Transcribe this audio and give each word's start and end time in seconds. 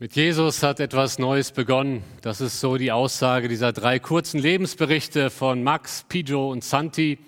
Mit 0.00 0.14
Jesus 0.14 0.62
hat 0.62 0.78
etwas 0.78 1.18
Neues 1.18 1.50
begonnen. 1.50 2.04
Das 2.22 2.40
ist 2.40 2.60
so 2.60 2.76
die 2.76 2.92
Aussage 2.92 3.48
dieser 3.48 3.72
drei 3.72 3.98
kurzen 3.98 4.38
Lebensberichte 4.38 5.28
von 5.28 5.64
Max, 5.64 6.04
Pijo 6.08 6.52
und 6.52 6.62
Santi. 6.62 7.18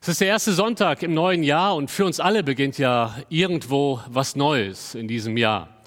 Es 0.00 0.06
ist 0.06 0.20
der 0.20 0.28
erste 0.28 0.52
Sonntag 0.52 1.02
im 1.02 1.14
neuen 1.14 1.42
Jahr 1.42 1.74
und 1.74 1.90
für 1.90 2.04
uns 2.04 2.20
alle 2.20 2.44
beginnt 2.44 2.78
ja 2.78 3.16
irgendwo 3.28 3.98
was 4.06 4.36
Neues 4.36 4.94
in 4.94 5.08
diesem 5.08 5.36
Jahr. 5.36 5.82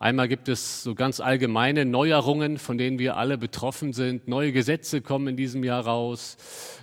Einmal 0.00 0.26
gibt 0.26 0.48
es 0.48 0.82
so 0.82 0.96
ganz 0.96 1.20
allgemeine 1.20 1.84
Neuerungen, 1.84 2.58
von 2.58 2.76
denen 2.76 2.98
wir 2.98 3.16
alle 3.16 3.38
betroffen 3.38 3.92
sind. 3.92 4.26
Neue 4.26 4.50
Gesetze 4.50 5.00
kommen 5.00 5.28
in 5.28 5.36
diesem 5.36 5.62
Jahr 5.62 5.86
raus, 5.86 6.38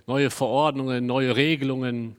neue 0.07 0.30
Verordnungen, 0.30 1.05
neue 1.05 1.36
Regelungen. 1.36 2.16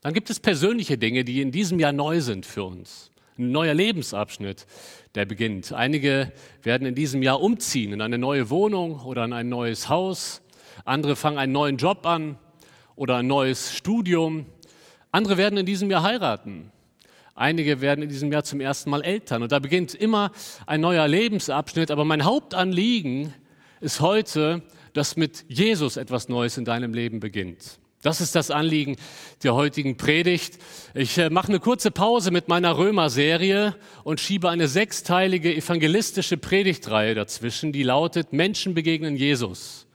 Dann 0.00 0.14
gibt 0.14 0.30
es 0.30 0.40
persönliche 0.40 0.96
Dinge, 0.96 1.26
die 1.26 1.42
in 1.42 1.52
diesem 1.52 1.78
Jahr 1.78 1.92
neu 1.92 2.22
sind 2.22 2.46
für 2.46 2.64
uns. 2.64 3.10
Ein 3.36 3.50
neuer 3.50 3.74
Lebensabschnitt, 3.74 4.64
der 5.14 5.24
beginnt. 5.24 5.72
Einige 5.72 6.32
werden 6.62 6.86
in 6.86 6.94
diesem 6.94 7.22
Jahr 7.22 7.40
umziehen 7.40 7.92
in 7.92 8.00
eine 8.00 8.18
neue 8.18 8.50
Wohnung 8.50 9.00
oder 9.00 9.24
in 9.24 9.32
ein 9.32 9.48
neues 9.48 9.88
Haus. 9.88 10.42
Andere 10.84 11.16
fangen 11.16 11.38
einen 11.38 11.52
neuen 11.52 11.76
Job 11.76 12.04
an 12.06 12.36
oder 12.96 13.16
ein 13.16 13.26
neues 13.26 13.74
Studium. 13.74 14.46
Andere 15.12 15.36
werden 15.36 15.56
in 15.58 15.66
diesem 15.66 15.90
Jahr 15.90 16.02
heiraten. 16.02 16.72
Einige 17.36 17.80
werden 17.80 18.02
in 18.02 18.08
diesem 18.08 18.30
Jahr 18.30 18.44
zum 18.44 18.60
ersten 18.60 18.90
Mal 18.90 19.02
Eltern. 19.02 19.42
Und 19.42 19.52
da 19.52 19.58
beginnt 19.58 19.94
immer 19.94 20.30
ein 20.66 20.80
neuer 20.80 21.06
Lebensabschnitt. 21.08 21.90
Aber 21.90 22.04
mein 22.04 22.24
Hauptanliegen 22.24 23.34
ist 23.80 24.00
heute, 24.00 24.62
dass 24.92 25.16
mit 25.16 25.44
Jesus 25.48 25.96
etwas 25.96 26.28
Neues 26.28 26.56
in 26.58 26.64
deinem 26.64 26.94
Leben 26.94 27.20
beginnt. 27.20 27.80
Das 28.04 28.20
ist 28.20 28.34
das 28.34 28.50
Anliegen 28.50 28.96
der 29.44 29.54
heutigen 29.54 29.96
Predigt. 29.96 30.58
Ich 30.92 31.16
äh, 31.16 31.30
mache 31.30 31.48
eine 31.48 31.58
kurze 31.58 31.90
Pause 31.90 32.30
mit 32.30 32.48
meiner 32.48 32.76
Römer-Serie 32.76 33.76
und 34.02 34.20
schiebe 34.20 34.50
eine 34.50 34.68
sechsteilige 34.68 35.56
evangelistische 35.56 36.36
Predigtreihe 36.36 37.14
dazwischen, 37.14 37.72
die 37.72 37.82
lautet 37.82 38.34
Menschen 38.34 38.74
begegnen 38.74 39.16
Jesus. 39.16 39.86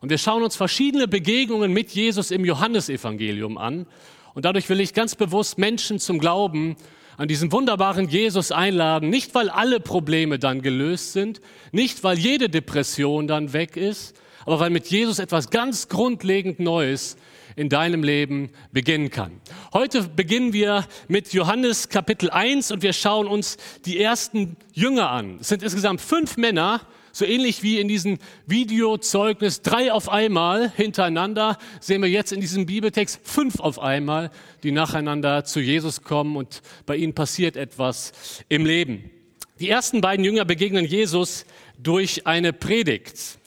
Und 0.00 0.08
wir 0.08 0.16
schauen 0.16 0.42
uns 0.42 0.56
verschiedene 0.56 1.06
Begegnungen 1.06 1.70
mit 1.74 1.90
Jesus 1.90 2.30
im 2.30 2.46
Johannesevangelium 2.46 3.58
an. 3.58 3.84
Und 4.32 4.46
dadurch 4.46 4.70
will 4.70 4.80
ich 4.80 4.94
ganz 4.94 5.14
bewusst 5.14 5.58
Menschen 5.58 5.98
zum 5.98 6.18
Glauben 6.18 6.76
an 7.18 7.28
diesen 7.28 7.52
wunderbaren 7.52 8.08
Jesus 8.08 8.52
einladen, 8.52 9.10
nicht 9.10 9.34
weil 9.34 9.50
alle 9.50 9.80
Probleme 9.80 10.38
dann 10.38 10.62
gelöst 10.62 11.12
sind, 11.12 11.42
nicht 11.72 12.04
weil 12.04 12.18
jede 12.18 12.48
Depression 12.48 13.26
dann 13.26 13.52
weg 13.52 13.76
ist, 13.76 14.16
aber 14.46 14.60
weil 14.60 14.70
mit 14.70 14.86
Jesus 14.86 15.18
etwas 15.18 15.50
ganz 15.50 15.88
grundlegend 15.88 16.58
Neues 16.58 17.18
in 17.56 17.68
deinem 17.68 18.02
Leben 18.02 18.50
beginnen 18.72 19.10
kann. 19.10 19.40
Heute 19.72 20.02
beginnen 20.02 20.52
wir 20.52 20.86
mit 21.08 21.32
Johannes 21.32 21.88
Kapitel 21.88 22.30
1 22.30 22.70
und 22.70 22.82
wir 22.82 22.92
schauen 22.92 23.26
uns 23.26 23.56
die 23.84 24.00
ersten 24.00 24.56
Jünger 24.72 25.10
an. 25.10 25.38
Es 25.40 25.48
sind 25.48 25.62
insgesamt 25.62 26.00
fünf 26.00 26.36
Männer, 26.36 26.80
so 27.12 27.24
ähnlich 27.24 27.62
wie 27.62 27.80
in 27.80 27.88
diesem 27.88 28.18
Videozeugnis 28.46 29.62
drei 29.62 29.92
auf 29.92 30.08
einmal 30.08 30.70
hintereinander, 30.70 31.58
sehen 31.80 32.02
wir 32.02 32.08
jetzt 32.08 32.32
in 32.32 32.40
diesem 32.40 32.66
Bibeltext 32.66 33.20
fünf 33.22 33.60
auf 33.60 33.78
einmal, 33.78 34.30
die 34.62 34.70
nacheinander 34.70 35.44
zu 35.44 35.60
Jesus 35.60 36.02
kommen 36.02 36.36
und 36.36 36.62
bei 36.86 36.96
ihnen 36.96 37.14
passiert 37.14 37.56
etwas 37.56 38.12
im 38.48 38.64
Leben. 38.64 39.10
Die 39.58 39.68
ersten 39.68 40.00
beiden 40.00 40.24
Jünger 40.24 40.44
begegnen 40.44 40.86
Jesus 40.86 41.44
durch 41.78 42.26
eine 42.26 42.52
Predigt. 42.52 43.39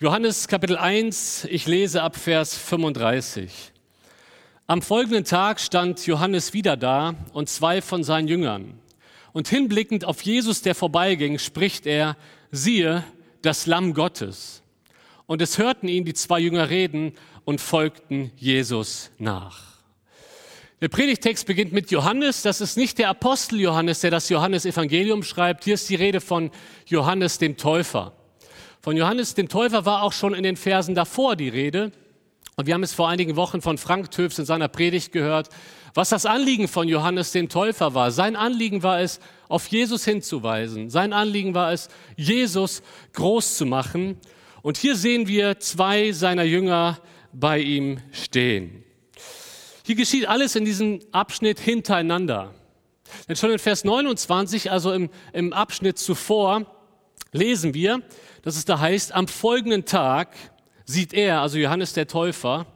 Johannes 0.00 0.48
Kapitel 0.48 0.76
1, 0.76 1.46
ich 1.48 1.68
lese 1.68 2.02
ab 2.02 2.16
Vers 2.16 2.56
35. 2.56 3.52
Am 4.66 4.82
folgenden 4.82 5.22
Tag 5.22 5.60
stand 5.60 6.04
Johannes 6.04 6.52
wieder 6.52 6.76
da 6.76 7.14
und 7.32 7.48
zwei 7.48 7.80
von 7.80 8.02
seinen 8.02 8.26
Jüngern. 8.26 8.80
Und 9.32 9.46
hinblickend 9.46 10.04
auf 10.04 10.20
Jesus, 10.22 10.62
der 10.62 10.74
vorbeiging, 10.74 11.38
spricht 11.38 11.86
er, 11.86 12.16
siehe, 12.50 13.04
das 13.42 13.66
Lamm 13.66 13.94
Gottes. 13.94 14.64
Und 15.26 15.40
es 15.40 15.58
hörten 15.58 15.86
ihn 15.86 16.04
die 16.04 16.14
zwei 16.14 16.40
Jünger 16.40 16.70
reden 16.70 17.12
und 17.44 17.60
folgten 17.60 18.32
Jesus 18.34 19.12
nach. 19.18 19.74
Der 20.80 20.88
Predigtext 20.88 21.46
beginnt 21.46 21.72
mit 21.72 21.92
Johannes. 21.92 22.42
Das 22.42 22.60
ist 22.60 22.76
nicht 22.76 22.98
der 22.98 23.10
Apostel 23.10 23.60
Johannes, 23.60 24.00
der 24.00 24.10
das 24.10 24.28
Johannesevangelium 24.28 25.22
schreibt. 25.22 25.62
Hier 25.62 25.74
ist 25.74 25.88
die 25.88 25.94
Rede 25.94 26.20
von 26.20 26.50
Johannes 26.84 27.38
dem 27.38 27.56
Täufer. 27.56 28.12
Von 28.84 28.98
Johannes 28.98 29.32
dem 29.32 29.48
Täufer 29.48 29.86
war 29.86 30.02
auch 30.02 30.12
schon 30.12 30.34
in 30.34 30.42
den 30.42 30.58
Versen 30.58 30.94
davor 30.94 31.36
die 31.36 31.48
Rede. 31.48 31.90
Und 32.54 32.66
wir 32.66 32.74
haben 32.74 32.82
es 32.82 32.92
vor 32.92 33.08
einigen 33.08 33.34
Wochen 33.34 33.62
von 33.62 33.78
Frank 33.78 34.10
Töfs 34.10 34.38
in 34.38 34.44
seiner 34.44 34.68
Predigt 34.68 35.10
gehört, 35.10 35.48
was 35.94 36.10
das 36.10 36.26
Anliegen 36.26 36.68
von 36.68 36.86
Johannes 36.86 37.32
dem 37.32 37.48
Täufer 37.48 37.94
war. 37.94 38.10
Sein 38.10 38.36
Anliegen 38.36 38.82
war 38.82 39.00
es, 39.00 39.20
auf 39.48 39.68
Jesus 39.68 40.04
hinzuweisen. 40.04 40.90
Sein 40.90 41.14
Anliegen 41.14 41.54
war 41.54 41.72
es, 41.72 41.88
Jesus 42.18 42.82
groß 43.14 43.56
zu 43.56 43.64
machen. 43.64 44.18
Und 44.60 44.76
hier 44.76 44.96
sehen 44.96 45.28
wir 45.28 45.58
zwei 45.60 46.12
seiner 46.12 46.44
Jünger 46.44 46.98
bei 47.32 47.60
ihm 47.60 48.00
stehen. 48.12 48.84
Hier 49.82 49.94
geschieht 49.94 50.28
alles 50.28 50.56
in 50.56 50.66
diesem 50.66 51.00
Abschnitt 51.10 51.58
hintereinander. 51.58 52.52
Denn 53.30 53.36
schon 53.36 53.50
in 53.50 53.58
Vers 53.58 53.84
29, 53.84 54.70
also 54.70 54.92
im, 54.92 55.08
im 55.32 55.54
Abschnitt 55.54 55.98
zuvor, 55.98 56.66
lesen 57.34 57.74
wir, 57.74 58.02
dass 58.42 58.56
es 58.56 58.64
da 58.64 58.78
heißt, 58.78 59.12
am 59.12 59.28
folgenden 59.28 59.84
Tag 59.84 60.34
sieht 60.86 61.12
er, 61.12 61.40
also 61.40 61.58
Johannes 61.58 61.92
der 61.92 62.06
Täufer, 62.06 62.66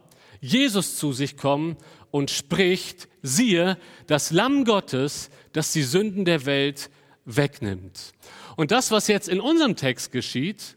Jesus 0.41 0.97
zu 0.97 1.13
sich 1.13 1.37
kommen 1.37 1.77
und 2.11 2.29
spricht, 2.29 3.07
siehe, 3.21 3.77
das 4.07 4.31
Lamm 4.31 4.65
Gottes, 4.65 5.29
das 5.53 5.71
die 5.71 5.83
Sünden 5.83 6.25
der 6.25 6.45
Welt 6.45 6.89
wegnimmt. 7.25 8.13
Und 8.55 8.71
das, 8.71 8.91
was 8.91 9.07
jetzt 9.07 9.29
in 9.29 9.39
unserem 9.39 9.75
Text 9.75 10.11
geschieht, 10.11 10.75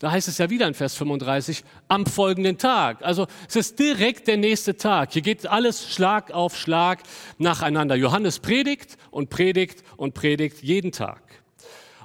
da 0.00 0.12
heißt 0.12 0.28
es 0.28 0.38
ja 0.38 0.48
wieder 0.48 0.68
in 0.68 0.74
Vers 0.74 0.94
35, 0.94 1.64
am 1.88 2.06
folgenden 2.06 2.56
Tag. 2.56 3.02
Also 3.02 3.26
es 3.48 3.56
ist 3.56 3.78
direkt 3.80 4.28
der 4.28 4.36
nächste 4.36 4.76
Tag. 4.76 5.12
Hier 5.12 5.22
geht 5.22 5.46
alles 5.46 5.92
Schlag 5.92 6.30
auf 6.30 6.56
Schlag 6.56 7.02
nacheinander. 7.38 7.96
Johannes 7.96 8.38
predigt 8.38 8.96
und 9.10 9.28
predigt 9.28 9.82
und 9.96 10.14
predigt 10.14 10.62
jeden 10.62 10.92
Tag. 10.92 11.20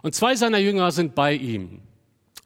Und 0.03 0.13
zwei 0.13 0.35
seiner 0.35 0.59
Jünger 0.59 0.91
sind 0.91 1.15
bei 1.15 1.33
ihm. 1.33 1.79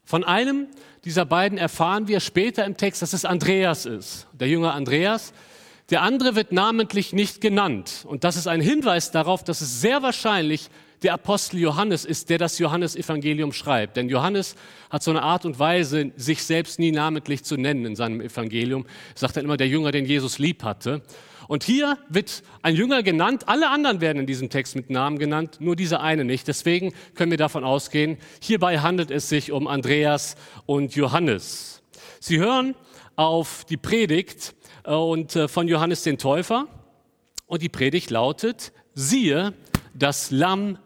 Von 0.05 0.23
einem 0.23 0.67
dieser 1.03 1.25
beiden 1.25 1.57
erfahren 1.57 2.07
wir 2.07 2.19
später 2.19 2.63
im 2.65 2.77
Text, 2.77 3.01
dass 3.01 3.13
es 3.13 3.25
Andreas 3.25 3.85
ist, 3.85 4.27
der 4.31 4.47
Jünger 4.47 4.73
Andreas. 4.73 5.33
Der 5.89 6.03
andere 6.03 6.35
wird 6.35 6.51
namentlich 6.51 7.13
nicht 7.13 7.41
genannt. 7.41 8.05
Und 8.07 8.23
das 8.23 8.35
ist 8.35 8.47
ein 8.47 8.61
Hinweis 8.61 9.11
darauf, 9.11 9.43
dass 9.43 9.61
es 9.61 9.81
sehr 9.81 10.03
wahrscheinlich 10.03 10.69
der 11.03 11.13
Apostel 11.13 11.59
Johannes 11.59 12.05
ist, 12.05 12.29
der 12.29 12.37
das 12.37 12.59
Johannesevangelium 12.59 13.53
schreibt. 13.53 13.97
Denn 13.97 14.09
Johannes 14.09 14.55
hat 14.89 15.03
so 15.03 15.11
eine 15.11 15.21
Art 15.21 15.45
und 15.45 15.59
Weise, 15.59 16.11
sich 16.15 16.43
selbst 16.43 16.79
nie 16.79 16.91
namentlich 16.91 17.43
zu 17.43 17.57
nennen 17.57 17.85
in 17.85 17.95
seinem 17.95 18.21
Evangelium. 18.21 18.85
Sagt 19.15 19.37
dann 19.37 19.45
immer, 19.45 19.57
der 19.57 19.67
Jünger, 19.67 19.91
den 19.91 20.05
Jesus 20.05 20.39
lieb 20.39 20.63
hatte. 20.63 21.01
Und 21.47 21.63
hier 21.63 21.97
wird 22.09 22.43
ein 22.61 22.75
Jünger 22.75 23.03
genannt, 23.03 23.47
alle 23.47 23.69
anderen 23.69 24.01
werden 24.01 24.19
in 24.19 24.25
diesem 24.25 24.49
Text 24.49 24.75
mit 24.75 24.89
Namen 24.89 25.17
genannt, 25.17 25.57
nur 25.59 25.77
dieser 25.77 26.01
eine 26.01 26.25
nicht. 26.25 26.47
Deswegen 26.47 26.93
können 27.15 27.31
wir 27.31 27.37
davon 27.37 27.63
ausgehen, 27.63 28.17
hierbei 28.41 28.79
handelt 28.79 29.11
es 29.11 29.29
sich 29.29 29.51
um 29.51 29.67
Andreas 29.67 30.35
und 30.65 30.95
Johannes. 30.95 31.81
Sie 32.19 32.39
hören 32.39 32.75
auf 33.15 33.63
die 33.65 33.77
Predigt 33.77 34.55
äh, 34.83 34.91
und 34.91 35.35
äh, 35.35 35.47
von 35.47 35.67
Johannes 35.67 36.03
den 36.03 36.17
Täufer 36.17 36.67
und 37.45 37.61
die 37.61 37.69
Predigt 37.69 38.09
lautet, 38.09 38.73
siehe 38.93 39.53
das 39.93 40.31
Lamm 40.31 40.77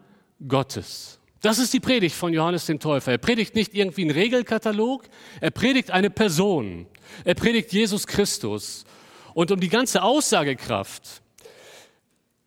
Gottes. 0.46 1.18
Das 1.40 1.58
ist 1.58 1.72
die 1.72 1.80
Predigt 1.80 2.14
von 2.14 2.32
Johannes 2.32 2.66
den 2.66 2.78
Täufer. 2.78 3.12
Er 3.12 3.18
predigt 3.18 3.54
nicht 3.56 3.74
irgendwie 3.74 4.02
einen 4.02 4.12
Regelkatalog, 4.12 5.04
er 5.40 5.50
predigt 5.50 5.90
eine 5.90 6.08
Person. 6.08 6.86
Er 7.24 7.34
predigt 7.34 7.72
Jesus 7.72 8.06
Christus. 8.06 8.84
Und 9.34 9.50
um 9.50 9.58
die 9.58 9.68
ganze 9.68 10.02
Aussagekraft 10.02 11.22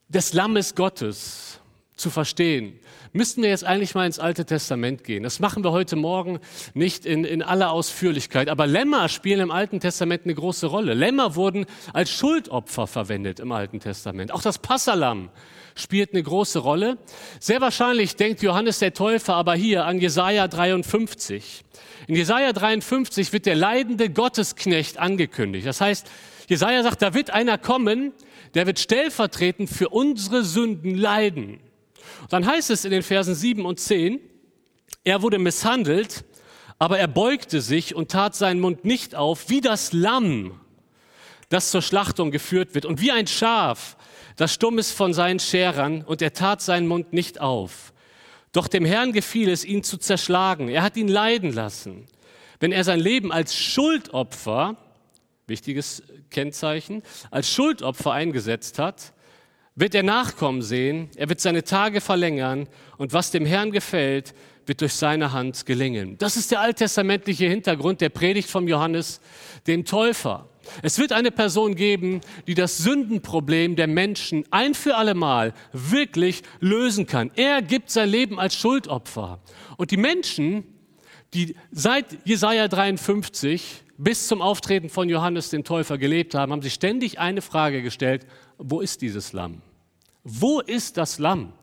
des 0.08 0.34
Lammes 0.34 0.76
Gottes 0.76 1.60
zu 1.98 2.10
verstehen, 2.10 2.80
müssten 3.12 3.42
wir 3.42 3.50
jetzt 3.50 3.64
eigentlich 3.64 3.96
mal 3.96 4.06
ins 4.06 4.20
Alte 4.20 4.46
Testament 4.46 5.04
gehen. 5.04 5.24
Das 5.24 5.40
machen 5.40 5.64
wir 5.64 5.72
heute 5.72 5.96
Morgen 5.96 6.40
nicht 6.74 7.06
in, 7.06 7.24
in 7.24 7.42
aller 7.42 7.72
Ausführlichkeit. 7.72 8.50
Aber 8.50 8.68
Lämmer 8.68 9.10
spielen 9.10 9.40
im 9.40 9.52
Alten 9.52 9.80
Testament 9.80 10.24
eine 10.26 10.36
große 10.36 10.68
Rolle. 10.68 10.94
Lämmer 10.94 11.36
wurden 11.36 11.66
als 11.94 12.12
Schuldopfer 12.12 12.88
verwendet 12.88 13.40
im 13.40 13.52
Alten 13.52 13.80
Testament. 13.80 14.32
Auch 14.32 14.42
das 14.42 14.60
Passalam 14.60 15.30
spielt 15.76 16.14
eine 16.14 16.24
große 16.24 16.60
Rolle. 16.60 16.98
Sehr 17.40 17.62
wahrscheinlich 17.62 18.16
denkt 18.16 18.42
Johannes 18.42 18.80
der 18.80 18.94
Täufer 18.94 19.36
aber 19.36 19.54
hier 19.56 19.86
an 19.86 20.00
Jesaja 20.00 20.48
53. 20.48 21.64
In 22.08 22.16
Jesaja 22.16 22.54
53 22.54 23.34
wird 23.34 23.46
der 23.46 23.56
leidende 23.56 24.10
Gottesknecht 24.10 24.98
angekündigt. 24.98 25.68
Das 25.68 25.82
heißt, 25.82 26.08
Jesaja 26.48 26.84
sagt, 26.84 27.02
da 27.02 27.14
wird 27.14 27.32
einer 27.32 27.58
kommen, 27.58 28.14
der 28.54 28.68
wird 28.68 28.80
stellvertretend 28.80 29.70
für 29.70 29.90
unsere 29.90 30.44
Sünden 30.44 30.96
leiden. 30.96 31.60
Und 32.22 32.34
dann 32.34 32.46
heißt 32.46 32.70
es 32.70 32.86
in 32.86 32.92
den 32.92 33.04
Versen 33.04 33.36
7 33.36 33.66
und 33.66 33.80
10, 33.80 34.20
er 35.04 35.22
wurde 35.22 35.40
misshandelt, 35.40 36.24
aber 36.80 37.00
er 37.00 37.08
beugte 37.08 37.62
sich 37.62 37.96
und 37.96 38.12
tat 38.12 38.36
seinen 38.36 38.60
Mund 38.60 38.86
nicht 38.86 39.16
auf, 39.16 39.50
wie 39.50 39.62
das 39.62 39.94
Lamm, 39.94 40.60
das 41.50 41.72
zur 41.72 41.82
Schlachtung 41.82 42.32
geführt 42.32 42.76
wird, 42.76 42.86
und 42.86 43.02
wie 43.02 43.12
ein 43.12 43.28
Schaf, 43.28 43.98
das 44.36 44.54
stumm 44.54 44.78
ist 44.78 44.92
von 44.92 45.14
seinen 45.14 45.40
Scherern, 45.40 46.02
und 46.02 46.22
er 46.22 46.34
tat 46.34 46.62
seinen 46.62 46.88
Mund 46.88 47.14
nicht 47.14 47.40
auf. 47.40 47.94
Doch 48.52 48.68
dem 48.68 48.86
Herrn 48.86 49.12
gefiel 49.12 49.50
es, 49.50 49.66
ihn 49.66 49.84
zu 49.84 49.98
zerschlagen. 49.98 50.70
Er 50.70 50.82
hat 50.82 50.96
ihn 50.96 51.10
leiden 51.10 51.52
lassen. 51.52 52.06
Wenn 52.62 52.72
er 52.72 52.86
sein 52.86 53.02
Leben 53.02 53.32
als 53.34 53.54
Schuldopfer, 53.54 54.78
wichtiges 55.46 56.04
Kennzeichen, 56.30 57.04
als 57.32 57.52
Schuldopfer 57.52 58.14
eingesetzt 58.14 58.80
hat, 58.80 59.14
wird 59.76 59.94
er 59.94 60.04
Nachkommen 60.04 60.62
sehen, 60.62 61.10
er 61.18 61.28
wird 61.28 61.42
seine 61.42 61.66
Tage 61.66 62.00
verlängern 62.00 62.70
und 62.98 63.12
was 63.12 63.32
dem 63.32 63.46
Herrn 63.46 63.72
gefällt, 63.72 64.34
wird 64.66 64.82
durch 64.82 64.94
seine 64.94 65.34
Hand 65.34 65.66
gelingen. 65.66 66.18
Das 66.18 66.38
ist 66.38 66.50
der 66.52 66.62
alttestamentliche 66.62 67.46
Hintergrund 67.46 68.02
der 68.02 68.10
Predigt 68.10 68.50
von 68.50 68.68
Johannes, 68.68 69.20
dem 69.68 69.84
Täufer. 69.84 70.48
Es 70.82 71.00
wird 71.00 71.12
eine 71.12 71.32
Person 71.32 71.76
geben, 71.76 72.22
die 72.48 72.54
das 72.54 72.78
Sündenproblem 72.78 73.76
der 73.76 73.88
Menschen 73.88 74.46
ein 74.52 74.74
für 74.74 74.96
allemal 74.96 75.54
wirklich 75.72 76.44
lösen 76.60 77.06
kann. 77.08 77.32
Er 77.36 77.62
gibt 77.62 77.90
sein 77.90 78.10
Leben 78.10 78.40
als 78.40 78.56
Schuldopfer. 78.56 79.40
Und 79.78 79.92
die 79.92 79.98
Menschen, 79.98 80.64
die 81.34 81.56
seit 81.72 82.06
Jesaja 82.26 82.68
53 82.68 83.84
bis 83.98 84.28
zum 84.28 84.42
Auftreten 84.42 84.90
von 84.90 85.10
Johannes 85.10 85.50
dem 85.50 85.64
Täufer 85.64 85.98
gelebt 85.98 86.36
haben, 86.36 86.52
haben 86.52 86.62
sich 86.62 86.74
ständig 86.74 87.20
eine 87.20 87.42
Frage 87.42 87.82
gestellt, 87.82 88.26
wo 88.58 88.82
ist 88.82 89.02
dieses 89.02 89.34
Lamm? 89.34 89.62
Wo 90.24 90.60
ist 90.60 90.98
das 90.98 91.20
Lamm? 91.20 91.54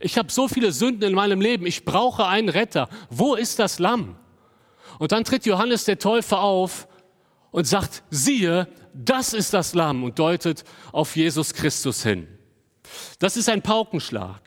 Ich 0.00 0.16
habe 0.16 0.32
so 0.32 0.48
viele 0.48 0.72
Sünden 0.72 1.02
in 1.10 1.14
meinem 1.14 1.40
Leben, 1.40 1.66
ich 1.66 1.84
brauche 1.84 2.26
einen 2.26 2.48
Retter. 2.48 2.88
Wo 3.10 3.34
ist 3.34 3.58
das 3.58 3.78
Lamm? 3.78 4.16
Und 4.98 5.12
dann 5.12 5.24
tritt 5.24 5.46
Johannes 5.46 5.84
der 5.84 5.98
Täufer 5.98 6.40
auf 6.40 6.88
und 7.52 7.66
sagt, 7.66 8.02
siehe, 8.10 8.66
das 8.92 9.32
ist 9.32 9.54
das 9.54 9.74
Lamm 9.74 10.02
und 10.02 10.18
deutet 10.18 10.64
auf 10.90 11.14
Jesus 11.14 11.54
Christus 11.54 12.02
hin. 12.02 12.26
Das 13.20 13.36
ist 13.36 13.48
ein 13.48 13.62
Paukenschlag. 13.62 14.40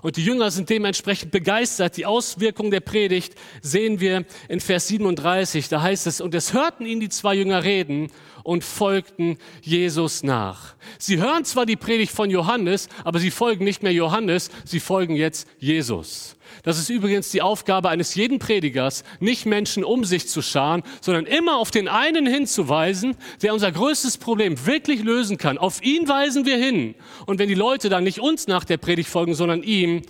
Und 0.00 0.16
die 0.16 0.24
Jünger 0.24 0.50
sind 0.50 0.70
dementsprechend 0.70 1.32
begeistert. 1.32 1.96
Die 1.96 2.06
Auswirkung 2.06 2.70
der 2.70 2.80
Predigt 2.80 3.34
sehen 3.62 3.98
wir 3.98 4.24
in 4.48 4.60
Vers 4.60 4.88
37. 4.88 5.68
Da 5.68 5.82
heißt 5.82 6.06
es, 6.06 6.20
und 6.20 6.34
es 6.34 6.52
hörten 6.52 6.86
ihn 6.86 7.00
die 7.00 7.08
zwei 7.08 7.34
Jünger 7.34 7.64
reden 7.64 8.12
und 8.44 8.62
folgten 8.62 9.38
Jesus 9.60 10.22
nach. 10.22 10.76
Sie 10.98 11.18
hören 11.18 11.44
zwar 11.44 11.66
die 11.66 11.76
Predigt 11.76 12.12
von 12.12 12.30
Johannes, 12.30 12.88
aber 13.04 13.18
sie 13.18 13.32
folgen 13.32 13.64
nicht 13.64 13.82
mehr 13.82 13.92
Johannes, 13.92 14.50
sie 14.64 14.80
folgen 14.80 15.16
jetzt 15.16 15.48
Jesus. 15.58 16.36
Das 16.62 16.78
ist 16.78 16.88
übrigens 16.88 17.30
die 17.30 17.42
Aufgabe 17.42 17.88
eines 17.88 18.14
jeden 18.14 18.38
Predigers, 18.38 19.04
nicht 19.20 19.46
Menschen 19.46 19.84
um 19.84 20.04
sich 20.04 20.28
zu 20.28 20.42
scharen, 20.42 20.82
sondern 21.00 21.26
immer 21.26 21.56
auf 21.56 21.70
den 21.70 21.88
einen 21.88 22.26
hinzuweisen, 22.26 23.16
der 23.42 23.54
unser 23.54 23.72
größtes 23.72 24.18
Problem 24.18 24.66
wirklich 24.66 25.02
lösen 25.02 25.38
kann. 25.38 25.58
Auf 25.58 25.82
ihn 25.82 26.08
weisen 26.08 26.46
wir 26.46 26.56
hin. 26.56 26.94
Und 27.26 27.38
wenn 27.38 27.48
die 27.48 27.54
Leute 27.54 27.88
dann 27.88 28.04
nicht 28.04 28.20
uns 28.20 28.46
nach 28.46 28.64
der 28.64 28.76
Predigt 28.76 29.08
folgen, 29.08 29.34
sondern 29.34 29.62
ihm, 29.62 30.02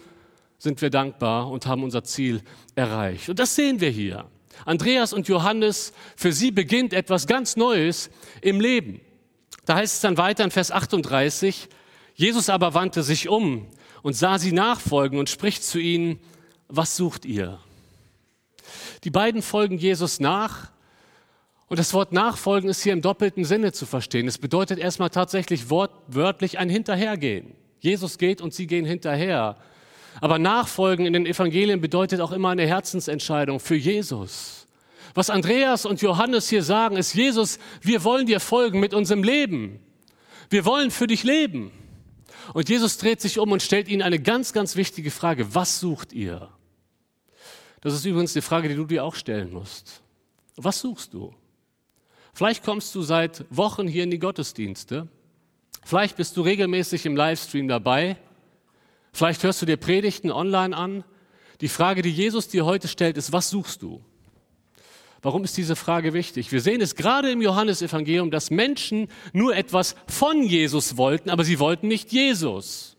sind 0.59 0.83
wir 0.83 0.91
dankbar 0.91 1.51
und 1.51 1.67
haben 1.67 1.85
unser 1.85 2.03
Ziel 2.03 2.43
erreicht. 2.75 3.29
Und 3.29 3.39
das 3.39 3.55
sehen 3.55 3.81
wir 3.81 3.91
hier. 3.91 4.27
Andreas 4.65 5.13
und 5.13 5.29
Johannes, 5.29 5.93
für 6.17 6.33
sie 6.33 6.51
beginnt 6.51 6.93
etwas 6.93 7.27
ganz 7.27 7.57
Neues 7.57 8.11
im 8.41 8.61
Leben. 8.61 9.01
Da 9.65 9.77
heißt 9.77 9.97
es 9.97 10.01
dann 10.01 10.17
weiter 10.17 10.45
in 10.45 10.51
Vers 10.51 10.73
38, 10.73 11.69
Jesus 12.15 12.51
aber 12.51 12.75
wandte 12.75 13.03
sich 13.03 13.29
um 13.29 13.69
und 14.03 14.15
sah 14.15 14.39
sie 14.39 14.53
nachfolgen 14.53 15.19
und 15.19 15.31
spricht 15.31 15.65
zu 15.65 15.79
ihnen, 15.79 16.19
was 16.69 16.97
sucht 16.97 17.25
ihr? 17.25 17.59
Die 19.05 19.11
beiden 19.11 19.43
folgen 19.43 19.79
Jesus 19.79 20.21
nach. 20.21 20.71
Und 21.69 21.79
das 21.79 21.93
Wort 21.93 22.13
nachfolgen 22.13 22.71
ist 22.71 22.83
hier 22.83 22.95
im 22.95 23.03
doppelten 23.03 23.45
Sinne 23.45 23.73
zu 23.73 23.85
verstehen. 23.87 24.27
Es 24.27 24.39
bedeutet 24.39 24.79
erstmal 24.79 25.11
tatsächlich 25.11 25.71
wortwörtlich 25.71 26.59
ein 26.59 26.71
Hinterhergehen. 26.71 27.55
Jesus 27.81 28.19
geht 28.19 28.41
und 28.41 28.55
sie 28.55 28.67
gehen 28.67 28.85
hinterher. 28.85 29.57
Aber 30.21 30.39
Nachfolgen 30.39 31.07
in 31.07 31.13
den 31.13 31.27
Evangelien 31.27 31.81
bedeutet 31.81 32.21
auch 32.21 32.33
immer 32.33 32.51
eine 32.51 32.67
Herzensentscheidung 32.67 33.61
für 33.61 33.77
Jesus. 33.77 34.67
Was 35.15 35.31
Andreas 35.31 35.85
und 35.85 36.03
Johannes 36.03 36.49
hier 36.49 36.63
sagen, 36.63 36.97
ist, 36.97 37.15
Jesus, 37.15 37.59
wir 37.83 38.05
wollen 38.05 38.27
dir 38.27 38.41
folgen 38.41 38.81
mit 38.81 38.95
unserem 38.95 39.23
Leben. 39.23 39.81
Wir 40.51 40.65
wollen 40.65 40.91
für 40.91 41.07
dich 41.07 41.23
leben. 41.25 41.71
Und 42.55 42.69
Jesus 42.69 42.99
dreht 42.99 43.21
sich 43.21 43.39
um 43.39 43.53
und 43.53 43.63
stellt 43.63 43.89
ihnen 43.89 44.03
eine 44.03 44.19
ganz, 44.19 44.53
ganz 44.53 44.77
wichtige 44.77 45.11
Frage. 45.11 45.55
Was 45.55 45.81
sucht 45.81 46.13
ihr? 46.13 46.49
Das 47.81 47.95
ist 47.95 48.05
übrigens 48.05 48.33
die 48.33 48.41
Frage, 48.41 48.69
die 48.69 48.75
du 48.75 48.85
dir 48.85 49.05
auch 49.05 49.15
stellen 49.15 49.53
musst. 49.53 50.03
Was 50.57 50.81
suchst 50.81 51.15
du? 51.15 51.35
Vielleicht 52.33 52.65
kommst 52.65 52.95
du 52.95 53.03
seit 53.03 53.45
Wochen 53.51 53.87
hier 53.87 54.05
in 54.05 54.11
die 54.11 54.19
Gottesdienste. 54.19 55.09
Vielleicht 55.85 56.17
bist 56.17 56.37
du 56.37 56.43
regelmäßig 56.43 57.07
im 57.07 57.17
Livestream 57.17 57.69
dabei. 57.69 58.17
Vielleicht 59.13 59.43
hörst 59.43 59.63
du 59.63 59.67
dir 59.67 59.77
Predigten 59.77 60.31
online 60.31 60.77
an. 60.77 61.05
Die 61.61 61.69
Frage, 61.69 62.03
die 62.03 62.13
Jesus 62.13 62.49
dir 62.49 62.65
heute 62.65 62.89
stellt, 62.89 63.17
ist, 63.17 63.33
was 63.33 63.51
suchst 63.51 63.83
du? 63.83 64.05
Warum 65.21 65.43
ist 65.43 65.57
diese 65.57 65.75
Frage 65.75 66.13
wichtig? 66.13 66.53
Wir 66.53 66.61
sehen 66.61 66.81
es 66.81 66.95
gerade 66.95 67.31
im 67.31 67.43
Johannesevangelium, 67.43 68.31
dass 68.31 68.51
Menschen 68.51 69.09
nur 69.33 69.57
etwas 69.57 69.97
von 70.07 70.43
Jesus 70.43 70.97
wollten, 70.97 71.31
aber 71.31 71.45
sie 71.45 71.59
wollten 71.59 71.89
nicht 71.89 72.13
Jesus. 72.13 72.97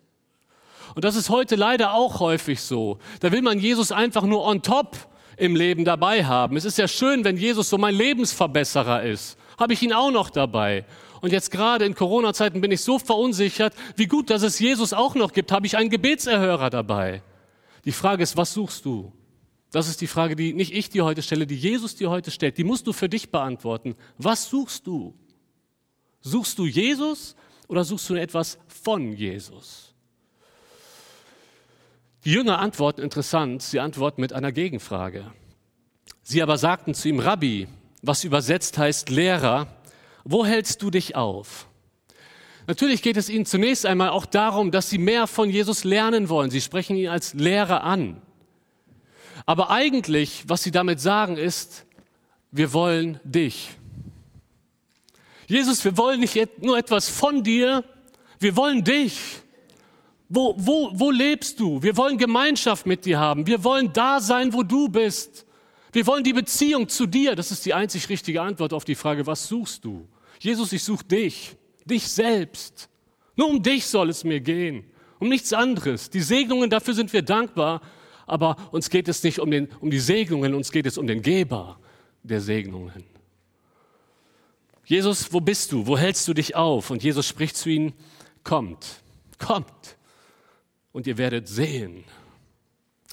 Und 0.95 1.05
das 1.05 1.15
ist 1.15 1.29
heute 1.29 1.55
leider 1.55 1.93
auch 1.93 2.19
häufig 2.19 2.61
so. 2.61 2.97
Da 3.21 3.31
will 3.31 3.41
man 3.41 3.59
Jesus 3.59 3.91
einfach 3.91 4.23
nur 4.23 4.43
on 4.45 4.61
top 4.61 4.97
im 5.37 5.55
Leben 5.55 5.85
dabei 5.85 6.25
haben. 6.25 6.57
Es 6.57 6.65
ist 6.65 6.77
ja 6.77 6.87
schön, 6.87 7.23
wenn 7.23 7.37
Jesus 7.37 7.69
so 7.69 7.77
mein 7.77 7.95
Lebensverbesserer 7.95 9.03
ist. 9.03 9.37
Habe 9.57 9.73
ich 9.73 9.81
ihn 9.81 9.93
auch 9.93 10.11
noch 10.11 10.29
dabei. 10.29 10.85
Und 11.21 11.31
jetzt 11.31 11.51
gerade 11.51 11.85
in 11.85 11.95
Corona-Zeiten 11.95 12.59
bin 12.59 12.71
ich 12.71 12.81
so 12.81 12.99
verunsichert, 12.99 13.73
wie 13.95 14.07
gut, 14.07 14.29
dass 14.29 14.41
es 14.41 14.59
Jesus 14.59 14.91
auch 14.91 15.15
noch 15.15 15.31
gibt. 15.31 15.51
Habe 15.51 15.67
ich 15.67 15.77
einen 15.77 15.89
Gebetserhörer 15.89 16.69
dabei? 16.69 17.21
Die 17.85 17.91
Frage 17.91 18.23
ist, 18.23 18.35
was 18.35 18.53
suchst 18.53 18.83
du? 18.85 19.11
Das 19.71 19.87
ist 19.87 20.01
die 20.01 20.07
Frage, 20.07 20.35
die 20.35 20.53
nicht 20.53 20.73
ich 20.73 20.89
dir 20.89 21.05
heute 21.05 21.21
stelle, 21.21 21.45
die 21.45 21.55
Jesus 21.55 21.95
dir 21.95 22.09
heute 22.09 22.31
stellt. 22.31 22.57
Die 22.57 22.63
musst 22.63 22.87
du 22.87 22.93
für 22.93 23.09
dich 23.09 23.29
beantworten. 23.29 23.95
Was 24.17 24.49
suchst 24.49 24.87
du? 24.87 25.13
Suchst 26.21 26.57
du 26.57 26.65
Jesus 26.65 27.35
oder 27.67 27.83
suchst 27.83 28.09
du 28.09 28.15
etwas 28.15 28.57
von 28.67 29.13
Jesus? 29.13 29.93
Die 32.25 32.31
Jünger 32.31 32.59
antworten 32.59 33.01
interessant, 33.01 33.61
sie 33.61 33.79
antworten 33.79 34.21
mit 34.21 34.33
einer 34.33 34.51
Gegenfrage. 34.51 35.31
Sie 36.23 36.41
aber 36.41 36.57
sagten 36.57 36.93
zu 36.93 37.07
ihm, 37.07 37.19
Rabbi, 37.19 37.67
was 38.01 38.23
übersetzt 38.23 38.77
heißt 38.77 39.09
Lehrer, 39.09 39.67
wo 40.23 40.45
hältst 40.45 40.81
du 40.81 40.89
dich 40.89 41.15
auf? 41.15 41.67
Natürlich 42.67 43.01
geht 43.01 43.17
es 43.17 43.29
ihnen 43.29 43.45
zunächst 43.45 43.85
einmal 43.85 44.09
auch 44.09 44.25
darum, 44.25 44.71
dass 44.71 44.89
sie 44.89 44.97
mehr 44.97 45.27
von 45.27 45.49
Jesus 45.49 45.83
lernen 45.83 46.29
wollen. 46.29 46.51
Sie 46.51 46.61
sprechen 46.61 46.97
ihn 46.97 47.07
als 47.07 47.33
Lehrer 47.33 47.83
an. 47.83 48.21
Aber 49.45 49.69
eigentlich, 49.69 50.43
was 50.47 50.63
sie 50.63 50.71
damit 50.71 50.99
sagen, 50.99 51.37
ist, 51.37 51.85
wir 52.51 52.73
wollen 52.73 53.19
dich. 53.23 53.69
Jesus, 55.47 55.83
wir 55.83 55.97
wollen 55.97 56.19
nicht 56.19 56.61
nur 56.61 56.77
etwas 56.77 57.09
von 57.09 57.43
dir, 57.43 57.83
wir 58.39 58.55
wollen 58.55 58.83
dich. 58.83 59.19
Wo, 60.29 60.53
wo, 60.57 60.91
wo 60.93 61.09
lebst 61.09 61.59
du? 61.59 61.81
Wir 61.81 61.97
wollen 61.97 62.17
Gemeinschaft 62.17 62.85
mit 62.85 63.05
dir 63.05 63.19
haben. 63.19 63.47
Wir 63.47 63.63
wollen 63.63 63.91
da 63.91 64.19
sein, 64.19 64.53
wo 64.53 64.61
du 64.61 64.87
bist. 64.87 65.45
Wir 65.91 66.05
wollen 66.05 66.23
die 66.23 66.33
Beziehung 66.33 66.87
zu 66.87 67.07
dir. 67.07 67.35
Das 67.35 67.49
ist 67.49 67.65
die 67.65 67.73
einzig 67.73 68.07
richtige 68.09 68.41
Antwort 68.41 68.73
auf 68.73 68.85
die 68.85 68.93
Frage, 68.93 69.25
was 69.25 69.47
suchst 69.47 69.83
du? 69.83 70.07
Jesus, 70.39 70.71
ich 70.71 70.83
suche 70.83 71.03
dich, 71.03 71.55
dich 71.83 72.07
selbst. 72.07 72.89
Nur 73.35 73.49
um 73.49 73.63
dich 73.63 73.87
soll 73.87 74.09
es 74.09 74.23
mir 74.23 74.39
gehen, 74.39 74.85
um 75.19 75.29
nichts 75.29 75.51
anderes. 75.51 76.09
Die 76.09 76.21
Segnungen, 76.21 76.69
dafür 76.69 76.93
sind 76.93 77.11
wir 77.11 77.23
dankbar, 77.23 77.81
aber 78.29 78.55
uns 78.71 78.89
geht 78.89 79.07
es 79.07 79.23
nicht 79.23 79.39
um, 79.39 79.51
den, 79.51 79.69
um 79.79 79.89
die 79.89 79.99
Segnungen, 79.99 80.53
uns 80.53 80.71
geht 80.71 80.85
es 80.85 80.97
um 80.97 81.07
den 81.07 81.21
Geber 81.21 81.79
der 82.23 82.41
Segnungen. 82.41 83.03
Jesus, 84.85 85.31
wo 85.31 85.39
bist 85.39 85.71
du? 85.71 85.85
Wo 85.85 85.97
hältst 85.97 86.27
du 86.27 86.33
dich 86.33 86.55
auf? 86.55 86.89
Und 86.89 87.03
Jesus 87.03 87.27
spricht 87.27 87.55
zu 87.55 87.69
ihnen, 87.69 87.93
kommt, 88.43 89.03
kommt 89.37 89.97
und 90.91 91.05
ihr 91.05 91.17
werdet 91.17 91.47
sehen. 91.47 92.03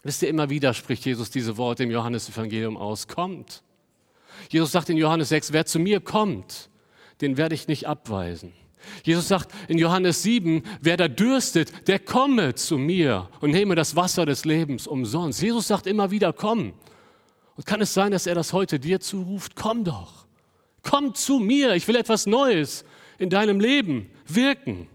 Wisst 0.02 0.23
ihr, 0.23 0.28
immer 0.28 0.50
wieder 0.50 0.73
spricht 0.73 1.04
Jesus 1.04 1.30
diese 1.30 1.56
Worte 1.56 1.82
im 1.82 1.90
Johannesevangelium 1.90 2.76
aus. 2.76 3.08
Kommt. 3.08 3.62
Jesus 4.50 4.73
sagt 4.73 4.88
in 4.88 4.96
Johannes 4.96 5.30
6, 5.30 5.52
wer 5.52 5.66
zu 5.66 5.78
mir 5.78 6.00
kommt, 6.00 6.70
den 7.20 7.37
werde 7.37 7.54
ich 7.54 7.68
nicht 7.68 7.87
abweisen. 7.87 8.52
Jesus 9.02 9.28
sagt 9.28 9.50
in 9.69 9.78
Johannes 9.78 10.23
7, 10.23 10.62
wer 10.81 10.97
da 10.97 11.09
dürstet, 11.09 11.88
der 11.88 11.99
komme 11.99 12.55
zu 12.55 12.78
mir 12.78 13.28
und 13.40 13.50
nehme 13.50 13.75
das 13.75 13.97
Wasser 13.97 14.26
des 14.26 14.45
Lebens 14.45 14.87
umsonst. 14.87 15.43
Jesus 15.43 15.69
sagt 15.69 15.87
immer 15.87 16.11
wieder, 16.11 16.33
komm. 16.33 16.73
Und 17.57 17.66
kann 17.66 17.81
es 17.81 17.95
sein, 17.95 18.12
dass 18.12 18.26
er 18.26 18.35
das 18.35 18.52
heute 18.52 18.78
dir 18.78 19.00
zuruft? 19.00 19.57
Komm 19.57 19.85
doch. 19.85 20.26
Komm 20.83 21.14
zu 21.14 21.38
mir. 21.38 21.75
Ich 21.75 21.88
will 21.88 21.97
etwas 21.97 22.26
Neues 22.26 22.85
in 23.19 23.31
deinem 23.31 23.61
Leben 23.61 24.11
wirken. 24.26 24.88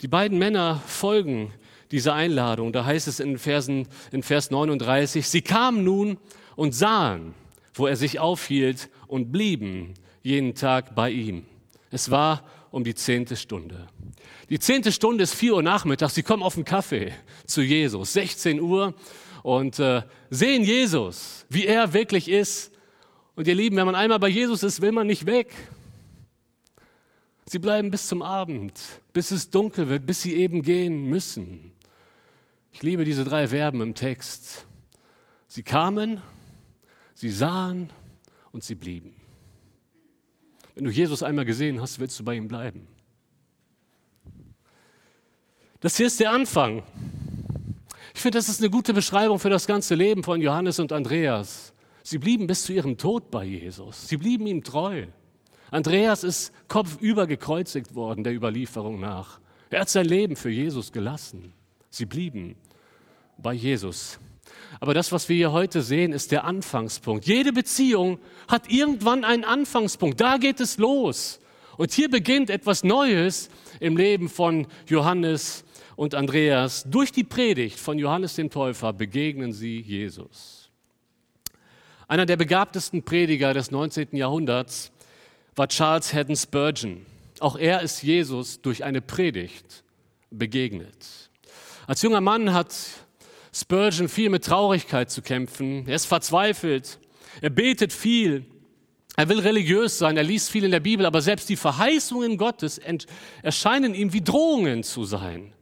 Die 0.00 0.08
beiden 0.08 0.38
Männer 0.38 0.82
folgen 0.86 1.52
dieser 1.90 2.14
Einladung. 2.14 2.72
Da 2.72 2.84
heißt 2.84 3.08
es 3.08 3.20
in, 3.20 3.38
Versen, 3.38 3.86
in 4.12 4.22
Vers 4.22 4.50
39, 4.50 5.26
sie 5.26 5.42
kamen 5.42 5.84
nun 5.84 6.18
und 6.56 6.74
sahen, 6.74 7.34
wo 7.74 7.86
er 7.86 7.96
sich 7.96 8.18
aufhielt 8.18 8.88
und 9.06 9.32
blieben 9.32 9.94
jeden 10.22 10.54
Tag 10.54 10.94
bei 10.94 11.10
ihm. 11.10 11.44
Es 11.90 12.10
war 12.10 12.44
um 12.70 12.84
die 12.84 12.94
zehnte 12.94 13.36
Stunde. 13.36 13.88
Die 14.48 14.58
zehnte 14.58 14.92
Stunde 14.92 15.24
ist 15.24 15.34
vier 15.34 15.54
Uhr 15.54 15.62
nachmittags. 15.62 16.14
Sie 16.14 16.22
kommen 16.22 16.42
auf 16.42 16.54
den 16.54 16.64
Kaffee 16.64 17.12
zu 17.46 17.62
Jesus, 17.62 18.12
16 18.12 18.60
Uhr, 18.60 18.94
und 19.42 19.78
äh, 19.78 20.02
sehen 20.28 20.62
Jesus, 20.62 21.46
wie 21.48 21.66
er 21.66 21.92
wirklich 21.92 22.28
ist. 22.28 22.72
Und 23.36 23.48
ihr 23.48 23.54
Lieben, 23.54 23.76
wenn 23.76 23.86
man 23.86 23.94
einmal 23.94 24.18
bei 24.18 24.28
Jesus 24.28 24.62
ist, 24.62 24.82
will 24.82 24.92
man 24.92 25.06
nicht 25.06 25.26
weg. 25.26 25.54
Sie 27.46 27.58
bleiben 27.58 27.90
bis 27.90 28.06
zum 28.06 28.22
Abend, 28.22 28.78
bis 29.12 29.30
es 29.30 29.50
dunkel 29.50 29.88
wird, 29.88 30.06
bis 30.06 30.22
sie 30.22 30.34
eben 30.36 30.62
gehen 30.62 31.08
müssen. 31.08 31.72
Ich 32.72 32.82
liebe 32.82 33.04
diese 33.04 33.24
drei 33.24 33.48
Verben 33.48 33.80
im 33.80 33.94
Text. 33.94 34.66
Sie 35.48 35.62
kamen, 35.62 36.22
sie 37.14 37.30
sahen 37.30 37.90
und 38.52 38.62
sie 38.62 38.76
blieben. 38.76 39.19
Wenn 40.74 40.84
du 40.84 40.90
Jesus 40.90 41.22
einmal 41.22 41.44
gesehen 41.44 41.80
hast, 41.80 41.98
willst 41.98 42.18
du 42.18 42.24
bei 42.24 42.34
ihm 42.34 42.48
bleiben. 42.48 42.86
Das 45.80 45.96
hier 45.96 46.06
ist 46.06 46.20
der 46.20 46.32
Anfang. 46.32 46.82
Ich 48.14 48.20
finde, 48.20 48.38
das 48.38 48.48
ist 48.48 48.60
eine 48.60 48.70
gute 48.70 48.92
Beschreibung 48.92 49.38
für 49.38 49.50
das 49.50 49.66
ganze 49.66 49.94
Leben 49.94 50.22
von 50.22 50.40
Johannes 50.42 50.78
und 50.78 50.92
Andreas. 50.92 51.72
Sie 52.02 52.18
blieben 52.18 52.46
bis 52.46 52.64
zu 52.64 52.72
ihrem 52.72 52.98
Tod 52.98 53.30
bei 53.30 53.44
Jesus. 53.44 54.08
Sie 54.08 54.16
blieben 54.16 54.46
ihm 54.46 54.62
treu. 54.62 55.06
Andreas 55.70 56.24
ist 56.24 56.52
kopfüber 56.68 57.26
gekreuzigt 57.26 57.94
worden, 57.94 58.24
der 58.24 58.34
Überlieferung 58.34 59.00
nach. 59.00 59.40
Er 59.70 59.82
hat 59.82 59.88
sein 59.88 60.06
Leben 60.06 60.36
für 60.36 60.50
Jesus 60.50 60.92
gelassen. 60.92 61.52
Sie 61.90 62.06
blieben 62.06 62.56
bei 63.38 63.52
Jesus. 63.52 64.18
Aber 64.78 64.94
das, 64.94 65.12
was 65.12 65.28
wir 65.28 65.36
hier 65.36 65.52
heute 65.52 65.82
sehen, 65.82 66.12
ist 66.12 66.32
der 66.32 66.44
Anfangspunkt. 66.44 67.26
Jede 67.26 67.52
Beziehung 67.52 68.18
hat 68.48 68.70
irgendwann 68.70 69.24
einen 69.24 69.44
Anfangspunkt. 69.44 70.20
Da 70.20 70.36
geht 70.36 70.60
es 70.60 70.78
los. 70.78 71.40
Und 71.76 71.92
hier 71.92 72.10
beginnt 72.10 72.50
etwas 72.50 72.84
Neues 72.84 73.48
im 73.80 73.96
Leben 73.96 74.28
von 74.28 74.66
Johannes 74.86 75.64
und 75.96 76.14
Andreas. 76.14 76.84
Durch 76.88 77.12
die 77.12 77.24
Predigt 77.24 77.78
von 77.78 77.98
Johannes 77.98 78.34
dem 78.34 78.50
Täufer 78.50 78.92
begegnen 78.92 79.52
sie 79.52 79.80
Jesus. 79.80 80.70
Einer 82.08 82.26
der 82.26 82.36
begabtesten 82.36 83.02
Prediger 83.02 83.54
des 83.54 83.70
19. 83.70 84.08
Jahrhunderts 84.12 84.90
war 85.56 85.68
Charles 85.68 86.12
Haddon 86.12 86.36
Spurgeon. 86.36 87.06
Auch 87.38 87.56
er 87.56 87.82
ist 87.82 88.02
Jesus 88.02 88.60
durch 88.60 88.84
eine 88.84 89.00
Predigt 89.00 89.84
begegnet. 90.30 91.30
Als 91.86 92.02
junger 92.02 92.20
Mann 92.20 92.52
hat 92.52 92.74
Spurgeon 93.52 94.08
viel 94.08 94.30
mit 94.30 94.44
Traurigkeit 94.44 95.10
zu 95.10 95.22
kämpfen. 95.22 95.86
Er 95.88 95.96
ist 95.96 96.06
verzweifelt. 96.06 96.98
Er 97.40 97.50
betet 97.50 97.92
viel. 97.92 98.46
Er 99.16 99.28
will 99.28 99.40
religiös 99.40 99.98
sein. 99.98 100.16
Er 100.16 100.22
liest 100.22 100.50
viel 100.50 100.64
in 100.64 100.70
der 100.70 100.80
Bibel. 100.80 101.04
Aber 101.04 101.20
selbst 101.20 101.48
die 101.48 101.56
Verheißungen 101.56 102.36
Gottes 102.36 102.80
erscheinen 103.42 103.94
ihm 103.94 104.12
wie 104.12 104.22
Drohungen 104.22 104.82
zu 104.82 105.04
sein. 105.04 105.52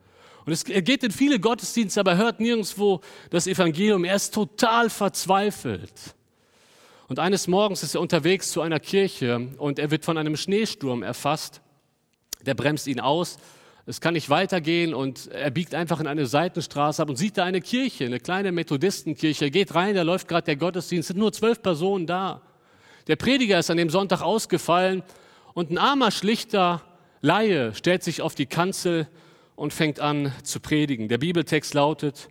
Und 0.45 0.53
es, 0.53 0.63
er 0.63 0.83
geht 0.83 1.03
in 1.03 1.11
viele 1.11 1.41
Gottesdienste, 1.41 2.01
aber 2.01 2.17
hört 2.17 2.41
nirgendwo 2.41 3.01
das 3.31 3.47
Evangelium. 3.47 4.05
Er 4.05 4.17
ist 4.17 4.33
total 4.33 4.89
verzweifelt. 4.91 5.93
Und 7.09 7.19
eines 7.19 7.49
Morgens 7.49 7.83
ist 7.83 7.95
er 7.95 8.03
unterwegs 8.03 8.51
zu 8.51 8.61
einer 8.61 8.81
Kirche 8.81 9.49
und 9.59 9.79
er 9.79 9.91
wird 9.91 10.05
von 10.05 10.19
einem 10.19 10.37
Schneesturm 10.37 11.03
erfasst. 11.03 11.63
Der 12.45 12.55
bremst 12.55 12.87
ihn 12.87 13.01
aus 13.01 13.39
es 13.89 14.03
kann 14.03 14.13
nicht 14.13 14.29
weitergehen 14.29 14.93
und 14.93 15.29
er 15.29 15.51
biegt 15.51 15.75
einfach 15.75 15.99
in 15.99 16.07
eine 16.07 16.27
Seitenstraße 16.27 17.01
ab 17.01 17.09
und 17.09 17.17
sieht 17.17 17.39
da 17.39 17.45
eine 17.45 17.63
Kirche, 17.63 18.05
eine 18.05 18.21
kleine 18.21 18.53
Methodistenkirche. 18.53 19.47
Er 19.47 19.51
geht 19.51 19.75
rein, 19.75 19.95
da 19.95 20.03
läuft 20.03 20.29
gerade 20.29 20.45
der 20.45 20.57
Gottesdienst, 20.57 21.09
es 21.09 21.15
sind 21.15 21.19
nur 21.19 21.33
zwölf 21.33 21.63
Personen 21.63 22.07
da. 22.07 22.43
Der 23.07 23.17
Prediger 23.17 23.59
ist 23.59 23.71
an 23.71 23.79
dem 23.79 23.89
Sonntag 23.89 24.21
ausgefallen 24.21 25.03
und 25.55 25.71
ein 25.71 25.79
armer, 25.79 26.11
schlichter 26.11 26.83
Laie 27.23 27.75
stellt 27.75 28.03
sich 28.03 28.21
auf 28.21 28.35
die 28.35 28.45
Kanzel 28.45 29.09
und 29.57 29.73
fängt 29.73 30.01
an 30.01 30.35
zu 30.43 30.61
predigen. 30.61 31.09
Der 31.09 31.19
Bibeltext 31.19 31.73
lautet, 31.73 32.29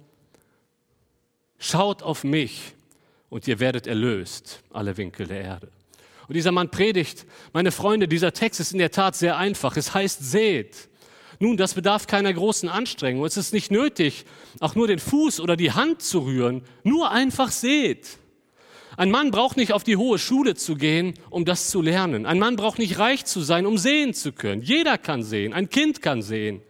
schaut 1.58 2.04
auf 2.04 2.24
mich 2.24 2.76
und 3.30 3.48
ihr 3.48 3.60
werdet 3.60 3.88
erlöst, 3.88 4.62
alle 4.72 4.96
Winkel 4.96 5.26
der 5.26 5.42
Erde. 5.42 5.72
Und 6.28 6.36
dieser 6.36 6.52
Mann 6.52 6.70
predigt, 6.70 7.26
meine 7.52 7.72
Freunde, 7.72 8.08
dieser 8.08 8.32
Text 8.32 8.60
ist 8.60 8.74
in 8.74 8.78
der 8.78 8.92
Tat 8.92 9.16
sehr 9.16 9.38
einfach. 9.38 9.76
Es 9.76 9.96
heißt, 9.96 10.24
seht. 10.24 10.88
Nun, 11.39 11.58
das 11.58 11.75
bedarf 11.75 12.08
keiner 12.08 12.34
großen 12.34 12.67
Anstrengung. 12.67 13.25
Es 13.25 13.38
ist 13.38 13.53
nicht 13.53 13.72
nötig, 13.72 14.25
auch 14.60 14.75
nur 14.75 14.88
den 14.88 15.00
Fuß 15.00 15.39
oder 15.39 15.56
die 15.56 15.72
Hand 15.72 16.01
zu 16.01 16.20
rühren. 16.20 16.63
Nur 16.84 17.12
einfach 17.12 17.51
seht. 17.51 18.17
Ein 18.98 19.12
Mann 19.12 19.29
braucht 19.29 19.58
nicht 19.58 19.74
auf 19.74 19.84
die 19.84 19.98
hohe 19.98 20.17
Schule 20.17 20.56
zu 20.56 20.75
gehen, 20.75 21.13
um 21.29 21.46
das 21.46 21.70
zu 21.70 21.84
lernen. 21.84 22.25
Ein 22.25 22.39
Mann 22.39 22.56
braucht 22.56 22.79
nicht 22.79 22.98
reich 22.98 23.25
zu 23.25 23.41
sein, 23.41 23.67
um 23.67 23.77
sehen 23.77 24.15
zu 24.15 24.32
können. 24.32 24.63
Jeder 24.63 24.98
kann 24.98 25.22
sehen. 25.22 25.53
Ein 25.53 25.70
Kind 25.70 26.01
kann 26.01 26.24
sehen. 26.24 26.62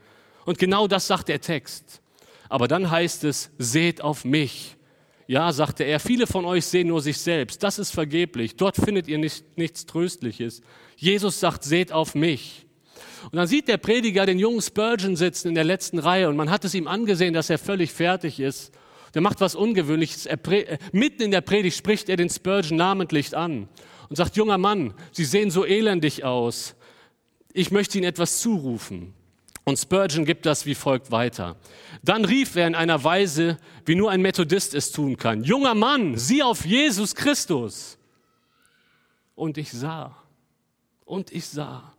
Und 0.44 0.60
genau 0.60 0.88
das 0.88 1.08
sagt 1.08 1.30
der 1.30 1.40
Text. 1.40 2.02
Aber 2.50 2.68
dann 2.68 2.92
heißt 2.92 3.24
es, 3.24 3.52
seht 3.58 4.02
auf 4.02 4.26
mich. 4.26 4.76
Ja, 5.28 5.54
sagte 5.54 5.86
er, 5.86 6.02
viele 6.02 6.28
von 6.28 6.44
euch 6.44 6.66
sehen 6.66 6.90
nur 6.90 7.02
sich 7.02 7.18
selbst. 7.18 7.64
Das 7.64 7.80
ist 7.80 7.92
vergeblich. 7.92 8.58
Dort 8.58 8.76
findet 8.76 9.08
ihr 9.08 9.18
nicht, 9.18 9.58
nichts 9.58 9.86
Tröstliches. 9.86 10.62
Jesus 10.98 11.40
sagt, 11.40 11.64
seht 11.64 11.94
auf 11.94 12.14
mich. 12.14 12.67
Und 13.32 13.36
dann 13.36 13.48
sieht 13.48 13.68
der 13.68 13.78
Prediger 13.78 14.26
den 14.26 14.40
jungen 14.40 14.62
Spurgeon 14.62 15.16
sitzen 15.16 15.50
in 15.50 15.56
der 15.56 15.64
letzten 15.64 16.00
Reihe 16.00 16.30
und 16.30 16.38
man 16.38 16.50
hat 16.50 16.64
es 16.64 16.74
ihm 16.74 16.88
angesehen, 16.88 17.34
dass 17.34 17.50
er 17.50 17.58
völlig 17.58 17.92
fertig 17.92 18.40
ist. 18.40 18.72
Der 19.14 19.22
macht 19.22 19.42
was 19.42 19.56
Ungewöhnliches. 19.56 20.26
Er, 20.26 20.40
äh, 20.48 20.78
mitten 20.92 21.24
in 21.24 21.32
der 21.32 21.42
Predigt 21.42 21.78
spricht 21.78 22.08
er 22.08 22.18
den 22.18 22.30
Spurgeon 22.30 22.78
namentlich 22.78 23.36
an 23.36 23.68
und 24.10 24.16
sagt, 24.16 24.38
junger 24.38 24.58
Mann, 24.58 24.94
Sie 25.12 25.26
sehen 25.26 25.52
so 25.52 25.66
elendig 25.66 26.24
aus. 26.24 26.76
Ich 27.52 27.72
möchte 27.72 27.98
Ihnen 27.98 28.08
etwas 28.08 28.40
zurufen. 28.40 29.14
Und 29.66 29.78
Spurgeon 29.78 30.24
gibt 30.24 30.46
das 30.46 30.66
wie 30.66 30.76
folgt 30.76 31.12
weiter. 31.12 31.58
Dann 32.02 32.24
rief 32.24 32.56
er 32.56 32.68
in 32.68 32.76
einer 32.76 33.04
Weise, 33.04 33.58
wie 33.86 33.96
nur 33.96 34.12
ein 34.12 34.22
Methodist 34.22 34.74
es 34.74 34.94
tun 34.94 35.18
kann. 35.18 35.44
Junger 35.44 35.76
Mann, 35.76 36.18
sieh 36.18 36.44
auf 36.44 36.66
Jesus 36.66 37.16
Christus. 37.16 37.98
Und 39.36 39.58
ich 39.58 39.72
sah, 39.72 40.16
und 41.04 41.34
ich 41.34 41.46
sah, 41.46 41.97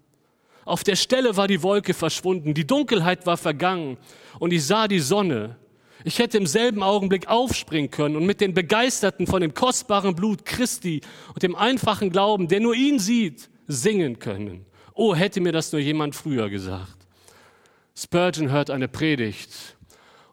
auf 0.69 0.85
der 0.85 0.97
Stelle 0.97 1.37
war 1.37 1.49
die 1.49 1.63
Wolke 1.63 1.95
verschwunden, 1.95 2.55
die 2.55 2.67
Dunkelheit 2.67 3.27
war 3.27 3.37
vergangen 3.37 3.97
und 4.39 4.53
ich 4.53 4.65
sah 4.65 4.87
die 4.87 5.01
Sonne. 5.01 5.57
Ich 6.05 6.19
hätte 6.19 6.39
im 6.39 6.47
selben 6.47 6.83
Augenblick 6.83 7.27
aufspringen 7.29 7.91
können 7.91 8.17
und 8.17 8.25
mit 8.25 8.41
den 8.41 8.55
Begeisterten 8.55 9.27
von 9.27 9.41
dem 9.41 9.55
kostbaren 9.55 10.15
Blut 10.15 10.45
Christi 10.45 11.01
und 11.35 11.43
dem 11.43 11.57
einfachen 11.57 12.11
Glauben, 12.11 12.49
der 12.49 12.61
nur 12.61 12.75
ihn 12.75 12.99
sieht, 12.99 13.51
singen 13.67 14.19
können. 14.19 14.65
Oh, 14.95 15.15
hätte 15.15 15.41
mir 15.41 15.53
das 15.53 15.73
nur 15.73 15.81
jemand 15.81 16.15
früher 16.15 16.51
gesagt. 16.51 16.97
Spurgeon 17.97 18.51
hört 18.51 18.71
eine 18.71 18.87
Predigt 18.87 19.77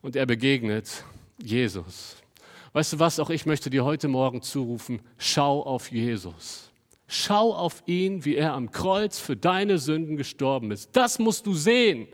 und 0.01 0.15
er 0.15 0.25
begegnet 0.25 1.03
Jesus. 1.41 2.17
Weißt 2.73 2.93
du 2.93 2.99
was, 2.99 3.19
auch 3.19 3.29
ich 3.29 3.45
möchte 3.45 3.69
dir 3.69 3.85
heute 3.85 4.07
Morgen 4.07 4.41
zurufen, 4.41 4.99
schau 5.17 5.63
auf 5.63 5.91
Jesus. 5.91 6.71
Schau 7.07 7.53
auf 7.53 7.83
ihn, 7.85 8.25
wie 8.25 8.35
er 8.35 8.53
am 8.53 8.71
Kreuz 8.71 9.19
für 9.19 9.35
deine 9.35 9.77
Sünden 9.77 10.17
gestorben 10.17 10.71
ist. 10.71 10.89
Das 10.93 11.19
musst 11.19 11.45
du 11.45 11.53
sehen. 11.53 12.07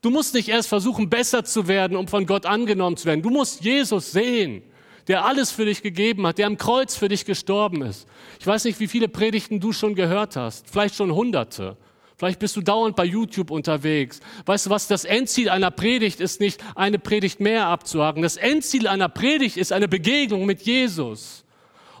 Du 0.00 0.10
musst 0.10 0.34
nicht 0.34 0.48
erst 0.48 0.68
versuchen, 0.68 1.08
besser 1.08 1.44
zu 1.44 1.68
werden, 1.68 1.96
um 1.96 2.08
von 2.08 2.26
Gott 2.26 2.46
angenommen 2.46 2.96
zu 2.96 3.06
werden. 3.06 3.22
Du 3.22 3.30
musst 3.30 3.62
Jesus 3.64 4.12
sehen, 4.12 4.62
der 5.08 5.24
alles 5.24 5.50
für 5.50 5.64
dich 5.64 5.82
gegeben 5.82 6.26
hat, 6.26 6.38
der 6.38 6.46
am 6.46 6.56
Kreuz 6.56 6.96
für 6.96 7.08
dich 7.08 7.24
gestorben 7.24 7.82
ist. 7.82 8.06
Ich 8.40 8.46
weiß 8.46 8.64
nicht, 8.64 8.80
wie 8.80 8.88
viele 8.88 9.08
Predigten 9.08 9.60
du 9.60 9.72
schon 9.72 9.94
gehört 9.94 10.36
hast. 10.36 10.68
Vielleicht 10.70 10.94
schon 10.94 11.14
hunderte. 11.14 11.76
Vielleicht 12.16 12.38
bist 12.38 12.56
du 12.56 12.60
dauernd 12.60 12.96
bei 12.96 13.04
YouTube 13.04 13.50
unterwegs. 13.50 14.20
Weißt 14.46 14.66
du 14.66 14.70
was? 14.70 14.86
Das 14.86 15.04
Endziel 15.04 15.48
einer 15.48 15.70
Predigt 15.70 16.20
ist 16.20 16.40
nicht, 16.40 16.62
eine 16.74 16.98
Predigt 16.98 17.40
mehr 17.40 17.66
abzuhaken. 17.66 18.22
Das 18.22 18.36
Endziel 18.36 18.86
einer 18.86 19.08
Predigt 19.08 19.56
ist 19.56 19.72
eine 19.72 19.88
Begegnung 19.88 20.46
mit 20.46 20.62
Jesus. 20.62 21.43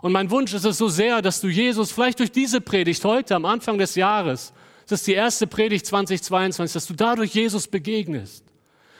Und 0.04 0.12
mein 0.12 0.30
Wunsch 0.30 0.52
ist 0.52 0.66
es 0.66 0.76
so 0.76 0.88
sehr, 0.88 1.22
dass 1.22 1.40
du 1.40 1.48
Jesus 1.48 1.90
vielleicht 1.90 2.18
durch 2.18 2.30
diese 2.30 2.60
Predigt 2.60 3.02
heute 3.06 3.34
am 3.34 3.46
Anfang 3.46 3.78
des 3.78 3.94
Jahres, 3.94 4.52
das 4.86 5.00
ist 5.00 5.06
die 5.06 5.14
erste 5.14 5.46
Predigt 5.46 5.86
2022, 5.86 6.74
dass 6.74 6.86
du 6.86 6.92
dadurch 6.92 7.32
Jesus 7.32 7.68
begegnest. 7.68 8.44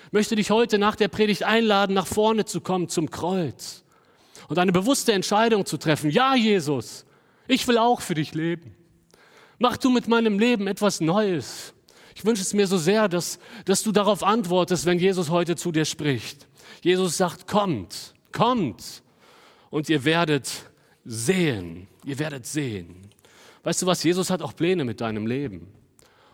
Ich 0.06 0.12
möchte 0.12 0.34
dich 0.34 0.50
heute 0.50 0.78
nach 0.78 0.96
der 0.96 1.08
Predigt 1.08 1.42
einladen, 1.42 1.92
nach 1.92 2.06
vorne 2.06 2.46
zu 2.46 2.62
kommen 2.62 2.88
zum 2.88 3.10
Kreuz 3.10 3.84
und 4.48 4.58
eine 4.58 4.72
bewusste 4.72 5.12
Entscheidung 5.12 5.66
zu 5.66 5.76
treffen. 5.76 6.08
Ja, 6.08 6.36
Jesus, 6.36 7.04
ich 7.48 7.68
will 7.68 7.76
auch 7.76 8.00
für 8.00 8.14
dich 8.14 8.32
leben. 8.32 8.74
Mach 9.58 9.76
du 9.76 9.90
mit 9.90 10.08
meinem 10.08 10.38
Leben 10.38 10.66
etwas 10.66 11.02
Neues. 11.02 11.74
Ich 12.14 12.24
wünsche 12.24 12.40
es 12.40 12.54
mir 12.54 12.66
so 12.66 12.78
sehr, 12.78 13.10
dass, 13.10 13.38
dass 13.66 13.82
du 13.82 13.92
darauf 13.92 14.22
antwortest, 14.22 14.86
wenn 14.86 14.98
Jesus 14.98 15.28
heute 15.28 15.54
zu 15.54 15.70
dir 15.70 15.84
spricht. 15.84 16.48
Jesus 16.80 17.18
sagt, 17.18 17.46
kommt, 17.46 18.14
kommt 18.32 19.02
und 19.68 19.90
ihr 19.90 20.06
werdet 20.06 20.70
sehen. 21.04 21.86
Ihr 22.04 22.18
werdet 22.18 22.46
sehen. 22.46 22.96
Weißt 23.62 23.82
du 23.82 23.86
was? 23.86 24.02
Jesus 24.02 24.30
hat 24.30 24.42
auch 24.42 24.54
Pläne 24.54 24.84
mit 24.84 25.00
deinem 25.00 25.26
Leben. 25.26 25.72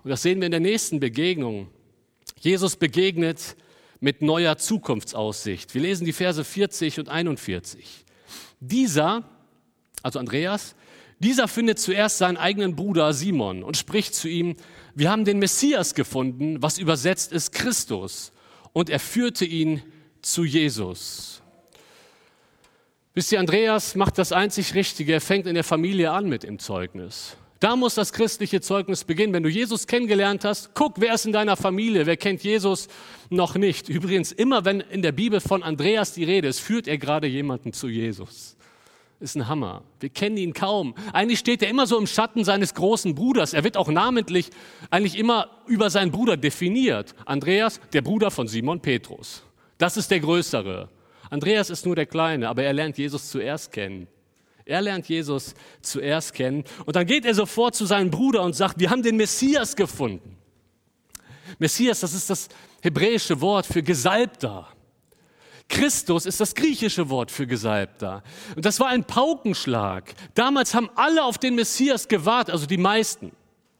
Und 0.02 0.10
das 0.10 0.22
sehen 0.22 0.40
wir 0.40 0.46
in 0.46 0.52
der 0.52 0.60
nächsten 0.60 1.00
Begegnung. 1.00 1.68
Jesus 2.38 2.76
begegnet 2.76 3.56
mit 4.00 4.22
neuer 4.22 4.56
Zukunftsaussicht. 4.56 5.74
Wir 5.74 5.82
lesen 5.82 6.04
die 6.04 6.12
Verse 6.12 6.42
40 6.42 6.98
und 7.00 7.08
41. 7.08 8.04
Dieser, 8.60 9.24
also 10.02 10.18
Andreas, 10.18 10.74
dieser 11.18 11.48
findet 11.48 11.78
zuerst 11.78 12.18
seinen 12.18 12.38
eigenen 12.38 12.76
Bruder 12.76 13.12
Simon 13.12 13.62
und 13.62 13.76
spricht 13.76 14.14
zu 14.14 14.26
ihm, 14.26 14.56
wir 14.94 15.10
haben 15.10 15.24
den 15.24 15.38
Messias 15.38 15.94
gefunden, 15.94 16.62
was 16.62 16.78
übersetzt 16.78 17.32
ist 17.32 17.52
Christus. 17.52 18.32
Und 18.72 18.88
er 18.88 19.00
führte 19.00 19.44
ihn 19.44 19.82
zu 20.22 20.44
Jesus. 20.44 21.39
Wisst 23.12 23.32
ihr, 23.32 23.40
Andreas 23.40 23.96
macht 23.96 24.18
das 24.18 24.30
einzig 24.30 24.74
Richtige, 24.74 25.14
er 25.14 25.20
fängt 25.20 25.46
in 25.46 25.54
der 25.54 25.64
Familie 25.64 26.12
an 26.12 26.28
mit 26.28 26.44
dem 26.44 26.60
Zeugnis. 26.60 27.36
Da 27.58 27.76
muss 27.76 27.94
das 27.94 28.12
christliche 28.12 28.62
Zeugnis 28.62 29.04
beginnen. 29.04 29.34
Wenn 29.34 29.42
du 29.42 29.50
Jesus 29.50 29.86
kennengelernt 29.86 30.44
hast, 30.44 30.74
guck, 30.74 30.94
wer 30.98 31.12
ist 31.12 31.26
in 31.26 31.32
deiner 31.32 31.56
Familie, 31.56 32.06
wer 32.06 32.16
kennt 32.16 32.42
Jesus 32.42 32.88
noch 33.28 33.54
nicht. 33.54 33.88
Übrigens, 33.88 34.32
immer 34.32 34.64
wenn 34.64 34.80
in 34.80 35.02
der 35.02 35.12
Bibel 35.12 35.40
von 35.40 35.62
Andreas 35.62 36.14
die 36.14 36.24
Rede 36.24 36.48
ist, 36.48 36.60
führt 36.60 36.88
er 36.88 36.96
gerade 36.96 37.26
jemanden 37.26 37.74
zu 37.74 37.88
Jesus. 37.88 38.56
Ist 39.18 39.34
ein 39.36 39.46
Hammer. 39.48 39.82
Wir 39.98 40.08
kennen 40.08 40.38
ihn 40.38 40.54
kaum. 40.54 40.94
Eigentlich 41.12 41.40
steht 41.40 41.62
er 41.62 41.68
immer 41.68 41.86
so 41.86 41.98
im 41.98 42.06
Schatten 42.06 42.44
seines 42.44 42.72
großen 42.72 43.14
Bruders. 43.14 43.52
Er 43.52 43.64
wird 43.64 43.76
auch 43.76 43.88
namentlich 43.88 44.48
eigentlich 44.88 45.18
immer 45.18 45.50
über 45.66 45.90
seinen 45.90 46.12
Bruder 46.12 46.38
definiert. 46.38 47.14
Andreas, 47.26 47.80
der 47.92 48.00
Bruder 48.00 48.30
von 48.30 48.48
Simon 48.48 48.80
Petrus. 48.80 49.42
Das 49.76 49.98
ist 49.98 50.10
der 50.10 50.20
Größere. 50.20 50.88
Andreas 51.30 51.70
ist 51.70 51.86
nur 51.86 51.96
der 51.96 52.06
Kleine, 52.06 52.48
aber 52.48 52.64
er 52.64 52.72
lernt 52.72 52.98
Jesus 52.98 53.30
zuerst 53.30 53.72
kennen. 53.72 54.08
Er 54.64 54.82
lernt 54.82 55.08
Jesus 55.08 55.54
zuerst 55.80 56.34
kennen 56.34 56.64
und 56.84 56.94
dann 56.94 57.06
geht 57.06 57.24
er 57.24 57.34
sofort 57.34 57.74
zu 57.74 57.86
seinem 57.86 58.10
Bruder 58.10 58.42
und 58.42 58.54
sagt, 58.54 58.78
wir 58.78 58.90
haben 58.90 59.02
den 59.02 59.16
Messias 59.16 59.74
gefunden. 59.74 60.36
Messias, 61.58 62.00
das 62.00 62.14
ist 62.14 62.30
das 62.30 62.48
hebräische 62.82 63.40
Wort 63.40 63.66
für 63.66 63.82
Gesalbter. 63.82 64.68
Christus 65.68 66.26
ist 66.26 66.40
das 66.40 66.54
griechische 66.54 67.08
Wort 67.10 67.30
für 67.30 67.46
Gesalbter. 67.46 68.22
Und 68.56 68.64
das 68.64 68.80
war 68.80 68.88
ein 68.88 69.04
Paukenschlag. 69.04 70.14
Damals 70.34 70.74
haben 70.74 70.90
alle 70.96 71.24
auf 71.24 71.38
den 71.38 71.54
Messias 71.54 72.08
gewartet, 72.08 72.52
also 72.52 72.66
die 72.66 72.76
meisten. 72.76 73.32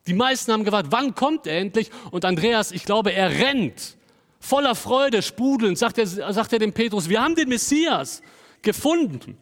Die 0.07 0.15
meisten 0.15 0.53
haben 0.53 0.65
gewartet, 0.65 0.93
wann 0.93 1.15
kommt 1.15 1.47
er 1.47 1.59
endlich? 1.59 1.91
Und 2.11 2.25
Andreas, 2.25 2.73
ich 2.73 2.85
glaube, 2.85 3.13
er 3.13 3.31
rennt. 3.31 3.97
Voller 4.41 4.75
Freude, 4.75 5.23
sprudelnd, 5.23 5.79
sagt 5.79 5.99
er, 5.99 6.07
sagt 6.07 6.53
er 6.53 6.59
dem 6.59 6.73
Petrus, 6.73 7.09
wir 7.09 7.23
haben 7.23 7.35
den 7.35 7.49
Messias 7.49 8.23
gefunden. 8.63 9.37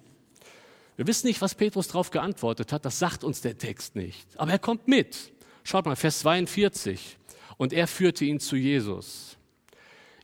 Wir 0.96 1.06
wissen 1.06 1.28
nicht, 1.28 1.40
was 1.40 1.54
Petrus 1.54 1.86
darauf 1.86 2.10
geantwortet 2.10 2.72
hat, 2.72 2.84
das 2.84 2.98
sagt 2.98 3.22
uns 3.22 3.40
der 3.40 3.56
Text 3.56 3.94
nicht. 3.94 4.26
Aber 4.36 4.50
er 4.50 4.58
kommt 4.58 4.88
mit. 4.88 5.32
Schaut 5.62 5.86
mal, 5.86 5.94
Vers 5.94 6.18
42. 6.20 7.16
Und 7.56 7.72
er 7.72 7.86
führte 7.86 8.24
ihn 8.24 8.40
zu 8.40 8.56
Jesus. 8.56 9.36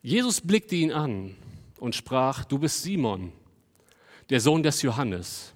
Jesus 0.02 0.40
blickte 0.40 0.74
ihn 0.74 0.92
an 0.92 1.36
und 1.78 1.94
sprach, 1.94 2.44
du 2.44 2.58
bist 2.58 2.82
Simon, 2.82 3.32
der 4.30 4.40
Sohn 4.40 4.62
des 4.62 4.82
Johannes. 4.82 5.52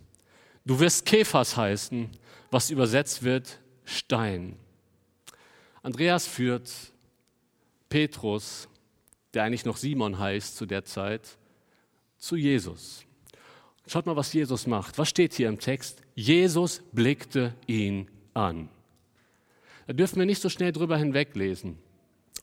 Du 0.64 0.78
wirst 0.78 1.04
Kephas 1.04 1.56
heißen, 1.56 2.08
was 2.50 2.70
übersetzt 2.70 3.22
wird 3.22 3.58
Stein. 3.84 4.56
Andreas 5.82 6.26
führt 6.26 6.70
Petrus, 7.88 8.68
der 9.35 9.44
eigentlich 9.44 9.64
noch 9.64 9.76
Simon 9.76 10.18
heißt 10.18 10.56
zu 10.56 10.66
der 10.66 10.85
Zeit, 10.85 11.38
zu 12.16 12.37
Jesus. 12.37 13.04
Schaut 13.87 14.06
mal, 14.06 14.16
was 14.16 14.32
Jesus 14.32 14.66
macht. 14.66 14.99
Was 14.99 15.08
steht 15.08 15.35
hier 15.35 15.49
im 15.49 15.58
Text? 15.58 16.02
Jesus 16.14 16.82
blickte 16.92 17.54
ihn 17.66 18.08
an. 18.35 18.68
Da 19.87 19.94
dürfen 19.94 20.18
wir 20.18 20.26
nicht 20.26 20.42
so 20.42 20.50
schnell 20.50 20.73
drüber 20.73 20.99
hinweglesen. 20.99 21.78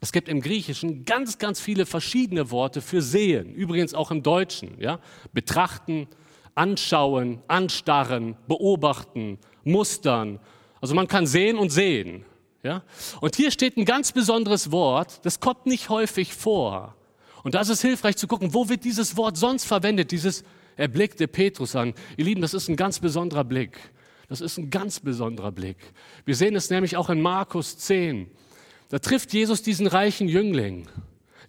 Es 0.01 0.11
gibt 0.11 0.27
im 0.27 0.41
Griechischen 0.41 1.05
ganz, 1.05 1.37
ganz 1.37 1.61
viele 1.61 1.85
verschiedene 1.85 2.49
Worte 2.51 2.81
für 2.81 3.01
sehen. 3.01 3.53
Übrigens 3.53 3.93
auch 3.93 4.11
im 4.11 4.23
Deutschen. 4.23 4.79
Ja? 4.79 4.99
Betrachten, 5.33 6.07
anschauen, 6.55 7.41
anstarren, 7.47 8.35
beobachten, 8.47 9.37
mustern. 9.63 10.39
Also 10.81 10.95
man 10.95 11.07
kann 11.07 11.27
sehen 11.27 11.57
und 11.57 11.69
sehen. 11.71 12.25
Ja? 12.65 12.81
Und 13.21 13.35
hier 13.35 13.51
steht 13.51 13.77
ein 13.77 13.85
ganz 13.85 14.11
besonderes 14.11 14.71
Wort, 14.71 15.23
das 15.23 15.39
kommt 15.39 15.67
nicht 15.67 15.89
häufig 15.89 16.33
vor. 16.33 16.95
Und 17.43 17.53
da 17.53 17.61
ist 17.61 17.81
hilfreich 17.81 18.17
zu 18.17 18.25
gucken, 18.25 18.55
wo 18.55 18.69
wird 18.69 18.83
dieses 18.83 19.15
Wort 19.17 19.37
sonst 19.37 19.65
verwendet, 19.65 20.09
dieses 20.09 20.43
er 20.75 20.87
blickte 20.87 21.27
Petrus 21.27 21.75
an. 21.75 21.93
Ihr 22.17 22.25
Lieben, 22.25 22.41
das 22.41 22.55
ist 22.55 22.67
ein 22.67 22.75
ganz 22.75 22.99
besonderer 22.99 23.43
Blick. 23.43 23.77
Das 24.27 24.41
ist 24.41 24.57
ein 24.57 24.71
ganz 24.71 24.99
besonderer 24.99 25.51
Blick. 25.51 25.77
Wir 26.25 26.35
sehen 26.35 26.55
es 26.55 26.71
nämlich 26.71 26.97
auch 26.97 27.11
in 27.11 27.21
Markus 27.21 27.77
10. 27.77 28.31
Da 28.89 28.97
trifft 28.97 29.31
Jesus 29.31 29.61
diesen 29.61 29.85
reichen 29.85 30.27
Jüngling, 30.27 30.87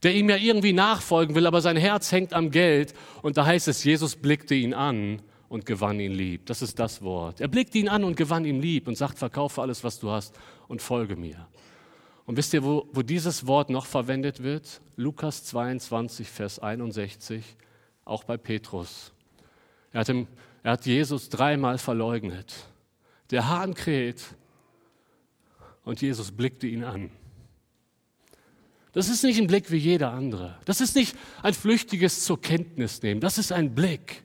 der 0.03 0.15
ihm 0.15 0.29
ja 0.29 0.37
irgendwie 0.37 0.75
nachfolgen 0.75 1.35
will, 1.35 1.47
aber 1.47 1.63
sein 1.63 1.79
Herz 1.79 2.13
hängt 2.13 2.35
am 2.35 2.51
Geld. 2.51 2.93
Und 3.23 3.39
da 3.39 3.47
heißt 3.47 3.69
es, 3.69 3.83
Jesus 3.83 4.17
blickte 4.17 4.55
ihn 4.55 4.75
an 4.75 5.23
und 5.49 5.65
gewann 5.65 5.99
ihn 5.99 6.13
lieb. 6.13 6.45
Das 6.45 6.61
ist 6.61 6.79
das 6.79 7.01
Wort. 7.01 7.41
Er 7.41 7.49
blickte 7.49 7.79
ihn 7.79 7.89
an 7.89 8.05
und 8.05 8.17
gewann 8.17 8.45
ihn 8.45 8.61
lieb 8.61 8.87
und 8.87 8.97
sagt, 8.97 9.19
verkaufe 9.19 9.63
alles, 9.63 9.83
was 9.83 9.99
du 9.99 10.11
hast 10.11 10.35
und 10.69 10.83
folge 10.83 11.17
mir. 11.17 11.47
Und 12.27 12.37
wisst 12.37 12.53
ihr, 12.55 12.65
wo, 12.65 12.89
wo 12.93 13.03
dieses 13.03 13.47
Wort 13.47 13.71
noch 13.71 13.87
verwendet 13.87 14.43
wird? 14.43 14.81
Lukas 14.97 15.45
22, 15.45 16.29
Vers 16.29 16.59
61, 16.59 17.57
auch 18.05 18.25
bei 18.25 18.37
Petrus. 18.37 19.13
Er 19.93 20.01
hat, 20.01 20.09
ihm, 20.09 20.27
er 20.63 20.73
hat 20.73 20.87
Jesus 20.87 21.29
dreimal 21.29 21.79
verleugnet. 21.79 22.55
Der 23.31 23.49
Hahn 23.49 23.75
kräht 23.75 24.23
und 25.85 26.03
Jesus 26.03 26.33
blickte 26.33 26.67
ihn 26.67 26.85
an. 26.85 27.11
Das 28.93 29.09
ist 29.09 29.23
nicht 29.25 29.39
ein 29.39 29.47
Blick 29.47 29.71
wie 29.71 29.77
jeder 29.77 30.13
andere. 30.13 30.59
Das 30.65 30.81
ist 30.81 30.97
nicht 30.97 31.17
ein 31.43 31.55
flüchtiges 31.55 32.25
zur 32.25 32.41
Kenntnis 32.41 33.03
nehmen. 33.03 33.21
Das 33.21 33.39
ist 33.39 33.53
ein 33.53 33.75
Blick, 33.75 34.23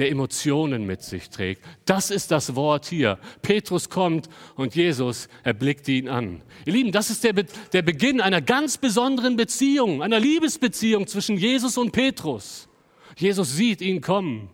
der 0.00 0.10
Emotionen 0.10 0.86
mit 0.86 1.02
sich 1.02 1.28
trägt. 1.28 1.62
Das 1.84 2.10
ist 2.10 2.30
das 2.30 2.56
Wort 2.56 2.86
hier. 2.86 3.18
Petrus 3.42 3.90
kommt 3.90 4.30
und 4.56 4.74
Jesus, 4.74 5.28
er 5.44 5.52
blickt 5.52 5.86
ihn 5.88 6.08
an. 6.08 6.42
Ihr 6.64 6.72
Lieben, 6.72 6.90
das 6.90 7.10
ist 7.10 7.22
der, 7.22 7.34
Be 7.34 7.44
der 7.74 7.82
Beginn 7.82 8.22
einer 8.22 8.40
ganz 8.40 8.78
besonderen 8.78 9.36
Beziehung, 9.36 10.02
einer 10.02 10.18
Liebesbeziehung 10.18 11.06
zwischen 11.06 11.36
Jesus 11.36 11.76
und 11.76 11.92
Petrus. 11.92 12.66
Jesus 13.14 13.54
sieht 13.54 13.82
ihn 13.82 14.00
kommen 14.00 14.48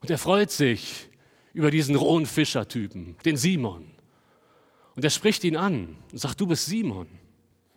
und 0.00 0.10
er 0.10 0.18
freut 0.18 0.50
sich 0.50 1.08
über 1.52 1.70
diesen 1.70 1.94
rohen 1.94 2.26
Fischertypen, 2.26 3.14
den 3.24 3.36
Simon. 3.36 3.84
Und 4.96 5.04
er 5.04 5.10
spricht 5.10 5.44
ihn 5.44 5.56
an 5.56 5.96
und 6.10 6.18
sagt, 6.18 6.40
du 6.40 6.46
bist 6.48 6.66
Simon, 6.66 7.06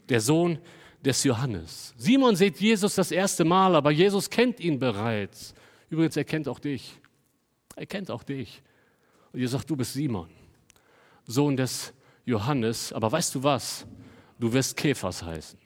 der 0.10 0.22
Sohn 0.22 0.58
des 1.06 1.24
Johannes. 1.24 1.94
Simon 1.98 2.36
sieht 2.36 2.60
Jesus 2.60 2.96
das 2.96 3.12
erste 3.12 3.46
Mal, 3.46 3.76
aber 3.76 3.92
Jesus 3.92 4.28
kennt 4.28 4.60
ihn 4.60 4.80
bereits. 4.80 5.54
Übrigens, 5.90 6.18
er 6.18 6.24
kennt 6.24 6.48
auch 6.48 6.60
dich. 6.60 6.94
Er 7.76 7.86
kennt 7.86 8.12
auch 8.12 8.24
dich. 8.24 8.62
Und 9.32 9.40
ihr 9.40 9.50
sagt, 9.50 9.70
du 9.70 9.76
bist 9.76 9.94
Simon, 9.94 10.30
Sohn 11.26 11.56
des 11.56 11.94
Johannes. 12.26 12.94
Aber 12.94 13.12
weißt 13.12 13.36
du 13.36 13.44
was? 13.44 13.86
Du 14.38 14.52
wirst 14.52 14.76
Kephas 14.78 15.24
heißen. 15.24 15.60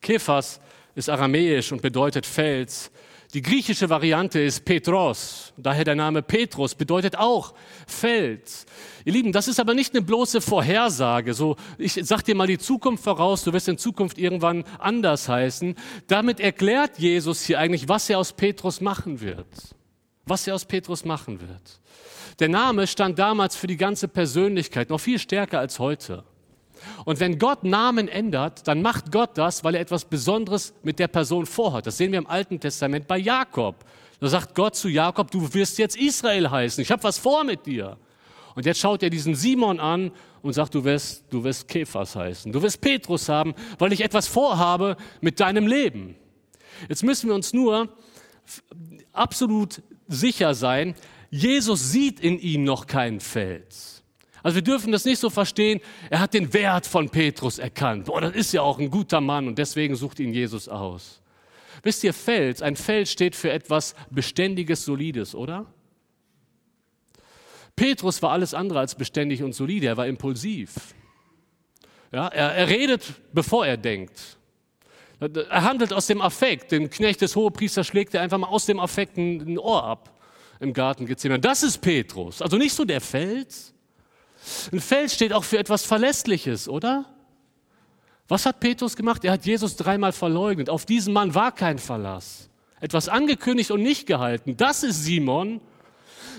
Kephas 0.00 0.60
ist 0.94 1.08
aramäisch 1.08 1.72
und 1.72 1.82
bedeutet 1.82 2.26
Fels. 2.26 2.90
Die 3.34 3.42
griechische 3.42 3.90
Variante 3.90 4.40
ist 4.40 4.64
Petros, 4.64 5.52
daher 5.58 5.84
der 5.84 5.94
Name 5.94 6.22
Petrus, 6.22 6.74
bedeutet 6.74 7.18
auch 7.18 7.52
Fels. 7.86 8.64
Ihr 9.04 9.12
Lieben, 9.12 9.32
das 9.32 9.48
ist 9.48 9.60
aber 9.60 9.74
nicht 9.74 9.94
eine 9.94 10.00
bloße 10.00 10.40
Vorhersage, 10.40 11.34
so 11.34 11.56
ich 11.76 11.92
sag 11.92 12.22
dir 12.22 12.34
mal 12.34 12.46
die 12.46 12.56
Zukunft 12.56 13.04
voraus, 13.04 13.44
du 13.44 13.52
wirst 13.52 13.68
in 13.68 13.76
Zukunft 13.76 14.16
irgendwann 14.16 14.64
anders 14.78 15.28
heißen. 15.28 15.74
Damit 16.06 16.40
erklärt 16.40 16.98
Jesus 16.98 17.44
hier 17.44 17.58
eigentlich, 17.58 17.86
was 17.86 18.08
er 18.08 18.18
aus 18.18 18.32
Petrus 18.32 18.80
machen 18.80 19.20
wird. 19.20 19.46
Was 20.24 20.46
er 20.46 20.54
aus 20.54 20.64
Petrus 20.64 21.04
machen 21.04 21.38
wird. 21.38 21.80
Der 22.38 22.48
Name 22.48 22.86
stand 22.86 23.18
damals 23.18 23.56
für 23.56 23.66
die 23.66 23.76
ganze 23.76 24.08
Persönlichkeit, 24.08 24.88
noch 24.88 25.00
viel 25.00 25.18
stärker 25.18 25.58
als 25.58 25.78
heute. 25.78 26.24
Und 27.04 27.20
wenn 27.20 27.38
Gott 27.38 27.64
Namen 27.64 28.08
ändert, 28.08 28.66
dann 28.66 28.82
macht 28.82 29.12
Gott 29.12 29.30
das, 29.34 29.64
weil 29.64 29.74
er 29.74 29.80
etwas 29.80 30.04
Besonderes 30.04 30.74
mit 30.82 30.98
der 30.98 31.08
Person 31.08 31.46
vorhat. 31.46 31.86
Das 31.86 31.96
sehen 31.96 32.12
wir 32.12 32.18
im 32.18 32.26
Alten 32.26 32.60
Testament 32.60 33.06
bei 33.06 33.18
Jakob. 33.18 33.84
Da 34.20 34.28
sagt 34.28 34.54
Gott 34.54 34.74
zu 34.74 34.88
Jakob, 34.88 35.30
du 35.30 35.52
wirst 35.54 35.78
jetzt 35.78 35.96
Israel 35.96 36.50
heißen. 36.50 36.82
Ich 36.82 36.90
habe 36.90 37.02
was 37.04 37.18
vor 37.18 37.44
mit 37.44 37.66
dir. 37.66 37.96
Und 38.54 38.66
jetzt 38.66 38.80
schaut 38.80 39.02
er 39.02 39.10
diesen 39.10 39.34
Simon 39.34 39.78
an 39.78 40.10
und 40.42 40.52
sagt, 40.52 40.74
du 40.74 40.82
wirst, 40.84 41.24
du 41.30 41.44
wirst 41.44 41.68
Kephas 41.68 42.16
heißen. 42.16 42.52
Du 42.52 42.60
wirst 42.60 42.80
Petrus 42.80 43.28
haben, 43.28 43.54
weil 43.78 43.92
ich 43.92 44.00
etwas 44.00 44.26
vorhabe 44.26 44.96
mit 45.20 45.38
deinem 45.38 45.66
Leben. 45.66 46.16
Jetzt 46.88 47.04
müssen 47.04 47.28
wir 47.28 47.34
uns 47.34 47.52
nur 47.52 47.88
absolut 49.12 49.82
sicher 50.08 50.54
sein, 50.54 50.94
Jesus 51.30 51.92
sieht 51.92 52.20
in 52.20 52.38
ihm 52.38 52.64
noch 52.64 52.86
keinen 52.86 53.20
Fels. 53.20 53.97
Also 54.42 54.56
wir 54.56 54.62
dürfen 54.62 54.92
das 54.92 55.04
nicht 55.04 55.18
so 55.18 55.30
verstehen, 55.30 55.80
er 56.10 56.20
hat 56.20 56.34
den 56.34 56.52
Wert 56.52 56.86
von 56.86 57.08
Petrus 57.08 57.58
erkannt. 57.58 58.06
Boah, 58.06 58.20
das 58.20 58.34
ist 58.34 58.52
ja 58.52 58.62
auch 58.62 58.78
ein 58.78 58.90
guter 58.90 59.20
Mann 59.20 59.46
und 59.46 59.58
deswegen 59.58 59.96
sucht 59.96 60.20
ihn 60.20 60.32
Jesus 60.32 60.68
aus. 60.68 61.20
Wisst 61.82 62.04
ihr, 62.04 62.14
Fels, 62.14 62.62
ein 62.62 62.76
Fels 62.76 63.10
steht 63.10 63.36
für 63.36 63.50
etwas 63.50 63.94
Beständiges, 64.10 64.84
Solides, 64.84 65.34
oder? 65.34 65.66
Petrus 67.76 68.20
war 68.22 68.32
alles 68.32 68.54
andere 68.54 68.80
als 68.80 68.96
beständig 68.96 69.42
und 69.42 69.54
solide, 69.54 69.86
er 69.86 69.96
war 69.96 70.06
impulsiv. 70.06 70.74
Ja, 72.12 72.26
er, 72.28 72.54
er 72.54 72.68
redet, 72.68 73.14
bevor 73.32 73.66
er 73.66 73.76
denkt. 73.76 74.38
Er 75.20 75.62
handelt 75.62 75.92
aus 75.92 76.06
dem 76.06 76.20
Affekt. 76.20 76.72
Den 76.72 76.90
Knecht 76.90 77.20
des 77.20 77.34
Hohepriesters 77.36 77.86
schlägt 77.86 78.14
er 78.14 78.22
einfach 78.22 78.38
mal 78.38 78.48
aus 78.48 78.66
dem 78.66 78.78
Affekt 78.78 79.16
ein, 79.16 79.40
ein 79.40 79.58
Ohr 79.58 79.82
ab 79.82 80.18
im 80.60 80.72
Garten 80.72 81.06
Gethsemane. 81.06 81.40
Das 81.40 81.62
ist 81.62 81.78
Petrus. 81.78 82.40
Also 82.40 82.56
nicht 82.56 82.72
so 82.72 82.84
der 82.84 83.00
Fels, 83.00 83.74
ein 84.72 84.80
Fels 84.80 85.14
steht 85.14 85.32
auch 85.32 85.44
für 85.44 85.58
etwas 85.58 85.84
Verlässliches, 85.84 86.68
oder? 86.68 87.04
Was 88.28 88.44
hat 88.44 88.60
Petrus 88.60 88.94
gemacht? 88.94 89.24
Er 89.24 89.32
hat 89.32 89.46
Jesus 89.46 89.76
dreimal 89.76 90.12
verleugnet. 90.12 90.68
Auf 90.68 90.84
diesen 90.84 91.14
Mann 91.14 91.34
war 91.34 91.52
kein 91.52 91.78
Verlass. 91.78 92.50
Etwas 92.80 93.08
angekündigt 93.08 93.70
und 93.70 93.82
nicht 93.82 94.06
gehalten. 94.06 94.56
Das 94.56 94.82
ist 94.82 95.04
Simon. 95.04 95.60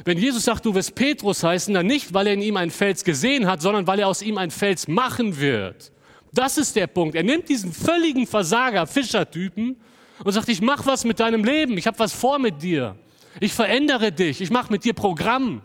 Wenn 0.05 0.17
Jesus 0.17 0.45
sagt, 0.45 0.65
du 0.65 0.73
wirst 0.75 0.95
Petrus 0.95 1.43
heißen, 1.43 1.73
dann 1.73 1.87
nicht, 1.87 2.13
weil 2.13 2.27
er 2.27 2.33
in 2.33 2.41
ihm 2.41 2.57
einen 2.57 2.71
Fels 2.71 3.03
gesehen 3.03 3.47
hat, 3.47 3.61
sondern 3.61 3.87
weil 3.87 3.99
er 3.99 4.07
aus 4.07 4.21
ihm 4.21 4.37
einen 4.37 4.51
Fels 4.51 4.87
machen 4.87 5.39
wird. 5.39 5.91
Das 6.31 6.57
ist 6.57 6.75
der 6.75 6.87
Punkt. 6.87 7.15
Er 7.15 7.23
nimmt 7.23 7.49
diesen 7.49 7.73
völligen 7.73 8.27
Versager, 8.27 8.85
Fischertypen 8.85 9.75
und 10.23 10.31
sagt, 10.31 10.47
ich 10.49 10.61
mach 10.61 10.85
was 10.85 11.03
mit 11.05 11.19
deinem 11.19 11.43
Leben. 11.43 11.77
Ich 11.77 11.87
habe 11.87 11.99
was 11.99 12.13
vor 12.13 12.39
mit 12.39 12.61
dir. 12.61 12.95
Ich 13.39 13.53
verändere 13.53 14.11
dich. 14.11 14.41
Ich 14.41 14.51
mache 14.51 14.71
mit 14.71 14.83
dir 14.83 14.93
Programm. 14.93 15.61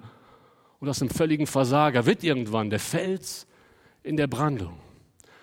Und 0.85 0.91
aus 0.91 1.01
einem 1.01 1.09
völligen 1.09 1.47
Versager 1.47 2.05
wird 2.05 2.23
irgendwann 2.23 2.69
der 2.69 2.79
Fels 2.79 3.47
in 4.03 4.19
der 4.19 4.27
Brandung. 4.27 4.79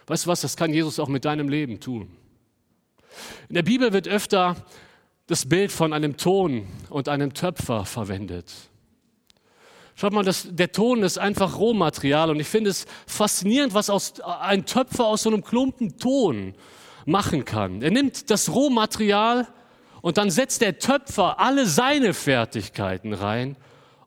Weißt 0.06 0.26
du 0.26 0.30
was, 0.30 0.42
das 0.42 0.56
kann 0.56 0.72
Jesus 0.72 1.00
auch 1.00 1.08
mit 1.08 1.26
deinem 1.26 1.50
Leben 1.50 1.80
tun. 1.80 2.16
In 3.50 3.56
der 3.56 3.64
Bibel 3.64 3.92
wird 3.92 4.08
öfter 4.08 4.56
das 5.26 5.50
Bild 5.50 5.72
von 5.72 5.94
einem 5.94 6.16
Ton 6.16 6.68
und 6.92 7.10
einem 7.10 7.34
Töpfer 7.34 7.86
verwendet. 7.86 8.54
Schaut 9.96 10.14
mal, 10.14 10.24
das, 10.24 10.46
der 10.48 10.74
Ton 10.74 11.02
ist 11.02 11.18
einfach 11.18 11.58
Rohmaterial 11.58 12.30
und 12.30 12.40
ich 12.40 12.48
finde 12.48 12.70
es 12.70 12.86
faszinierend, 13.08 13.74
was 13.74 13.90
aus, 13.90 14.22
ein 14.22 14.68
Töpfer 14.68 15.08
aus 15.08 15.24
so 15.24 15.32
einem 15.32 15.44
Klumpen 15.44 15.98
Ton 15.98 16.54
machen 17.08 17.46
kann. 17.46 17.82
Er 17.82 17.90
nimmt 17.90 18.30
das 18.30 18.54
Rohmaterial 18.54 19.48
und 20.04 20.20
dann 20.20 20.30
setzt 20.30 20.62
der 20.62 20.78
Töpfer 20.78 21.40
alle 21.40 21.66
seine 21.66 22.14
Fertigkeiten 22.14 23.14
rein 23.14 23.56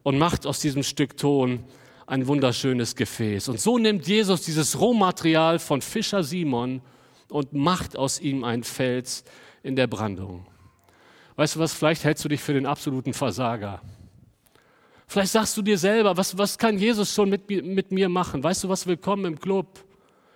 und 0.04 0.18
macht 0.18 0.46
aus 0.46 0.60
diesem 0.60 0.84
Stück 0.84 1.16
Ton 1.16 1.64
ein 2.06 2.28
wunderschönes 2.28 2.94
Gefäß. 2.94 3.48
Und 3.48 3.58
so 3.58 3.78
nimmt 3.78 4.06
Jesus 4.06 4.42
dieses 4.42 4.78
Rohmaterial 4.78 5.58
von 5.58 5.82
Fischer 5.82 6.22
Simon 6.22 6.82
und 7.30 7.54
macht 7.54 7.96
aus 7.96 8.20
ihm 8.20 8.44
ein 8.44 8.62
Fels 8.62 9.24
in 9.62 9.74
der 9.74 9.86
Brandung. 9.86 10.46
Weißt 11.36 11.56
du 11.56 11.60
was, 11.60 11.72
vielleicht 11.72 12.04
hältst 12.04 12.24
du 12.24 12.28
dich 12.28 12.40
für 12.40 12.52
den 12.52 12.66
absoluten 12.66 13.14
Versager. 13.14 13.80
Vielleicht 15.06 15.32
sagst 15.32 15.56
du 15.56 15.62
dir 15.62 15.78
selber, 15.78 16.16
was, 16.16 16.36
was 16.36 16.58
kann 16.58 16.78
Jesus 16.78 17.12
schon 17.12 17.30
mit, 17.30 17.48
mit 17.48 17.90
mir 17.90 18.08
machen? 18.08 18.44
Weißt 18.44 18.62
du 18.62 18.68
was, 18.68 18.86
willkommen 18.86 19.24
im 19.24 19.40
Club. 19.40 19.66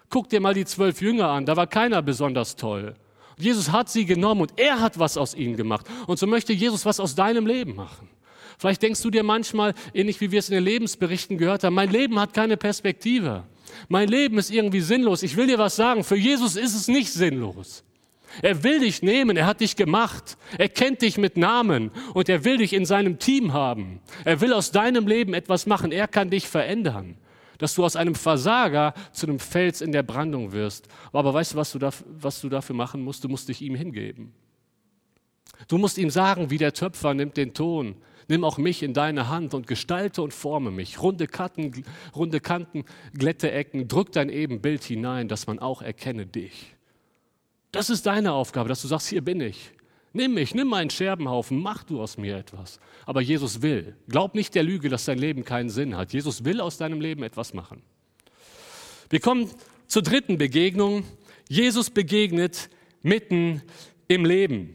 Guck 0.08 0.30
dir 0.30 0.40
mal 0.40 0.54
die 0.54 0.64
zwölf 0.64 1.02
Jünger 1.02 1.28
an, 1.28 1.44
da 1.44 1.56
war 1.56 1.66
keiner 1.66 2.00
besonders 2.00 2.56
toll. 2.56 2.94
Jesus 3.36 3.70
hat 3.70 3.90
sie 3.90 4.06
genommen 4.06 4.40
und 4.40 4.54
er 4.56 4.80
hat 4.80 4.98
was 4.98 5.16
aus 5.16 5.34
ihnen 5.34 5.56
gemacht. 5.56 5.86
Und 6.06 6.18
so 6.18 6.26
möchte 6.26 6.52
Jesus 6.52 6.86
was 6.86 6.98
aus 6.98 7.14
deinem 7.14 7.46
Leben 7.46 7.76
machen. 7.76 8.08
Vielleicht 8.58 8.82
denkst 8.82 9.02
du 9.02 9.10
dir 9.10 9.22
manchmal, 9.22 9.74
ähnlich 9.94 10.20
wie 10.20 10.30
wir 10.32 10.40
es 10.40 10.48
in 10.48 10.54
den 10.54 10.64
Lebensberichten 10.64 11.38
gehört 11.38 11.64
haben, 11.64 11.74
mein 11.74 11.90
Leben 11.90 12.18
hat 12.18 12.34
keine 12.34 12.56
Perspektive. 12.56 13.44
Mein 13.88 14.08
Leben 14.08 14.38
ist 14.38 14.50
irgendwie 14.50 14.80
sinnlos. 14.80 15.22
Ich 15.22 15.36
will 15.36 15.46
dir 15.46 15.58
was 15.58 15.76
sagen, 15.76 16.02
für 16.02 16.16
Jesus 16.16 16.56
ist 16.56 16.74
es 16.74 16.88
nicht 16.88 17.12
sinnlos. 17.12 17.84
Er 18.42 18.62
will 18.62 18.80
dich 18.80 19.02
nehmen, 19.02 19.36
er 19.36 19.46
hat 19.46 19.60
dich 19.60 19.76
gemacht, 19.76 20.36
er 20.58 20.68
kennt 20.68 21.02
dich 21.02 21.16
mit 21.18 21.36
Namen 21.36 21.90
und 22.14 22.28
er 22.28 22.44
will 22.44 22.58
dich 22.58 22.72
in 22.72 22.84
seinem 22.84 23.18
Team 23.18 23.52
haben. 23.52 24.00
Er 24.24 24.40
will 24.40 24.52
aus 24.52 24.70
deinem 24.70 25.06
Leben 25.06 25.34
etwas 25.34 25.66
machen, 25.66 25.92
er 25.92 26.08
kann 26.08 26.30
dich 26.30 26.46
verändern, 26.46 27.16
dass 27.56 27.74
du 27.74 27.84
aus 27.84 27.96
einem 27.96 28.14
Versager 28.14 28.92
zu 29.12 29.26
einem 29.26 29.38
Fels 29.38 29.80
in 29.80 29.92
der 29.92 30.02
Brandung 30.02 30.52
wirst. 30.52 30.88
Aber 31.12 31.32
weißt 31.32 31.54
du, 31.54 31.56
was 31.56 31.72
du, 31.72 31.78
dafür, 31.78 32.06
was 32.20 32.40
du 32.40 32.48
dafür 32.48 32.76
machen 32.76 33.02
musst? 33.02 33.24
Du 33.24 33.28
musst 33.28 33.48
dich 33.48 33.62
ihm 33.62 33.74
hingeben. 33.74 34.32
Du 35.66 35.78
musst 35.78 35.98
ihm 35.98 36.10
sagen, 36.10 36.50
wie 36.50 36.58
der 36.58 36.74
Töpfer 36.74 37.14
nimmt 37.14 37.36
den 37.36 37.54
Ton, 37.54 37.96
nimm 38.28 38.44
auch 38.44 38.58
mich 38.58 38.82
in 38.82 38.94
deine 38.94 39.28
Hand 39.28 39.54
und 39.54 39.66
gestalte 39.66 40.22
und 40.22 40.32
forme 40.32 40.70
mich. 40.70 41.02
Runde 41.02 41.26
Kanten, 41.26 41.84
runde 42.14 42.40
Kanten, 42.40 42.84
glätte 43.12 43.50
Ecken, 43.50 43.88
drück 43.88 44.12
dein 44.12 44.28
Ebenbild 44.28 44.84
hinein, 44.84 45.28
dass 45.28 45.46
man 45.46 45.58
auch 45.58 45.82
erkenne 45.82 46.26
dich. 46.26 46.74
Das 47.72 47.90
ist 47.90 48.06
deine 48.06 48.32
Aufgabe, 48.32 48.68
dass 48.68 48.82
du 48.82 48.88
sagst, 48.88 49.08
hier 49.08 49.22
bin 49.22 49.40
ich. 49.40 49.72
Nimm 50.12 50.34
mich, 50.34 50.54
nimm 50.54 50.68
meinen 50.68 50.90
Scherbenhaufen, 50.90 51.60
mach 51.60 51.84
du 51.84 52.00
aus 52.00 52.16
mir 52.16 52.36
etwas. 52.36 52.80
Aber 53.04 53.20
Jesus 53.20 53.60
will. 53.62 53.96
Glaub 54.08 54.34
nicht 54.34 54.54
der 54.54 54.62
Lüge, 54.62 54.88
dass 54.88 55.04
dein 55.04 55.18
Leben 55.18 55.44
keinen 55.44 55.68
Sinn 55.68 55.96
hat. 55.96 56.12
Jesus 56.12 56.44
will 56.44 56.60
aus 56.60 56.78
deinem 56.78 57.00
Leben 57.00 57.22
etwas 57.22 57.52
machen. 57.52 57.82
Wir 59.10 59.20
kommen 59.20 59.50
zur 59.86 60.02
dritten 60.02 60.38
Begegnung. 60.38 61.04
Jesus 61.48 61.90
begegnet 61.90 62.70
mitten 63.02 63.62
im 64.06 64.24
Leben. 64.24 64.74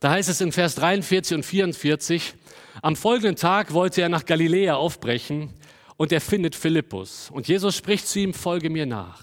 Da 0.00 0.10
heißt 0.10 0.28
es 0.28 0.40
in 0.40 0.52
Vers 0.52 0.76
43 0.76 1.38
und 1.38 1.42
44, 1.44 2.34
am 2.82 2.96
folgenden 2.96 3.36
Tag 3.36 3.72
wollte 3.72 4.02
er 4.02 4.08
nach 4.08 4.24
Galiläa 4.24 4.74
aufbrechen 4.74 5.54
und 5.96 6.12
er 6.12 6.20
findet 6.20 6.54
Philippus. 6.54 7.30
Und 7.30 7.48
Jesus 7.48 7.76
spricht 7.76 8.06
zu 8.06 8.20
ihm, 8.20 8.34
folge 8.34 8.70
mir 8.70 8.86
nach. 8.86 9.22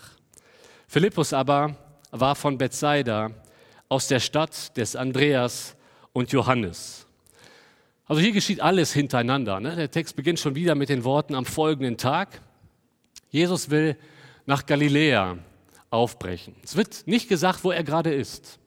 Philippus 0.87 1.33
aber 1.33 1.77
war 2.11 2.35
von 2.35 2.57
Bethsaida 2.57 3.31
aus 3.89 4.07
der 4.07 4.19
Stadt 4.19 4.75
des 4.77 4.95
Andreas 4.95 5.75
und 6.13 6.31
Johannes. 6.31 7.05
Also 8.07 8.21
hier 8.21 8.31
geschieht 8.31 8.61
alles 8.61 8.93
hintereinander. 8.93 9.59
Ne? 9.59 9.75
Der 9.75 9.89
Text 9.89 10.15
beginnt 10.15 10.39
schon 10.39 10.55
wieder 10.55 10.75
mit 10.75 10.89
den 10.89 11.03
Worten 11.03 11.33
am 11.33 11.45
folgenden 11.45 11.97
Tag. 11.97 12.41
Jesus 13.29 13.69
will 13.69 13.97
nach 14.45 14.65
Galiläa 14.65 15.37
aufbrechen. 15.89 16.55
Es 16.63 16.75
wird 16.75 17.07
nicht 17.07 17.29
gesagt, 17.29 17.63
wo 17.63 17.71
er 17.71 17.83
gerade 17.83 18.13
ist. 18.13 18.59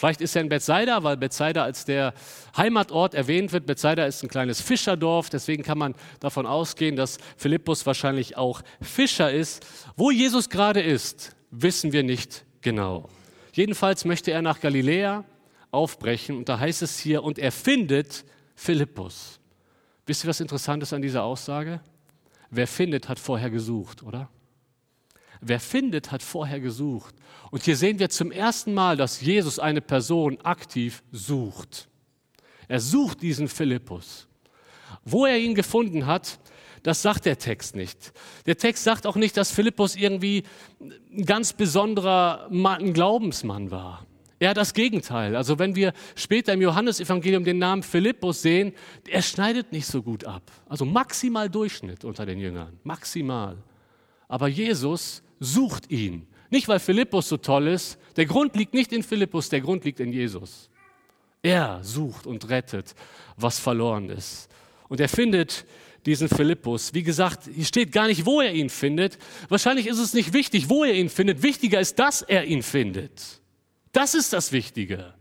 Vielleicht 0.00 0.22
ist 0.22 0.34
er 0.34 0.42
in 0.42 0.48
Bethsaida, 0.48 1.02
weil 1.02 1.18
Bethsaida 1.18 1.62
als 1.62 1.84
der 1.84 2.14
Heimatort 2.56 3.14
erwähnt 3.14 3.52
wird. 3.52 3.66
Bethsaida 3.66 4.06
ist 4.06 4.22
ein 4.22 4.30
kleines 4.30 4.60
Fischerdorf, 4.60 5.28
deswegen 5.28 5.62
kann 5.62 5.76
man 5.76 5.94
davon 6.20 6.46
ausgehen, 6.46 6.96
dass 6.96 7.18
Philippus 7.36 7.84
wahrscheinlich 7.84 8.38
auch 8.38 8.62
Fischer 8.80 9.30
ist. 9.30 9.66
Wo 9.96 10.10
Jesus 10.10 10.48
gerade 10.48 10.80
ist, 10.80 11.36
wissen 11.50 11.92
wir 11.92 12.02
nicht 12.02 12.44
Genau. 12.62 13.08
Jedenfalls 13.52 14.04
möchte 14.04 14.30
er 14.30 14.42
nach 14.42 14.60
Galiläa 14.60 15.24
aufbrechen 15.70 16.36
und 16.36 16.48
da 16.48 16.58
heißt 16.58 16.82
es 16.82 16.98
hier, 16.98 17.22
und 17.22 17.38
er 17.38 17.52
findet 17.52 18.24
Philippus. 18.54 19.38
Wisst 20.06 20.24
ihr, 20.24 20.28
was 20.28 20.40
interessant 20.40 20.82
ist 20.82 20.92
an 20.92 21.02
dieser 21.02 21.24
Aussage? 21.24 21.80
Wer 22.50 22.66
findet, 22.66 23.08
hat 23.08 23.18
vorher 23.18 23.50
gesucht, 23.50 24.02
oder? 24.02 24.28
Wer 25.40 25.60
findet, 25.60 26.12
hat 26.12 26.22
vorher 26.22 26.60
gesucht. 26.60 27.14
Und 27.50 27.62
hier 27.62 27.76
sehen 27.76 27.98
wir 27.98 28.10
zum 28.10 28.30
ersten 28.30 28.74
Mal, 28.74 28.96
dass 28.96 29.20
Jesus 29.20 29.58
eine 29.58 29.80
Person 29.80 30.38
aktiv 30.42 31.02
sucht. 31.12 31.88
Er 32.68 32.80
sucht 32.80 33.22
diesen 33.22 33.48
Philippus. 33.48 34.28
Wo 35.04 35.26
er 35.26 35.38
ihn 35.38 35.54
gefunden 35.54 36.06
hat, 36.06 36.38
das 36.82 37.02
sagt 37.02 37.26
der 37.26 37.38
Text 37.38 37.76
nicht. 37.76 38.12
Der 38.46 38.56
Text 38.56 38.84
sagt 38.84 39.06
auch 39.06 39.16
nicht, 39.16 39.36
dass 39.36 39.50
Philippus 39.50 39.96
irgendwie 39.96 40.44
ein 40.80 41.24
ganz 41.24 41.52
besonderer 41.52 42.46
Mann, 42.50 42.92
Glaubensmann 42.92 43.70
war. 43.70 44.06
Er 44.38 44.54
das 44.54 44.72
Gegenteil. 44.72 45.36
Also 45.36 45.58
wenn 45.58 45.74
wir 45.74 45.92
später 46.14 46.54
im 46.54 46.62
Johannesevangelium 46.62 47.44
den 47.44 47.58
Namen 47.58 47.82
Philippus 47.82 48.40
sehen, 48.40 48.72
er 49.06 49.20
schneidet 49.20 49.70
nicht 49.72 49.86
so 49.86 50.02
gut 50.02 50.24
ab. 50.24 50.50
Also 50.66 50.86
maximal 50.86 51.50
Durchschnitt 51.50 52.04
unter 52.06 52.24
den 52.24 52.38
Jüngern. 52.38 52.78
Maximal. 52.82 53.58
Aber 54.28 54.48
Jesus 54.48 55.22
sucht 55.40 55.90
ihn. 55.90 56.26
Nicht, 56.50 56.68
weil 56.68 56.78
Philippus 56.78 57.28
so 57.28 57.36
toll 57.36 57.68
ist. 57.68 57.98
Der 58.16 58.26
Grund 58.26 58.54
liegt 58.56 58.74
nicht 58.74 58.92
in 58.92 59.02
Philippus, 59.02 59.48
der 59.48 59.60
Grund 59.60 59.84
liegt 59.84 60.00
in 60.00 60.12
Jesus. 60.12 60.68
Er 61.42 61.80
sucht 61.82 62.26
und 62.26 62.48
rettet, 62.50 62.94
was 63.36 63.58
verloren 63.58 64.10
ist. 64.10 64.48
Und 64.88 65.00
er 65.00 65.08
findet 65.08 65.64
diesen 66.04 66.28
Philippus. 66.28 66.92
Wie 66.94 67.02
gesagt, 67.02 67.48
hier 67.52 67.64
steht 67.64 67.92
gar 67.92 68.06
nicht, 68.08 68.26
wo 68.26 68.40
er 68.40 68.52
ihn 68.52 68.68
findet. 68.68 69.18
Wahrscheinlich 69.48 69.86
ist 69.86 69.98
es 69.98 70.12
nicht 70.12 70.32
wichtig, 70.32 70.68
wo 70.68 70.84
er 70.84 70.94
ihn 70.94 71.08
findet. 71.08 71.42
Wichtiger 71.42 71.80
ist, 71.80 71.98
dass 71.98 72.22
er 72.22 72.44
ihn 72.44 72.62
findet. 72.62 73.40
Das 73.92 74.14
ist 74.14 74.32
das 74.32 74.52
Wichtige. 74.52 75.14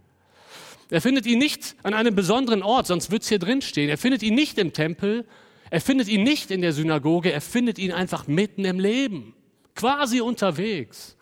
Er 0.90 1.02
findet 1.02 1.26
ihn 1.26 1.38
nicht 1.38 1.76
an 1.84 1.94
einem 1.94 2.16
besonderen 2.16 2.64
Ort, 2.64 2.88
sonst 2.88 3.12
wird 3.12 3.22
es 3.22 3.30
hier 3.30 3.40
drin 3.40 3.62
stehen. 3.62 3.90
Er 3.90 3.98
findet 3.98 4.24
ihn 4.24 4.34
nicht 4.34 4.58
im 4.58 4.74
Tempel. 4.74 5.26
Er 5.70 5.82
findet 5.82 6.08
ihn 6.08 6.24
nicht 6.24 6.50
in 6.50 6.62
der 6.62 6.74
Synagoge. 6.74 7.32
Er 7.32 7.42
findet 7.42 7.78
ihn 7.78 7.92
einfach 7.92 8.28
mitten 8.28 8.66
im 8.66 8.80
Leben. 8.80 9.36
Quasi 9.76 10.22
unterwegs. 10.22 11.16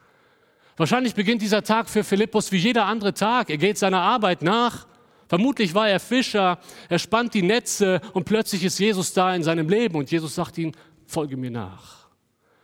Wahrscheinlich 0.78 1.16
beginnt 1.16 1.42
dieser 1.42 1.64
Tag 1.64 1.90
für 1.90 2.04
Philippus 2.04 2.52
wie 2.52 2.58
jeder 2.58 2.86
andere 2.86 3.14
Tag. 3.14 3.50
Er 3.50 3.58
geht 3.58 3.78
seiner 3.78 4.02
Arbeit 4.02 4.42
nach. 4.44 4.88
Vermutlich 5.28 5.74
war 5.74 5.90
er 5.90 6.00
Fischer, 6.00 6.60
er 6.88 7.00
spannt 7.00 7.34
die 7.34 7.42
Netze 7.42 8.00
und 8.14 8.24
plötzlich 8.24 8.64
ist 8.64 8.80
Jesus 8.80 9.12
da 9.12 9.36
in 9.36 9.44
seinem 9.44 9.68
Leben 9.68 9.96
und 9.96 10.10
Jesus 10.10 10.36
sagt 10.36 10.58
ihm, 10.58 10.72
folge 11.06 11.36
mir 11.36 11.52
nach. 11.52 12.08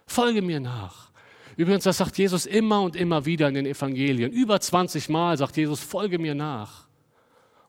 Folge 0.05 0.41
mir 0.41 0.59
nach. 0.59 1.11
Übrigens, 1.57 1.83
das 1.83 1.97
sagt 1.97 2.17
Jesus 2.17 2.45
immer 2.45 2.81
und 2.81 2.95
immer 2.95 3.25
wieder 3.25 3.47
in 3.47 3.55
den 3.55 3.65
Evangelien. 3.65 4.31
Über 4.31 4.59
20 4.59 5.09
Mal 5.09 5.37
sagt 5.37 5.57
Jesus, 5.57 5.81
folge 5.81 6.19
mir 6.19 6.35
nach. 6.35 6.87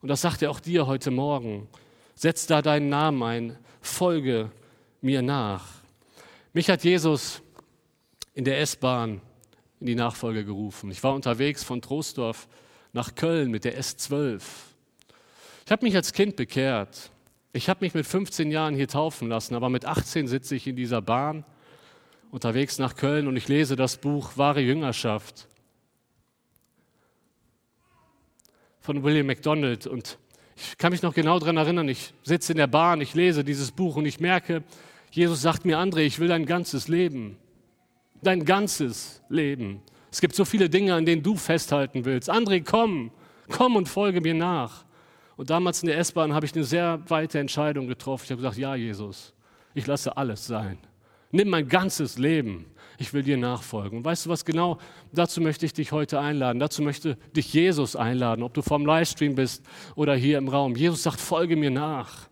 Und 0.01 0.09
das 0.09 0.21
sagt 0.21 0.41
er 0.41 0.51
auch 0.51 0.59
dir 0.59 0.87
heute 0.87 1.11
Morgen. 1.11 1.67
Setz 2.15 2.47
da 2.47 2.61
deinen 2.61 2.89
Namen 2.89 3.21
ein, 3.23 3.57
folge 3.81 4.51
mir 5.01 5.21
nach. 5.21 5.65
Mich 6.53 6.69
hat 6.69 6.83
Jesus 6.83 7.41
in 8.35 8.43
der 8.43 8.59
S-Bahn 8.59 9.21
in 9.79 9.87
die 9.87 9.95
Nachfolge 9.95 10.45
gerufen. 10.45 10.91
Ich 10.91 11.03
war 11.03 11.13
unterwegs 11.15 11.63
von 11.63 11.81
Troisdorf 11.81 12.47
nach 12.93 13.15
Köln 13.15 13.49
mit 13.49 13.65
der 13.65 13.79
S12. 13.79 14.41
Ich 15.65 15.71
habe 15.71 15.85
mich 15.85 15.95
als 15.95 16.13
Kind 16.13 16.35
bekehrt. 16.35 17.11
Ich 17.53 17.69
habe 17.69 17.83
mich 17.83 17.93
mit 17.93 18.05
15 18.05 18.51
Jahren 18.51 18.75
hier 18.75 18.87
taufen 18.87 19.29
lassen, 19.29 19.55
aber 19.55 19.69
mit 19.69 19.85
18 19.85 20.27
sitze 20.27 20.55
ich 20.55 20.67
in 20.67 20.75
dieser 20.75 21.01
Bahn 21.01 21.45
unterwegs 22.29 22.77
nach 22.77 22.95
Köln 22.95 23.27
und 23.27 23.37
ich 23.37 23.47
lese 23.47 23.75
das 23.77 23.97
Buch 23.97 24.31
Wahre 24.35 24.59
Jüngerschaft 24.59 25.47
von 28.81 29.03
William 29.03 29.25
MacDonald. 29.25 29.87
Und 29.87 30.17
ich 30.57 30.77
kann 30.77 30.91
mich 30.91 31.01
noch 31.01 31.13
genau 31.13 31.39
daran 31.39 31.57
erinnern, 31.57 31.87
ich 31.87 32.13
sitze 32.23 32.51
in 32.51 32.57
der 32.57 32.67
Bahn, 32.67 32.99
ich 32.99 33.13
lese 33.13 33.45
dieses 33.45 33.71
Buch 33.71 33.95
und 33.95 34.05
ich 34.05 34.19
merke, 34.19 34.63
Jesus 35.11 35.41
sagt 35.41 35.63
mir, 35.63 35.79
André, 35.79 36.01
ich 36.01 36.19
will 36.19 36.27
dein 36.27 36.45
ganzes 36.45 36.89
Leben. 36.89 37.37
Dein 38.21 38.43
ganzes 38.45 39.21
Leben. 39.29 39.81
Es 40.11 40.21
gibt 40.21 40.35
so 40.35 40.45
viele 40.45 40.69
Dinge, 40.69 40.93
an 40.93 41.05
denen 41.05 41.21
du 41.21 41.35
festhalten 41.35 42.05
willst. 42.05 42.31
André, 42.31 42.63
komm, 42.63 43.11
komm 43.49 43.75
und 43.75 43.89
folge 43.89 44.21
mir 44.21 44.33
nach. 44.33 44.85
Und 45.35 45.49
damals 45.49 45.83
in 45.83 45.87
der 45.87 45.97
S-Bahn 45.97 46.33
habe 46.33 46.45
ich 46.45 46.55
eine 46.55 46.63
sehr 46.63 47.01
weite 47.07 47.39
Entscheidung 47.39 47.87
getroffen. 47.87 48.23
Ich 48.25 48.31
habe 48.31 48.41
gesagt, 48.41 48.57
ja, 48.57 48.75
Jesus, 48.75 49.33
ich 49.73 49.85
lasse 49.85 50.15
alles 50.15 50.47
sein. 50.47 50.77
Nimm 51.31 51.49
mein 51.49 51.67
ganzes 51.67 52.17
Leben. 52.17 52.65
Ich 52.97 53.13
will 53.13 53.23
dir 53.23 53.35
nachfolgen. 53.35 53.97
Und 53.97 54.05
weißt 54.05 54.25
du 54.25 54.29
was 54.29 54.45
genau? 54.45 54.77
Dazu 55.11 55.41
möchte 55.41 55.65
ich 55.65 55.73
dich 55.73 55.91
heute 55.91 56.19
einladen. 56.19 56.59
Dazu 56.59 56.81
möchte 56.81 57.17
dich 57.35 57.51
Jesus 57.51 57.97
einladen, 57.97 58.41
ob 58.41 58.53
du 58.53 58.61
vom 58.61 58.85
Livestream 58.85 59.35
bist 59.35 59.65
oder 59.95 60.15
hier 60.15 60.37
im 60.37 60.47
Raum. 60.47 60.75
Jesus 60.75 61.03
sagt, 61.03 61.19
folge 61.19 61.57
mir 61.57 61.71
nach. 61.71 62.29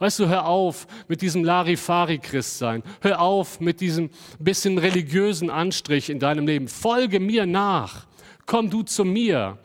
Weißt 0.00 0.18
du, 0.18 0.28
hör 0.28 0.46
auf 0.46 0.86
mit 1.08 1.20
diesem 1.20 1.44
Larifari-Christsein. 1.44 2.82
Hör 3.02 3.20
auf 3.20 3.60
mit 3.60 3.82
diesem 3.82 4.08
bisschen 4.38 4.78
religiösen 4.78 5.50
Anstrich 5.50 6.08
in 6.08 6.18
deinem 6.18 6.46
Leben. 6.46 6.68
Folge 6.68 7.20
mir 7.20 7.44
nach. 7.44 8.06
Komm 8.46 8.70
du 8.70 8.82
zu 8.82 9.04
mir. 9.04 9.58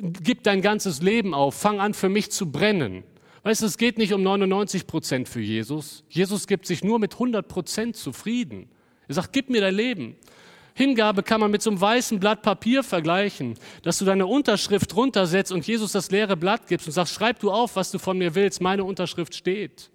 Gib 0.00 0.42
dein 0.42 0.62
ganzes 0.62 1.02
Leben 1.02 1.34
auf. 1.34 1.54
Fang 1.54 1.80
an, 1.80 1.92
für 1.92 2.08
mich 2.08 2.32
zu 2.32 2.50
brennen. 2.50 3.04
Weißt 3.42 3.60
du, 3.60 3.66
es 3.66 3.76
geht 3.76 3.98
nicht 3.98 4.14
um 4.14 4.22
99 4.22 4.86
Prozent 4.86 5.28
für 5.28 5.42
Jesus. 5.42 6.02
Jesus 6.08 6.46
gibt 6.46 6.66
sich 6.66 6.82
nur 6.82 6.98
mit 6.98 7.12
100 7.12 7.46
Prozent 7.46 7.94
zufrieden. 7.94 8.70
Er 9.06 9.16
sagt, 9.16 9.34
gib 9.34 9.50
mir 9.50 9.60
dein 9.60 9.74
Leben. 9.74 10.16
Hingabe 10.74 11.22
kann 11.22 11.40
man 11.40 11.50
mit 11.50 11.62
so 11.62 11.70
einem 11.70 11.80
weißen 11.80 12.18
Blatt 12.20 12.42
Papier 12.42 12.82
vergleichen, 12.82 13.54
dass 13.82 13.98
du 13.98 14.04
deine 14.04 14.26
Unterschrift 14.26 14.94
runtersetzt 14.96 15.52
und 15.52 15.66
Jesus 15.66 15.92
das 15.92 16.10
leere 16.10 16.36
Blatt 16.36 16.66
gibst 16.66 16.86
und 16.86 16.92
sagst, 16.92 17.14
schreib 17.14 17.38
du 17.40 17.50
auf, 17.50 17.76
was 17.76 17.90
du 17.90 17.98
von 17.98 18.18
mir 18.18 18.34
willst, 18.34 18.60
meine 18.60 18.84
Unterschrift 18.84 19.34
steht. 19.34 19.90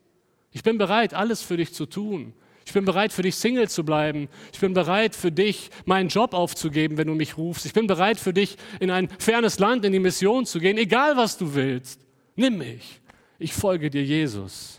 Ich 0.51 0.63
bin 0.63 0.77
bereit, 0.77 1.13
alles 1.13 1.41
für 1.41 1.57
dich 1.57 1.73
zu 1.73 1.85
tun. 1.85 2.33
Ich 2.65 2.73
bin 2.73 2.85
bereit, 2.85 3.11
für 3.11 3.23
dich 3.23 3.35
Single 3.35 3.67
zu 3.67 3.83
bleiben. 3.83 4.29
Ich 4.53 4.59
bin 4.59 4.73
bereit, 4.73 5.15
für 5.15 5.31
dich 5.31 5.69
meinen 5.85 6.09
Job 6.09 6.33
aufzugeben, 6.33 6.97
wenn 6.97 7.07
du 7.07 7.15
mich 7.15 7.37
rufst. 7.37 7.65
Ich 7.65 7.73
bin 7.73 7.87
bereit, 7.87 8.19
für 8.19 8.33
dich 8.33 8.57
in 8.79 8.91
ein 8.91 9.09
fernes 9.19 9.59
Land, 9.59 9.85
in 9.85 9.91
die 9.91 9.99
Mission 9.99 10.45
zu 10.45 10.59
gehen, 10.59 10.77
egal 10.77 11.17
was 11.17 11.37
du 11.37 11.53
willst. 11.55 11.99
Nimm 12.35 12.59
mich 12.59 12.99
ich 13.39 13.53
folge 13.53 13.89
dir, 13.89 14.03
Jesus. 14.03 14.78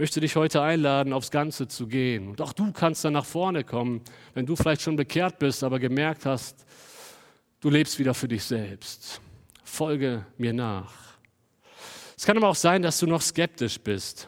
Möchte 0.00 0.22
dich 0.22 0.34
heute 0.34 0.62
einladen, 0.62 1.12
aufs 1.12 1.30
Ganze 1.30 1.68
zu 1.68 1.86
gehen. 1.86 2.28
Und 2.28 2.40
auch 2.40 2.54
du 2.54 2.72
kannst 2.72 3.04
dann 3.04 3.12
nach 3.12 3.26
vorne 3.26 3.64
kommen, 3.64 4.00
wenn 4.32 4.46
du 4.46 4.56
vielleicht 4.56 4.80
schon 4.80 4.96
bekehrt 4.96 5.38
bist, 5.38 5.62
aber 5.62 5.78
gemerkt 5.78 6.24
hast, 6.24 6.64
du 7.60 7.68
lebst 7.68 7.98
wieder 7.98 8.14
für 8.14 8.26
dich 8.26 8.42
selbst. 8.42 9.20
Folge 9.62 10.24
mir 10.38 10.54
nach. 10.54 10.90
Es 12.16 12.24
kann 12.24 12.38
aber 12.38 12.48
auch 12.48 12.54
sein, 12.54 12.80
dass 12.80 12.98
du 12.98 13.06
noch 13.06 13.20
skeptisch 13.20 13.78
bist. 13.78 14.26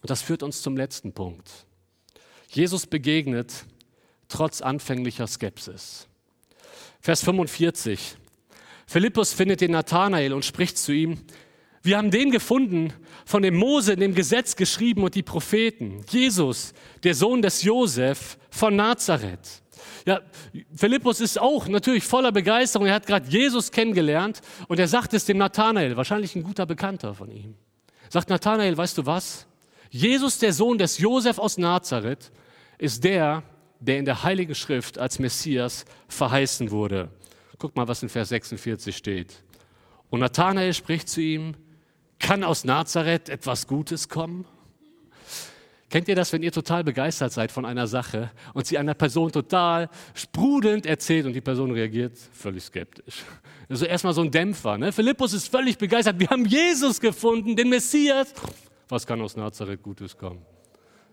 Und 0.00 0.10
das 0.10 0.22
führt 0.22 0.44
uns 0.44 0.62
zum 0.62 0.76
letzten 0.76 1.12
Punkt. 1.12 1.50
Jesus 2.50 2.86
begegnet 2.86 3.64
trotz 4.28 4.62
anfänglicher 4.62 5.26
Skepsis. 5.26 6.06
Vers 7.00 7.24
45. 7.24 8.14
Philippus 8.86 9.32
findet 9.32 9.60
den 9.60 9.72
Nathanael 9.72 10.32
und 10.32 10.44
spricht 10.44 10.78
zu 10.78 10.92
ihm, 10.92 11.18
wir 11.84 11.98
haben 11.98 12.10
den 12.10 12.30
gefunden, 12.30 12.94
von 13.26 13.42
dem 13.42 13.56
Mose 13.56 13.92
in 13.92 14.00
dem 14.00 14.14
Gesetz 14.14 14.56
geschrieben 14.56 15.02
und 15.04 15.14
die 15.14 15.22
Propheten. 15.22 16.02
Jesus, 16.10 16.72
der 17.02 17.14
Sohn 17.14 17.42
des 17.42 17.62
Josef 17.62 18.38
von 18.50 18.74
Nazareth. 18.74 19.62
Ja, 20.06 20.20
Philippus 20.74 21.20
ist 21.20 21.38
auch 21.38 21.68
natürlich 21.68 22.04
voller 22.04 22.32
Begeisterung. 22.32 22.86
Er 22.86 22.94
hat 22.94 23.06
gerade 23.06 23.28
Jesus 23.28 23.70
kennengelernt 23.70 24.40
und 24.68 24.78
er 24.78 24.88
sagt 24.88 25.12
es 25.12 25.26
dem 25.26 25.36
Nathanael, 25.36 25.94
wahrscheinlich 25.96 26.34
ein 26.34 26.42
guter 26.42 26.64
Bekannter 26.64 27.14
von 27.14 27.30
ihm. 27.30 27.54
Sagt 28.08 28.30
Nathanael, 28.30 28.76
weißt 28.76 28.96
du 28.96 29.04
was? 29.04 29.46
Jesus, 29.90 30.38
der 30.38 30.54
Sohn 30.54 30.78
des 30.78 30.98
Josef 30.98 31.38
aus 31.38 31.58
Nazareth, 31.58 32.32
ist 32.78 33.04
der, 33.04 33.42
der 33.78 33.98
in 33.98 34.06
der 34.06 34.22
Heiligen 34.22 34.54
Schrift 34.54 34.98
als 34.98 35.18
Messias 35.18 35.84
verheißen 36.08 36.70
wurde. 36.70 37.10
Guck 37.58 37.76
mal, 37.76 37.86
was 37.86 38.02
in 38.02 38.08
Vers 38.08 38.30
46 38.30 38.96
steht. 38.96 39.44
Und 40.08 40.20
Nathanael 40.20 40.72
spricht 40.72 41.08
zu 41.08 41.20
ihm, 41.20 41.54
kann 42.18 42.44
aus 42.44 42.64
Nazareth 42.64 43.28
etwas 43.28 43.66
Gutes 43.66 44.08
kommen? 44.08 44.46
Kennt 45.90 46.08
ihr 46.08 46.16
das, 46.16 46.32
wenn 46.32 46.42
ihr 46.42 46.50
total 46.50 46.82
begeistert 46.82 47.32
seid 47.32 47.52
von 47.52 47.64
einer 47.64 47.86
Sache 47.86 48.30
und 48.52 48.66
sie 48.66 48.78
einer 48.78 48.94
Person 48.94 49.30
total 49.30 49.88
sprudelnd 50.14 50.86
erzählt 50.86 51.24
und 51.24 51.34
die 51.34 51.40
Person 51.40 51.70
reagiert 51.70 52.18
völlig 52.32 52.64
skeptisch? 52.64 53.22
Also 53.68 53.86
erstmal 53.86 54.12
so 54.12 54.22
ein 54.22 54.30
Dämpfer. 54.30 54.76
Ne? 54.76 54.90
Philippus 54.90 55.32
ist 55.32 55.48
völlig 55.48 55.78
begeistert. 55.78 56.18
Wir 56.18 56.28
haben 56.28 56.46
Jesus 56.46 57.00
gefunden, 57.00 57.54
den 57.54 57.68
Messias. 57.68 58.34
Was 58.88 59.06
kann 59.06 59.20
aus 59.20 59.36
Nazareth 59.36 59.82
Gutes 59.82 60.18
kommen? 60.18 60.42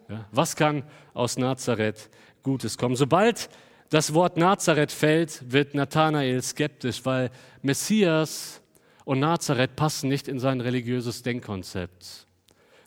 Ja? 0.10 0.26
Was 0.32 0.56
kann 0.56 0.84
aus 1.14 1.38
Nazareth 1.38 2.10
Gutes 2.42 2.78
kommen? 2.78 2.96
Sobald 2.96 3.50
das 3.90 4.14
Wort 4.14 4.38
Nazareth 4.38 4.92
fällt, 4.92 5.52
wird 5.52 5.76
Nathanael 5.76 6.42
skeptisch, 6.42 7.06
weil 7.06 7.30
Messias 7.62 8.61
und 9.06 9.20
Nazareth 9.20 9.76
passen 9.76 10.10
nicht 10.10 10.28
in 10.28 10.40
sein 10.40 10.62
religiöses 10.62 11.24
Denkkonzept. 11.24 12.28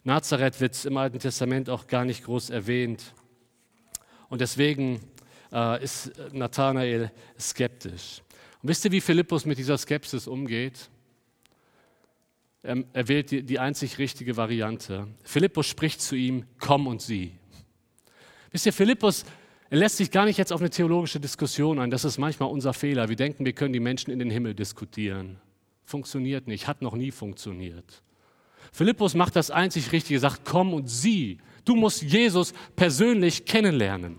Nazareth 0.04 0.60
wird 0.60 0.84
im 0.84 0.96
Alten 0.96 1.18
Testament 1.18 1.70
auch 1.70 1.86
gar 1.86 2.04
nicht 2.04 2.24
groß 2.24 2.50
erwähnt. 2.50 3.14
Und 4.28 4.40
deswegen 4.40 5.00
äh, 5.52 5.82
ist 5.82 6.12
Nathanael 6.32 7.10
skeptisch. 7.38 8.22
Und 8.62 8.68
wisst 8.68 8.84
ihr, 8.84 8.92
wie 8.92 9.00
Philippus 9.00 9.46
mit 9.46 9.58
dieser 9.58 9.78
Skepsis 9.78 10.26
umgeht? 10.26 10.90
Er, 12.62 12.84
er 12.92 13.08
wählt 13.08 13.30
die, 13.30 13.42
die 13.42 13.58
einzig 13.58 13.98
richtige 13.98 14.36
Variante. 14.36 15.08
Philippus 15.22 15.66
spricht 15.66 16.00
zu 16.02 16.16
ihm, 16.16 16.44
komm 16.58 16.86
und 16.86 17.00
sieh. 17.00 17.32
Wisst 18.50 18.66
ihr, 18.66 18.72
Philippus 18.72 19.24
er 19.70 19.78
lässt 19.78 19.96
sich 19.96 20.10
gar 20.12 20.24
nicht 20.24 20.36
jetzt 20.36 20.52
auf 20.52 20.60
eine 20.60 20.70
theologische 20.70 21.18
Diskussion 21.18 21.80
ein. 21.80 21.90
Das 21.90 22.04
ist 22.04 22.16
manchmal 22.16 22.48
unser 22.48 22.72
Fehler. 22.72 23.08
Wir 23.08 23.16
denken, 23.16 23.44
wir 23.44 23.54
können 23.54 23.72
die 23.72 23.80
Menschen 23.80 24.12
in 24.12 24.20
den 24.20 24.30
Himmel 24.30 24.54
diskutieren. 24.54 25.40
Funktioniert 25.84 26.46
nicht, 26.46 26.66
hat 26.66 26.82
noch 26.82 26.94
nie 26.94 27.10
funktioniert. 27.10 28.02
Philippus 28.72 29.14
macht 29.14 29.36
das 29.36 29.50
einzig 29.50 29.92
Richtige, 29.92 30.18
sagt, 30.18 30.44
komm 30.44 30.74
und 30.74 30.88
sieh. 30.88 31.38
Du 31.64 31.76
musst 31.76 32.02
Jesus 32.02 32.52
persönlich 32.74 33.44
kennenlernen. 33.44 34.18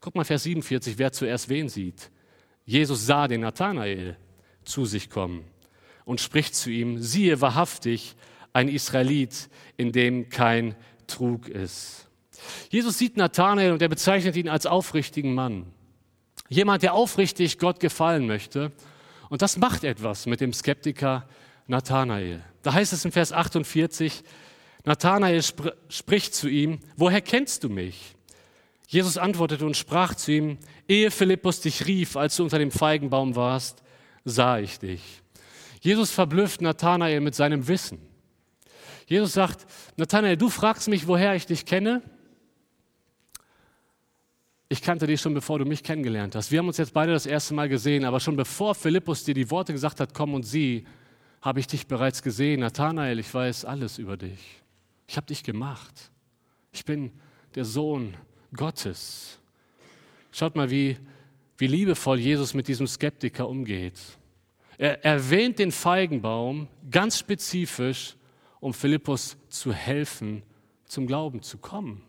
Guck 0.00 0.14
mal, 0.14 0.24
Vers 0.24 0.42
47, 0.42 0.98
wer 0.98 1.12
zuerst 1.12 1.48
wen 1.48 1.68
sieht. 1.68 2.10
Jesus 2.64 3.06
sah 3.06 3.28
den 3.28 3.42
Nathanael 3.42 4.16
zu 4.64 4.84
sich 4.84 5.10
kommen 5.10 5.44
und 6.04 6.20
spricht 6.20 6.54
zu 6.54 6.70
ihm, 6.70 6.98
siehe 6.98 7.40
wahrhaftig 7.40 8.16
ein 8.52 8.68
Israelit, 8.68 9.48
in 9.76 9.92
dem 9.92 10.28
kein 10.28 10.74
Trug 11.06 11.48
ist. 11.48 12.08
Jesus 12.70 12.98
sieht 12.98 13.16
Nathanael 13.16 13.72
und 13.72 13.82
er 13.82 13.88
bezeichnet 13.88 14.36
ihn 14.36 14.48
als 14.48 14.66
aufrichtigen 14.66 15.34
Mann. 15.34 15.66
Jemand, 16.48 16.82
der 16.82 16.94
aufrichtig 16.94 17.58
Gott 17.58 17.80
gefallen 17.80 18.26
möchte 18.26 18.72
und 19.32 19.40
das 19.40 19.56
macht 19.56 19.82
etwas 19.82 20.26
mit 20.26 20.42
dem 20.42 20.52
Skeptiker 20.52 21.26
Nathanael. 21.66 22.42
Da 22.62 22.74
heißt 22.74 22.92
es 22.92 23.06
in 23.06 23.12
Vers 23.12 23.32
48, 23.32 24.24
Nathanael 24.84 25.38
sp 25.40 25.72
spricht 25.88 26.34
zu 26.34 26.48
ihm, 26.48 26.80
woher 26.98 27.22
kennst 27.22 27.64
du 27.64 27.70
mich? 27.70 28.14
Jesus 28.88 29.16
antwortete 29.16 29.64
und 29.64 29.74
sprach 29.74 30.14
zu 30.16 30.32
ihm, 30.32 30.58
ehe 30.86 31.10
Philippus 31.10 31.62
dich 31.62 31.86
rief, 31.86 32.18
als 32.18 32.36
du 32.36 32.42
unter 32.42 32.58
dem 32.58 32.70
Feigenbaum 32.70 33.34
warst, 33.34 33.82
sah 34.26 34.58
ich 34.58 34.78
dich. 34.78 35.22
Jesus 35.80 36.10
verblüfft 36.10 36.60
Nathanael 36.60 37.20
mit 37.20 37.34
seinem 37.34 37.68
Wissen. 37.68 38.00
Jesus 39.06 39.32
sagt, 39.32 39.64
Nathanael, 39.96 40.36
du 40.36 40.50
fragst 40.50 40.88
mich, 40.88 41.06
woher 41.06 41.34
ich 41.34 41.46
dich 41.46 41.64
kenne? 41.64 42.02
Ich 44.72 44.80
kannte 44.80 45.06
dich 45.06 45.20
schon, 45.20 45.34
bevor 45.34 45.58
du 45.58 45.66
mich 45.66 45.82
kennengelernt 45.82 46.34
hast. 46.34 46.50
Wir 46.50 46.58
haben 46.58 46.66
uns 46.66 46.78
jetzt 46.78 46.94
beide 46.94 47.12
das 47.12 47.26
erste 47.26 47.52
Mal 47.52 47.68
gesehen, 47.68 48.06
aber 48.06 48.20
schon 48.20 48.36
bevor 48.36 48.74
Philippus 48.74 49.22
dir 49.22 49.34
die 49.34 49.50
Worte 49.50 49.74
gesagt 49.74 50.00
hat, 50.00 50.14
komm 50.14 50.32
und 50.32 50.44
sieh, 50.44 50.86
habe 51.42 51.60
ich 51.60 51.66
dich 51.66 51.86
bereits 51.86 52.22
gesehen. 52.22 52.60
Nathanael, 52.60 53.18
ich 53.18 53.32
weiß 53.34 53.66
alles 53.66 53.98
über 53.98 54.16
dich. 54.16 54.62
Ich 55.06 55.18
habe 55.18 55.26
dich 55.26 55.44
gemacht. 55.44 56.10
Ich 56.72 56.86
bin 56.86 57.12
der 57.54 57.66
Sohn 57.66 58.14
Gottes. 58.56 59.38
Schaut 60.30 60.56
mal, 60.56 60.70
wie, 60.70 60.96
wie 61.58 61.66
liebevoll 61.66 62.18
Jesus 62.18 62.54
mit 62.54 62.66
diesem 62.66 62.86
Skeptiker 62.86 63.50
umgeht. 63.50 64.00
Er 64.78 65.04
erwähnt 65.04 65.58
den 65.58 65.70
Feigenbaum 65.70 66.66
ganz 66.90 67.18
spezifisch, 67.18 68.16
um 68.58 68.72
Philippus 68.72 69.36
zu 69.50 69.70
helfen, 69.70 70.42
zum 70.86 71.06
Glauben 71.06 71.42
zu 71.42 71.58
kommen. 71.58 72.02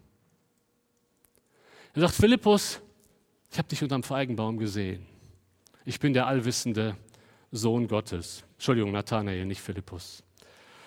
Er 1.96 2.02
sagt, 2.02 2.16
Philippus, 2.16 2.82
ich 3.52 3.58
habe 3.60 3.68
dich 3.68 3.84
unterm 3.84 4.02
Feigenbaum 4.02 4.58
gesehen. 4.58 5.06
Ich 5.86 6.00
bin 6.00 6.14
der 6.14 6.26
allwissende 6.26 6.96
Sohn 7.52 7.88
Gottes. 7.88 8.44
Entschuldigung, 8.54 8.92
Nathanael, 8.92 9.46
nicht 9.46 9.62
Philippus. 9.62 10.24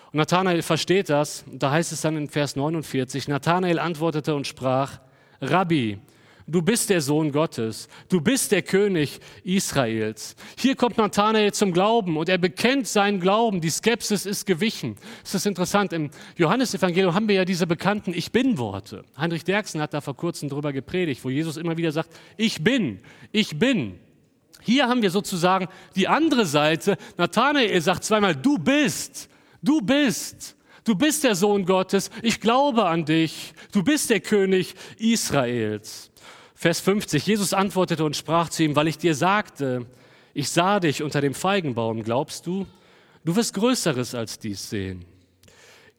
Und 0.06 0.16
Nathanael 0.16 0.62
versteht 0.62 1.08
das. 1.08 1.44
Da 1.46 1.70
heißt 1.70 1.92
es 1.92 2.00
dann 2.00 2.16
in 2.16 2.28
Vers 2.28 2.56
49, 2.56 3.28
Nathanael 3.28 3.78
antwortete 3.78 4.34
und 4.34 4.48
sprach, 4.48 4.98
Rabbi, 5.40 6.00
Du 6.48 6.62
bist 6.62 6.90
der 6.90 7.00
Sohn 7.00 7.32
Gottes. 7.32 7.88
Du 8.08 8.20
bist 8.20 8.52
der 8.52 8.62
König 8.62 9.18
Israels. 9.42 10.36
Hier 10.56 10.76
kommt 10.76 10.96
Nathanael 10.96 11.52
zum 11.52 11.72
Glauben 11.72 12.16
und 12.16 12.28
er 12.28 12.38
bekennt 12.38 12.86
seinen 12.86 13.18
Glauben. 13.18 13.60
Die 13.60 13.70
Skepsis 13.70 14.26
ist 14.26 14.46
gewichen. 14.46 14.94
Es 15.24 15.34
ist 15.34 15.44
interessant. 15.44 15.92
Im 15.92 16.10
Johannesevangelium 16.36 17.14
haben 17.14 17.26
wir 17.26 17.34
ja 17.34 17.44
diese 17.44 17.66
bekannten 17.66 18.14
Ich 18.14 18.30
bin-Worte. 18.30 19.04
Heinrich 19.18 19.42
Derksen 19.42 19.80
hat 19.80 19.92
da 19.92 20.00
vor 20.00 20.16
kurzem 20.16 20.48
drüber 20.48 20.72
gepredigt, 20.72 21.24
wo 21.24 21.30
Jesus 21.30 21.56
immer 21.56 21.76
wieder 21.76 21.90
sagt, 21.90 22.10
ich 22.36 22.62
bin, 22.62 23.00
ich 23.32 23.58
bin. 23.58 23.98
Hier 24.62 24.86
haben 24.86 25.02
wir 25.02 25.10
sozusagen 25.10 25.66
die 25.96 26.06
andere 26.06 26.46
Seite. 26.46 26.96
Nathanael 27.16 27.80
sagt 27.80 28.04
zweimal, 28.04 28.36
du 28.36 28.56
bist, 28.56 29.28
du 29.62 29.80
bist. 29.80 30.54
Du 30.84 30.94
bist 30.94 31.24
der 31.24 31.34
Sohn 31.34 31.64
Gottes, 31.64 32.12
ich 32.22 32.40
glaube 32.40 32.84
an 32.84 33.04
dich, 33.04 33.54
du 33.72 33.82
bist 33.82 34.08
der 34.08 34.20
König 34.20 34.76
Israels. 34.98 36.12
Vers 36.58 36.80
50, 36.80 37.26
Jesus 37.26 37.52
antwortete 37.52 38.02
und 38.02 38.16
sprach 38.16 38.48
zu 38.48 38.64
ihm, 38.64 38.74
weil 38.76 38.88
ich 38.88 38.96
dir 38.96 39.14
sagte, 39.14 39.84
ich 40.32 40.48
sah 40.48 40.80
dich 40.80 41.02
unter 41.02 41.20
dem 41.20 41.34
Feigenbaum, 41.34 42.02
glaubst 42.02 42.46
du? 42.46 42.66
Du 43.26 43.36
wirst 43.36 43.52
Größeres 43.52 44.14
als 44.14 44.38
dies 44.38 44.70
sehen. 44.70 45.04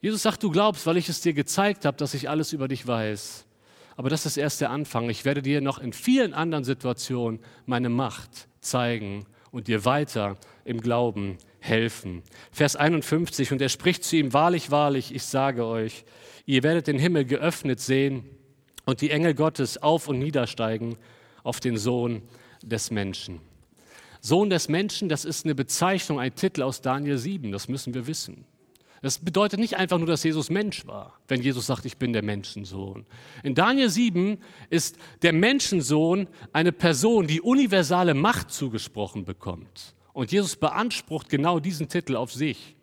Jesus 0.00 0.22
sagt, 0.22 0.42
du 0.42 0.50
glaubst, 0.50 0.84
weil 0.84 0.96
ich 0.96 1.08
es 1.08 1.20
dir 1.20 1.32
gezeigt 1.32 1.84
habe, 1.84 1.96
dass 1.96 2.12
ich 2.12 2.28
alles 2.28 2.52
über 2.52 2.66
dich 2.66 2.84
weiß. 2.84 3.46
Aber 3.94 4.10
das 4.10 4.26
ist 4.26 4.36
erst 4.36 4.60
der 4.60 4.70
Anfang. 4.70 5.08
Ich 5.10 5.24
werde 5.24 5.42
dir 5.42 5.60
noch 5.60 5.78
in 5.78 5.92
vielen 5.92 6.34
anderen 6.34 6.64
Situationen 6.64 7.38
meine 7.64 7.88
Macht 7.88 8.48
zeigen 8.60 9.26
und 9.52 9.68
dir 9.68 9.84
weiter 9.84 10.38
im 10.64 10.80
Glauben 10.80 11.38
helfen. 11.60 12.24
Vers 12.50 12.74
51, 12.74 13.52
und 13.52 13.62
er 13.62 13.68
spricht 13.68 14.02
zu 14.02 14.16
ihm, 14.16 14.32
wahrlich, 14.32 14.72
wahrlich, 14.72 15.14
ich 15.14 15.22
sage 15.22 15.64
euch, 15.64 16.04
ihr 16.46 16.64
werdet 16.64 16.88
den 16.88 16.98
Himmel 16.98 17.26
geöffnet 17.26 17.78
sehen 17.78 18.24
und 18.88 19.02
die 19.02 19.10
Engel 19.10 19.34
Gottes 19.34 19.76
auf 19.82 20.08
und 20.08 20.18
niedersteigen 20.18 20.96
auf 21.42 21.60
den 21.60 21.76
Sohn 21.76 22.22
des 22.62 22.90
Menschen. 22.90 23.38
Sohn 24.22 24.48
des 24.48 24.70
Menschen, 24.70 25.10
das 25.10 25.26
ist 25.26 25.44
eine 25.44 25.54
Bezeichnung, 25.54 26.18
ein 26.18 26.34
Titel 26.34 26.62
aus 26.62 26.80
Daniel 26.80 27.18
7, 27.18 27.52
das 27.52 27.68
müssen 27.68 27.92
wir 27.92 28.06
wissen. 28.06 28.46
Das 29.02 29.18
bedeutet 29.18 29.60
nicht 29.60 29.76
einfach 29.76 29.98
nur, 29.98 30.06
dass 30.06 30.24
Jesus 30.24 30.48
Mensch 30.48 30.86
war, 30.86 31.12
wenn 31.28 31.42
Jesus 31.42 31.66
sagt, 31.66 31.84
ich 31.84 31.98
bin 31.98 32.14
der 32.14 32.24
Menschensohn. 32.24 33.04
In 33.42 33.54
Daniel 33.54 33.90
7 33.90 34.38
ist 34.70 34.96
der 35.20 35.34
Menschensohn 35.34 36.26
eine 36.54 36.72
Person, 36.72 37.26
die 37.26 37.42
universale 37.42 38.14
Macht 38.14 38.50
zugesprochen 38.50 39.26
bekommt. 39.26 39.96
Und 40.14 40.32
Jesus 40.32 40.56
beansprucht 40.56 41.28
genau 41.28 41.60
diesen 41.60 41.90
Titel 41.90 42.16
auf 42.16 42.32
sich. 42.32 42.74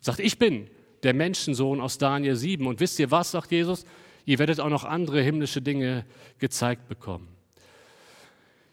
Sagt, 0.00 0.18
ich 0.18 0.40
bin 0.40 0.68
der 1.04 1.14
Menschensohn 1.14 1.80
aus 1.80 1.98
Daniel 1.98 2.34
7. 2.34 2.66
Und 2.66 2.80
wisst 2.80 2.98
ihr 2.98 3.12
was, 3.12 3.30
sagt 3.30 3.52
Jesus? 3.52 3.84
Ihr 4.26 4.38
werdet 4.38 4.60
auch 4.60 4.68
noch 4.68 4.84
andere 4.84 5.22
himmlische 5.22 5.62
Dinge 5.62 6.04
gezeigt 6.38 6.88
bekommen. 6.88 7.28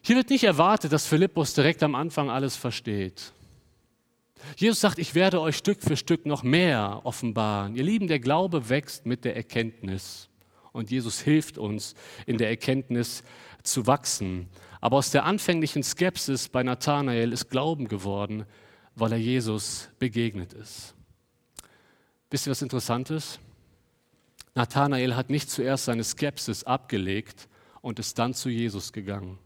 Hier 0.02 0.18
wird 0.18 0.32
nicht 0.32 0.44
erwartet, 0.44 0.92
dass 0.92 1.08
Philippus 1.08 1.54
direkt 1.54 1.82
am 1.84 1.96
Anfang 1.96 2.30
alles 2.30 2.58
versteht. 2.58 3.32
Jesus 4.58 4.82
sagt, 4.82 5.00
ich 5.00 5.16
werde 5.16 5.40
euch 5.40 5.56
Stück 5.56 5.82
für 5.82 5.96
Stück 5.96 6.26
noch 6.26 6.44
mehr 6.44 7.02
offenbaren. 7.04 7.76
Ihr 7.76 7.84
Lieben, 7.84 8.08
der 8.08 8.20
Glaube 8.20 8.68
wächst 8.68 9.06
mit 9.06 9.24
der 9.24 9.38
Erkenntnis. 9.38 10.28
Und 10.74 10.92
Jesus 10.92 11.22
hilft 11.22 11.58
uns, 11.58 11.94
in 12.26 12.38
der 12.38 12.50
Erkenntnis 12.50 13.24
zu 13.62 13.88
wachsen. 13.88 14.50
Aber 14.82 14.98
aus 14.98 15.12
der 15.12 15.24
anfänglichen 15.24 15.84
Skepsis 15.84 16.50
bei 16.50 16.64
Nathanael 16.64 17.32
ist 17.32 17.50
Glauben 17.50 17.88
geworden, 17.88 18.46
weil 18.96 19.14
er 19.14 19.20
Jesus 19.20 19.90
begegnet 20.00 20.52
ist. 20.52 20.96
Wisst 22.30 22.48
ihr, 22.48 22.52
was 22.52 22.62
interessant 22.62 23.12
ist? 23.12 23.40
Nathanael 24.56 25.16
hat 25.16 25.30
nicht 25.30 25.50
zuerst 25.50 25.86
seine 25.86 26.04
Skepsis 26.04 26.64
abgelegt 26.64 27.48
und 27.82 28.00
ist 28.00 28.20
dann 28.20 28.34
zu 28.34 28.50
Jesus 28.50 28.94
gegangen. 28.94 29.40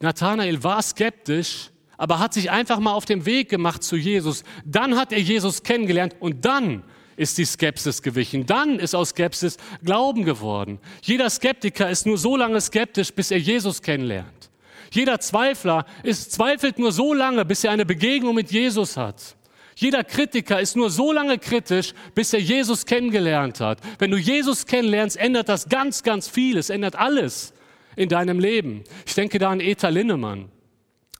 Nathanael 0.00 0.62
war 0.62 0.82
skeptisch, 0.82 1.70
aber 1.96 2.18
hat 2.18 2.32
sich 2.32 2.50
einfach 2.50 2.78
mal 2.78 2.92
auf 2.92 3.04
den 3.04 3.26
Weg 3.26 3.48
gemacht 3.48 3.82
zu 3.82 3.96
Jesus. 3.96 4.44
Dann 4.64 4.96
hat 4.96 5.12
er 5.12 5.20
Jesus 5.20 5.62
kennengelernt 5.62 6.16
und 6.20 6.44
dann 6.44 6.84
ist 7.16 7.36
die 7.36 7.44
Skepsis 7.44 8.02
gewichen. 8.02 8.46
Dann 8.46 8.78
ist 8.78 8.94
aus 8.94 9.10
Skepsis 9.10 9.58
Glauben 9.84 10.24
geworden. 10.24 10.78
Jeder 11.02 11.28
Skeptiker 11.28 11.90
ist 11.90 12.06
nur 12.06 12.16
so 12.16 12.36
lange 12.36 12.60
skeptisch, 12.60 13.12
bis 13.12 13.32
er 13.32 13.38
Jesus 13.38 13.82
kennenlernt. 13.82 14.50
Jeder 14.92 15.20
Zweifler 15.20 15.84
ist, 16.04 16.32
zweifelt 16.32 16.78
nur 16.78 16.92
so 16.92 17.12
lange, 17.12 17.44
bis 17.44 17.64
er 17.64 17.72
eine 17.72 17.84
Begegnung 17.84 18.34
mit 18.36 18.50
Jesus 18.50 18.96
hat. 18.96 19.36
Jeder 19.78 20.02
Kritiker 20.02 20.60
ist 20.60 20.74
nur 20.74 20.90
so 20.90 21.12
lange 21.12 21.38
kritisch, 21.38 21.94
bis 22.12 22.32
er 22.32 22.40
Jesus 22.40 22.84
kennengelernt 22.84 23.60
hat. 23.60 23.78
Wenn 24.00 24.10
du 24.10 24.16
Jesus 24.16 24.66
kennenlernst, 24.66 25.16
ändert 25.16 25.48
das 25.48 25.68
ganz, 25.68 26.02
ganz 26.02 26.26
viel. 26.26 26.58
Es 26.58 26.68
ändert 26.68 26.96
alles 26.96 27.54
in 27.94 28.08
deinem 28.08 28.40
Leben. 28.40 28.82
Ich 29.06 29.14
denke 29.14 29.38
da 29.38 29.50
an 29.50 29.60
Eta 29.60 29.88
Linnemann. 29.88 30.48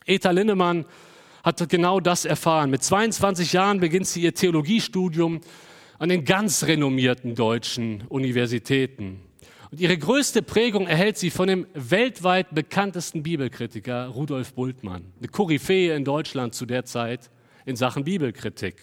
Eta 0.05 0.31
Linnemann 0.31 0.83
hat 1.41 1.69
genau 1.69 2.01
das 2.01 2.25
erfahren. 2.25 2.69
Mit 2.69 2.83
22 2.83 3.53
Jahren 3.53 3.79
beginnt 3.79 4.07
sie 4.07 4.23
ihr 4.23 4.33
Theologiestudium 4.33 5.39
an 5.97 6.09
den 6.09 6.25
ganz 6.25 6.65
renommierten 6.65 7.35
deutschen 7.35 8.03
Universitäten. 8.09 9.21
Und 9.71 9.79
ihre 9.79 9.97
größte 9.97 10.41
Prägung 10.41 10.85
erhält 10.85 11.17
sie 11.17 11.29
von 11.29 11.47
dem 11.47 11.65
weltweit 11.73 12.53
bekanntesten 12.53 13.23
Bibelkritiker 13.23 14.07
Rudolf 14.07 14.53
Bultmann, 14.53 15.13
eine 15.17 15.29
Koryphäe 15.29 15.95
in 15.95 16.03
Deutschland 16.03 16.55
zu 16.55 16.65
der 16.65 16.83
Zeit 16.83 17.29
in 17.69 17.75
Sachen 17.75 18.03
Bibelkritik. 18.03 18.75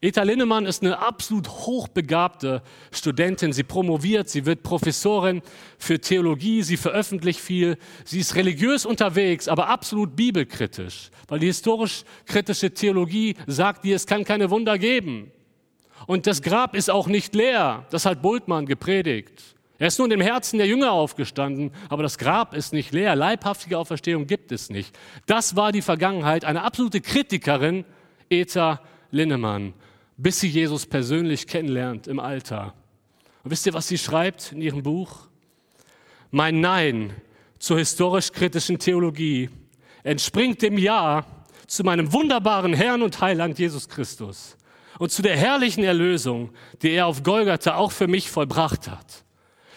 Eta 0.00 0.22
Linnemann 0.22 0.66
ist 0.66 0.82
eine 0.82 0.98
absolut 0.98 1.48
hochbegabte 1.48 2.62
Studentin. 2.92 3.52
Sie 3.52 3.62
promoviert, 3.62 4.28
sie 4.28 4.46
wird 4.46 4.62
Professorin 4.62 5.42
für 5.78 6.00
Theologie, 6.00 6.62
sie 6.62 6.76
veröffentlicht 6.76 7.40
viel. 7.40 7.76
Sie 8.04 8.20
ist 8.20 8.34
religiös 8.34 8.86
unterwegs, 8.86 9.48
aber 9.48 9.68
absolut 9.68 10.16
bibelkritisch, 10.16 11.10
weil 11.28 11.40
die 11.40 11.46
historisch-kritische 11.46 12.72
Theologie 12.72 13.36
sagt 13.46 13.84
dir, 13.84 13.96
es 13.96 14.06
kann 14.06 14.24
keine 14.24 14.50
Wunder 14.50 14.78
geben. 14.78 15.32
Und 16.06 16.26
das 16.26 16.40
Grab 16.42 16.74
ist 16.74 16.90
auch 16.90 17.08
nicht 17.08 17.34
leer. 17.34 17.86
Das 17.90 18.06
hat 18.06 18.22
Bultmann 18.22 18.66
gepredigt. 18.66 19.56
Er 19.78 19.86
ist 19.86 19.98
nur 19.98 20.06
in 20.06 20.10
dem 20.10 20.20
Herzen 20.20 20.58
der 20.58 20.66
Jünger 20.66 20.92
aufgestanden, 20.92 21.70
aber 21.88 22.02
das 22.02 22.18
Grab 22.18 22.54
ist 22.54 22.74
nicht 22.74 22.92
leer. 22.92 23.16
Leibhaftige 23.16 23.78
Auferstehung 23.78 24.26
gibt 24.26 24.52
es 24.52 24.68
nicht. 24.68 24.94
Das 25.26 25.56
war 25.56 25.72
die 25.72 25.80
Vergangenheit. 25.80 26.44
Eine 26.44 26.62
absolute 26.62 27.00
Kritikerin 27.00 27.86
Eta 28.30 28.80
Linnemann, 29.10 29.74
bis 30.16 30.40
sie 30.40 30.48
Jesus 30.48 30.86
persönlich 30.86 31.46
kennenlernt 31.46 32.06
im 32.06 32.20
Alter. 32.20 32.74
Und 33.42 33.50
wisst 33.50 33.66
ihr, 33.66 33.74
was 33.74 33.88
sie 33.88 33.98
schreibt 33.98 34.52
in 34.52 34.62
ihrem 34.62 34.82
Buch? 34.82 35.28
Mein 36.30 36.60
Nein 36.60 37.12
zur 37.58 37.78
historisch-kritischen 37.78 38.78
Theologie 38.78 39.50
entspringt 40.04 40.62
dem 40.62 40.78
Ja 40.78 41.26
zu 41.66 41.82
meinem 41.84 42.12
wunderbaren 42.12 42.72
Herrn 42.72 43.02
und 43.02 43.20
Heiland 43.20 43.58
Jesus 43.58 43.88
Christus 43.88 44.56
und 44.98 45.10
zu 45.10 45.22
der 45.22 45.36
herrlichen 45.36 45.84
Erlösung, 45.84 46.50
die 46.82 46.90
er 46.90 47.06
auf 47.06 47.22
Golgatha 47.22 47.74
auch 47.74 47.92
für 47.92 48.06
mich 48.06 48.30
vollbracht 48.30 48.88
hat. 48.88 49.24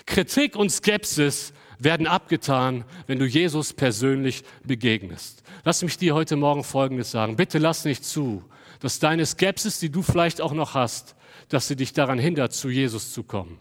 Kritik 0.06 0.56
und 0.56 0.70
Skepsis 0.70 1.54
werden 1.80 2.08
abgetan, 2.08 2.86
wenn 3.08 3.20
du 3.20 3.26
Jesus 3.26 3.74
persönlich 3.74 4.44
begegnest. 4.64 5.43
Lass 5.66 5.82
mich 5.82 5.98
dir 5.98 6.14
heute 6.14 6.36
Morgen 6.36 6.64
Folgendes 6.64 7.12
sagen. 7.12 7.38
Bitte 7.38 7.58
lass 7.58 7.86
nicht 7.86 8.04
zu, 8.04 8.44
dass 8.82 9.00
deine 9.00 9.26
Skepsis, 9.26 9.80
die 9.80 9.90
du 9.90 10.02
vielleicht 10.02 10.42
auch 10.42 10.52
noch 10.52 10.74
hast, 10.74 11.16
dass 11.48 11.70
sie 11.70 11.78
dich 11.78 11.94
daran 11.94 12.20
hindert, 12.20 12.52
zu 12.52 12.70
Jesus 12.70 13.14
zu 13.14 13.24
kommen. 13.24 13.58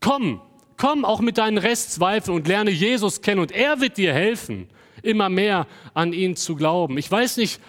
Komm, 0.00 0.42
komm 0.76 1.06
auch 1.06 1.20
mit 1.20 1.38
deinen 1.38 1.56
Restzweifeln 1.56 2.36
und 2.36 2.46
lerne 2.48 2.70
Jesus 2.70 3.22
kennen 3.22 3.40
und 3.40 3.50
er 3.50 3.80
wird 3.80 3.96
dir 3.96 4.12
helfen, 4.12 4.68
immer 5.02 5.30
mehr 5.30 5.66
an 5.94 6.12
ihn 6.12 6.36
zu 6.36 6.54
glauben. 6.54 6.98
Ich 6.98 7.10
weiß 7.10 7.38
nicht, 7.38 7.62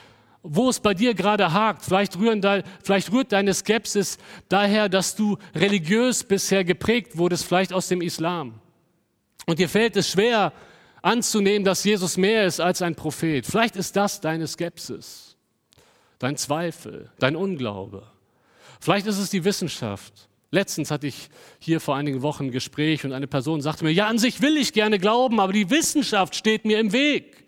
wo 0.44 0.70
es 0.70 0.82
bei 0.82 0.94
dir 0.94 1.14
gerade 1.14 1.54
hakt. 1.54 1.86
Vielleicht, 1.86 2.16
de, 2.20 2.64
vielleicht 2.84 3.14
rührt 3.14 3.32
deine 3.32 3.54
Skepsis 3.54 4.18
daher, 4.50 4.90
dass 4.90 5.16
du 5.16 5.38
religiös 5.56 6.26
bisher 6.26 6.66
geprägt 6.66 7.18
wurdest, 7.18 7.46
vielleicht 7.46 7.72
aus 7.72 7.88
dem 7.88 8.02
Islam. 8.02 8.60
Und 9.46 9.60
dir 9.60 9.70
fällt 9.70 9.96
es 9.96 10.10
schwer 10.10 10.52
anzunehmen, 11.02 11.64
dass 11.64 11.84
Jesus 11.84 12.18
mehr 12.18 12.46
ist 12.46 12.60
als 12.60 12.82
ein 12.82 12.96
Prophet. 12.96 13.46
Vielleicht 13.46 13.76
ist 13.76 13.96
das 13.96 14.22
deine 14.22 14.48
Skepsis, 14.48 15.38
dein 16.20 16.38
Zweifel, 16.38 17.10
dein 17.20 17.36
Unglaube. 17.36 18.04
Vielleicht 18.80 19.08
ist 19.08 19.18
es 19.18 19.30
die 19.30 19.44
Wissenschaft. 19.44 20.30
Letztens 20.52 20.90
hatte 20.90 21.08
ich 21.08 21.30
hier 21.60 21.80
vor 21.80 21.96
einigen 21.96 22.22
Wochen 22.22 22.46
ein 22.46 22.52
Gespräch 22.52 23.06
und 23.06 23.14
eine 23.14 23.28
Person 23.28 23.62
sagte 23.62 23.84
mir, 23.84 23.92
ja, 23.92 24.08
an 24.08 24.18
sich 24.18 24.42
will 24.42 24.58
ich 24.58 24.74
gerne 24.74 24.98
glauben, 24.98 25.40
aber 25.40 25.54
die 25.54 25.70
Wissenschaft 25.70 26.36
steht 26.36 26.66
mir 26.66 26.80
im 26.80 26.92
Weg. 26.92 27.46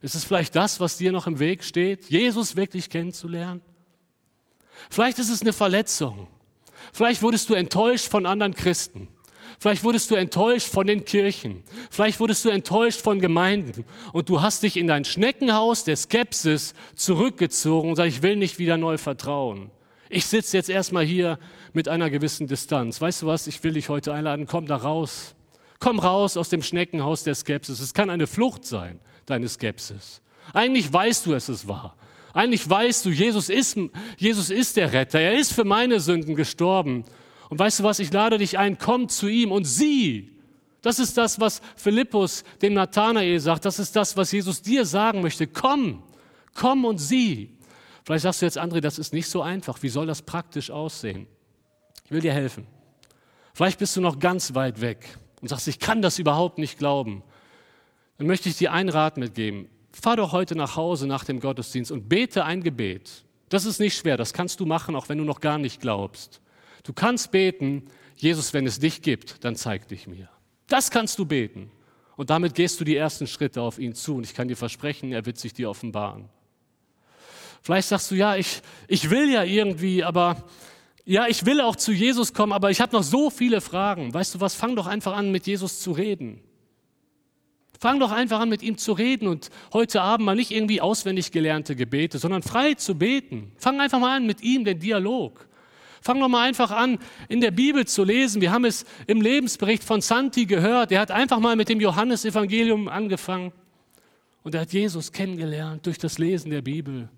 Ist 0.00 0.14
es 0.14 0.24
vielleicht 0.24 0.56
das, 0.56 0.80
was 0.80 0.96
dir 0.96 1.12
noch 1.12 1.26
im 1.26 1.40
Weg 1.40 1.64
steht, 1.64 2.08
Jesus 2.08 2.56
wirklich 2.56 2.88
kennenzulernen? 2.88 3.60
Vielleicht 4.90 5.18
ist 5.18 5.28
es 5.28 5.42
eine 5.42 5.52
Verletzung. 5.52 6.28
Vielleicht 6.92 7.22
wurdest 7.22 7.50
du 7.50 7.54
enttäuscht 7.54 8.08
von 8.08 8.24
anderen 8.24 8.54
Christen. 8.54 9.08
Vielleicht 9.58 9.82
wurdest 9.82 10.10
du 10.10 10.14
enttäuscht 10.14 10.68
von 10.68 10.86
den 10.86 11.04
Kirchen. 11.04 11.64
Vielleicht 11.90 12.20
wurdest 12.20 12.44
du 12.44 12.48
enttäuscht 12.48 13.00
von 13.00 13.18
Gemeinden. 13.18 13.84
Und 14.12 14.28
du 14.28 14.40
hast 14.40 14.62
dich 14.62 14.76
in 14.76 14.86
dein 14.86 15.04
Schneckenhaus 15.04 15.82
der 15.82 15.96
Skepsis 15.96 16.74
zurückgezogen 16.94 17.90
und 17.90 17.96
sagst, 17.96 18.16
ich 18.16 18.22
will 18.22 18.36
nicht 18.36 18.58
wieder 18.58 18.76
neu 18.76 18.98
vertrauen. 18.98 19.70
Ich 20.10 20.26
sitze 20.26 20.56
jetzt 20.56 20.70
erstmal 20.70 21.04
hier 21.04 21.38
mit 21.72 21.88
einer 21.88 22.08
gewissen 22.08 22.46
Distanz. 22.46 23.00
Weißt 23.00 23.22
du 23.22 23.26
was? 23.26 23.46
Ich 23.46 23.62
will 23.64 23.72
dich 23.72 23.88
heute 23.88 24.14
einladen. 24.14 24.46
Komm 24.46 24.66
da 24.66 24.76
raus. 24.76 25.34
Komm 25.80 25.98
raus 25.98 26.36
aus 26.36 26.48
dem 26.48 26.62
Schneckenhaus 26.62 27.24
der 27.24 27.34
Skepsis. 27.34 27.80
Es 27.80 27.94
kann 27.94 28.10
eine 28.10 28.26
Flucht 28.26 28.64
sein, 28.64 29.00
deine 29.26 29.48
Skepsis. 29.48 30.22
Eigentlich 30.52 30.92
weißt 30.92 31.26
du, 31.26 31.34
es 31.34 31.48
ist 31.48 31.68
wahr. 31.68 31.96
Eigentlich 32.32 32.68
weißt 32.68 33.04
du, 33.04 33.10
Jesus 33.10 33.48
ist, 33.48 33.78
Jesus 34.16 34.50
ist 34.50 34.76
der 34.76 34.92
Retter. 34.92 35.20
Er 35.20 35.38
ist 35.38 35.52
für 35.52 35.64
meine 35.64 36.00
Sünden 36.00 36.36
gestorben. 36.36 37.04
Und 37.48 37.58
weißt 37.58 37.80
du 37.80 37.84
was, 37.84 37.98
ich 37.98 38.12
lade 38.12 38.38
dich 38.38 38.58
ein, 38.58 38.78
komm 38.78 39.08
zu 39.08 39.28
ihm 39.28 39.52
und 39.52 39.64
sieh. 39.64 40.32
Das 40.82 40.98
ist 40.98 41.16
das, 41.16 41.40
was 41.40 41.60
Philippus 41.76 42.44
dem 42.62 42.74
Nathanael 42.74 43.40
sagt. 43.40 43.64
Das 43.64 43.78
ist 43.78 43.96
das, 43.96 44.16
was 44.16 44.32
Jesus 44.32 44.62
dir 44.62 44.84
sagen 44.84 45.22
möchte. 45.22 45.46
Komm, 45.46 46.02
komm 46.54 46.84
und 46.84 46.98
sieh. 46.98 47.56
Vielleicht 48.04 48.22
sagst 48.22 48.42
du 48.42 48.46
jetzt, 48.46 48.58
André, 48.58 48.80
das 48.80 48.98
ist 48.98 49.12
nicht 49.12 49.28
so 49.28 49.42
einfach. 49.42 49.82
Wie 49.82 49.88
soll 49.88 50.06
das 50.06 50.22
praktisch 50.22 50.70
aussehen? 50.70 51.26
Ich 52.04 52.10
will 52.10 52.20
dir 52.20 52.32
helfen. 52.32 52.66
Vielleicht 53.54 53.78
bist 53.78 53.96
du 53.96 54.00
noch 54.00 54.18
ganz 54.18 54.54
weit 54.54 54.80
weg 54.80 55.18
und 55.40 55.48
sagst, 55.48 55.68
ich 55.68 55.78
kann 55.78 56.00
das 56.00 56.18
überhaupt 56.18 56.58
nicht 56.58 56.78
glauben. 56.78 57.22
Dann 58.18 58.26
möchte 58.26 58.48
ich 58.48 58.56
dir 58.56 58.72
einen 58.72 58.88
Rat 58.88 59.16
mitgeben. 59.16 59.68
Fahr 59.92 60.16
doch 60.16 60.32
heute 60.32 60.54
nach 60.54 60.76
Hause 60.76 61.06
nach 61.06 61.24
dem 61.24 61.40
Gottesdienst 61.40 61.90
und 61.90 62.08
bete 62.08 62.44
ein 62.44 62.62
Gebet. 62.62 63.24
Das 63.48 63.64
ist 63.64 63.80
nicht 63.80 63.96
schwer, 63.96 64.16
das 64.16 64.32
kannst 64.32 64.60
du 64.60 64.66
machen, 64.66 64.94
auch 64.94 65.08
wenn 65.08 65.18
du 65.18 65.24
noch 65.24 65.40
gar 65.40 65.58
nicht 65.58 65.80
glaubst. 65.80 66.40
Du 66.88 66.94
kannst 66.94 67.32
beten, 67.32 67.82
Jesus, 68.16 68.54
wenn 68.54 68.66
es 68.66 68.80
dich 68.80 69.02
gibt, 69.02 69.44
dann 69.44 69.56
zeig 69.56 69.88
dich 69.88 70.06
mir. 70.06 70.30
Das 70.68 70.90
kannst 70.90 71.18
du 71.18 71.26
beten. 71.26 71.70
Und 72.16 72.30
damit 72.30 72.54
gehst 72.54 72.80
du 72.80 72.84
die 72.84 72.96
ersten 72.96 73.26
Schritte 73.26 73.60
auf 73.60 73.78
ihn 73.78 73.92
zu. 73.92 74.16
Und 74.16 74.24
ich 74.24 74.32
kann 74.32 74.48
dir 74.48 74.56
versprechen, 74.56 75.12
er 75.12 75.26
wird 75.26 75.36
sich 75.36 75.52
dir 75.52 75.68
offenbaren. 75.68 76.30
Vielleicht 77.60 77.88
sagst 77.88 78.10
du, 78.10 78.14
ja, 78.14 78.36
ich, 78.36 78.62
ich 78.86 79.10
will 79.10 79.30
ja 79.30 79.44
irgendwie, 79.44 80.02
aber 80.02 80.42
ja, 81.04 81.26
ich 81.26 81.44
will 81.44 81.60
auch 81.60 81.76
zu 81.76 81.92
Jesus 81.92 82.32
kommen, 82.32 82.54
aber 82.54 82.70
ich 82.70 82.80
habe 82.80 82.96
noch 82.96 83.02
so 83.02 83.28
viele 83.28 83.60
Fragen. 83.60 84.14
Weißt 84.14 84.36
du 84.36 84.40
was, 84.40 84.54
fang 84.54 84.74
doch 84.74 84.86
einfach 84.86 85.14
an, 85.14 85.30
mit 85.30 85.46
Jesus 85.46 85.80
zu 85.80 85.92
reden. 85.92 86.40
Fang 87.78 88.00
doch 88.00 88.12
einfach 88.12 88.40
an, 88.40 88.48
mit 88.48 88.62
ihm 88.62 88.78
zu 88.78 88.92
reden 88.92 89.28
und 89.28 89.50
heute 89.74 90.00
Abend 90.00 90.24
mal 90.24 90.36
nicht 90.36 90.52
irgendwie 90.52 90.80
auswendig 90.80 91.32
gelernte 91.32 91.76
Gebete, 91.76 92.18
sondern 92.18 92.42
frei 92.42 92.72
zu 92.72 92.94
beten. 92.94 93.52
Fang 93.58 93.78
einfach 93.78 93.98
mal 93.98 94.16
an, 94.16 94.24
mit 94.24 94.40
ihm 94.40 94.64
den 94.64 94.78
Dialog. 94.78 95.48
Fang 96.00 96.20
doch 96.20 96.28
mal 96.28 96.46
einfach 96.46 96.70
an, 96.70 96.98
in 97.28 97.40
der 97.40 97.50
Bibel 97.50 97.86
zu 97.86 98.04
lesen. 98.04 98.40
Wir 98.40 98.52
haben 98.52 98.64
es 98.64 98.84
im 99.06 99.20
Lebensbericht 99.20 99.84
von 99.84 100.00
Santi 100.00 100.46
gehört. 100.46 100.92
Er 100.92 101.00
hat 101.00 101.10
einfach 101.10 101.38
mal 101.38 101.56
mit 101.56 101.68
dem 101.68 101.80
Johannesevangelium 101.80 102.88
angefangen. 102.88 103.52
Und 104.42 104.54
er 104.54 104.62
hat 104.62 104.72
Jesus 104.72 105.12
kennengelernt 105.12 105.86
durch 105.86 105.98
das 105.98 106.18
Lesen 106.18 106.50
der 106.50 106.62
Bibel. 106.62 107.08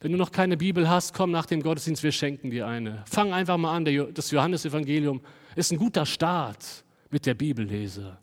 Wenn 0.00 0.12
du 0.12 0.18
noch 0.18 0.32
keine 0.32 0.56
Bibel 0.56 0.88
hast, 0.88 1.14
komm 1.14 1.30
nach 1.30 1.46
dem 1.46 1.62
Gottesdienst, 1.62 2.02
wir 2.02 2.12
schenken 2.12 2.50
dir 2.50 2.66
eine. 2.66 3.04
Fang 3.08 3.32
einfach 3.32 3.56
mal 3.56 3.76
an, 3.76 3.84
das 4.14 4.30
Johannesevangelium 4.30 5.20
ist 5.54 5.70
ein 5.70 5.78
guter 5.78 6.06
Start 6.06 6.84
mit 7.10 7.26
der 7.26 7.34
Bibellese. 7.34 8.18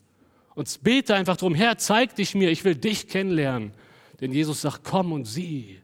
Und 0.54 0.82
bete 0.82 1.14
einfach 1.14 1.36
drum, 1.36 1.54
Herr, 1.54 1.78
zeig 1.78 2.16
dich 2.16 2.34
mir, 2.34 2.50
ich 2.50 2.64
will 2.64 2.74
dich 2.74 3.08
kennenlernen. 3.08 3.72
Denn 4.20 4.32
Jesus 4.32 4.60
sagt, 4.60 4.84
komm 4.84 5.12
und 5.12 5.24
sieh. 5.24 5.80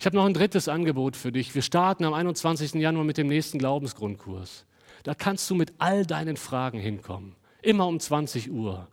Ich 0.00 0.06
habe 0.06 0.16
noch 0.16 0.26
ein 0.26 0.34
drittes 0.34 0.68
Angebot 0.68 1.16
für 1.16 1.32
dich. 1.32 1.54
Wir 1.56 1.62
starten 1.62 2.04
am 2.04 2.14
21. 2.14 2.74
Januar 2.74 3.04
mit 3.04 3.18
dem 3.18 3.26
nächsten 3.26 3.58
Glaubensgrundkurs. 3.58 4.64
Da 5.02 5.14
kannst 5.14 5.50
du 5.50 5.56
mit 5.56 5.72
all 5.78 6.06
deinen 6.06 6.36
Fragen 6.36 6.78
hinkommen. 6.78 7.34
Immer 7.62 7.88
um 7.88 7.98
20 7.98 8.50
Uhr. 8.50 8.86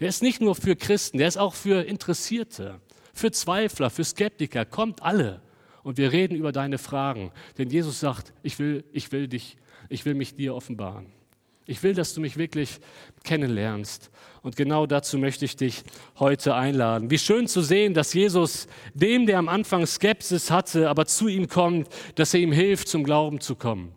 Der 0.00 0.08
ist 0.08 0.22
nicht 0.22 0.40
nur 0.40 0.56
für 0.56 0.74
Christen, 0.74 1.18
der 1.18 1.28
ist 1.28 1.38
auch 1.38 1.54
für 1.54 1.84
Interessierte, 1.84 2.80
für 3.14 3.30
Zweifler, 3.30 3.90
für 3.90 4.02
Skeptiker. 4.04 4.64
Kommt 4.64 5.02
alle. 5.02 5.42
Und 5.84 5.96
wir 5.96 6.12
reden 6.12 6.34
über 6.34 6.50
deine 6.50 6.78
Fragen. 6.78 7.30
Denn 7.56 7.70
Jesus 7.70 8.00
sagt, 8.00 8.32
ich 8.42 8.58
will, 8.58 8.84
ich 8.92 9.12
will 9.12 9.28
dich, 9.28 9.56
ich 9.88 10.04
will 10.04 10.14
mich 10.14 10.34
dir 10.34 10.56
offenbaren. 10.56 11.06
Ich 11.70 11.82
will, 11.82 11.92
dass 11.92 12.14
du 12.14 12.22
mich 12.22 12.38
wirklich 12.38 12.80
kennenlernst. 13.24 14.10
Und 14.40 14.56
genau 14.56 14.86
dazu 14.86 15.18
möchte 15.18 15.44
ich 15.44 15.54
dich 15.54 15.82
heute 16.18 16.54
einladen. 16.54 17.10
Wie 17.10 17.18
schön 17.18 17.46
zu 17.46 17.60
sehen, 17.60 17.92
dass 17.92 18.14
Jesus 18.14 18.68
dem, 18.94 19.26
der 19.26 19.38
am 19.38 19.50
Anfang 19.50 19.84
Skepsis 19.84 20.50
hatte, 20.50 20.88
aber 20.88 21.04
zu 21.04 21.28
ihm 21.28 21.46
kommt, 21.46 21.88
dass 22.14 22.32
er 22.32 22.40
ihm 22.40 22.52
hilft, 22.52 22.88
zum 22.88 23.04
Glauben 23.04 23.42
zu 23.42 23.54
kommen. 23.54 23.92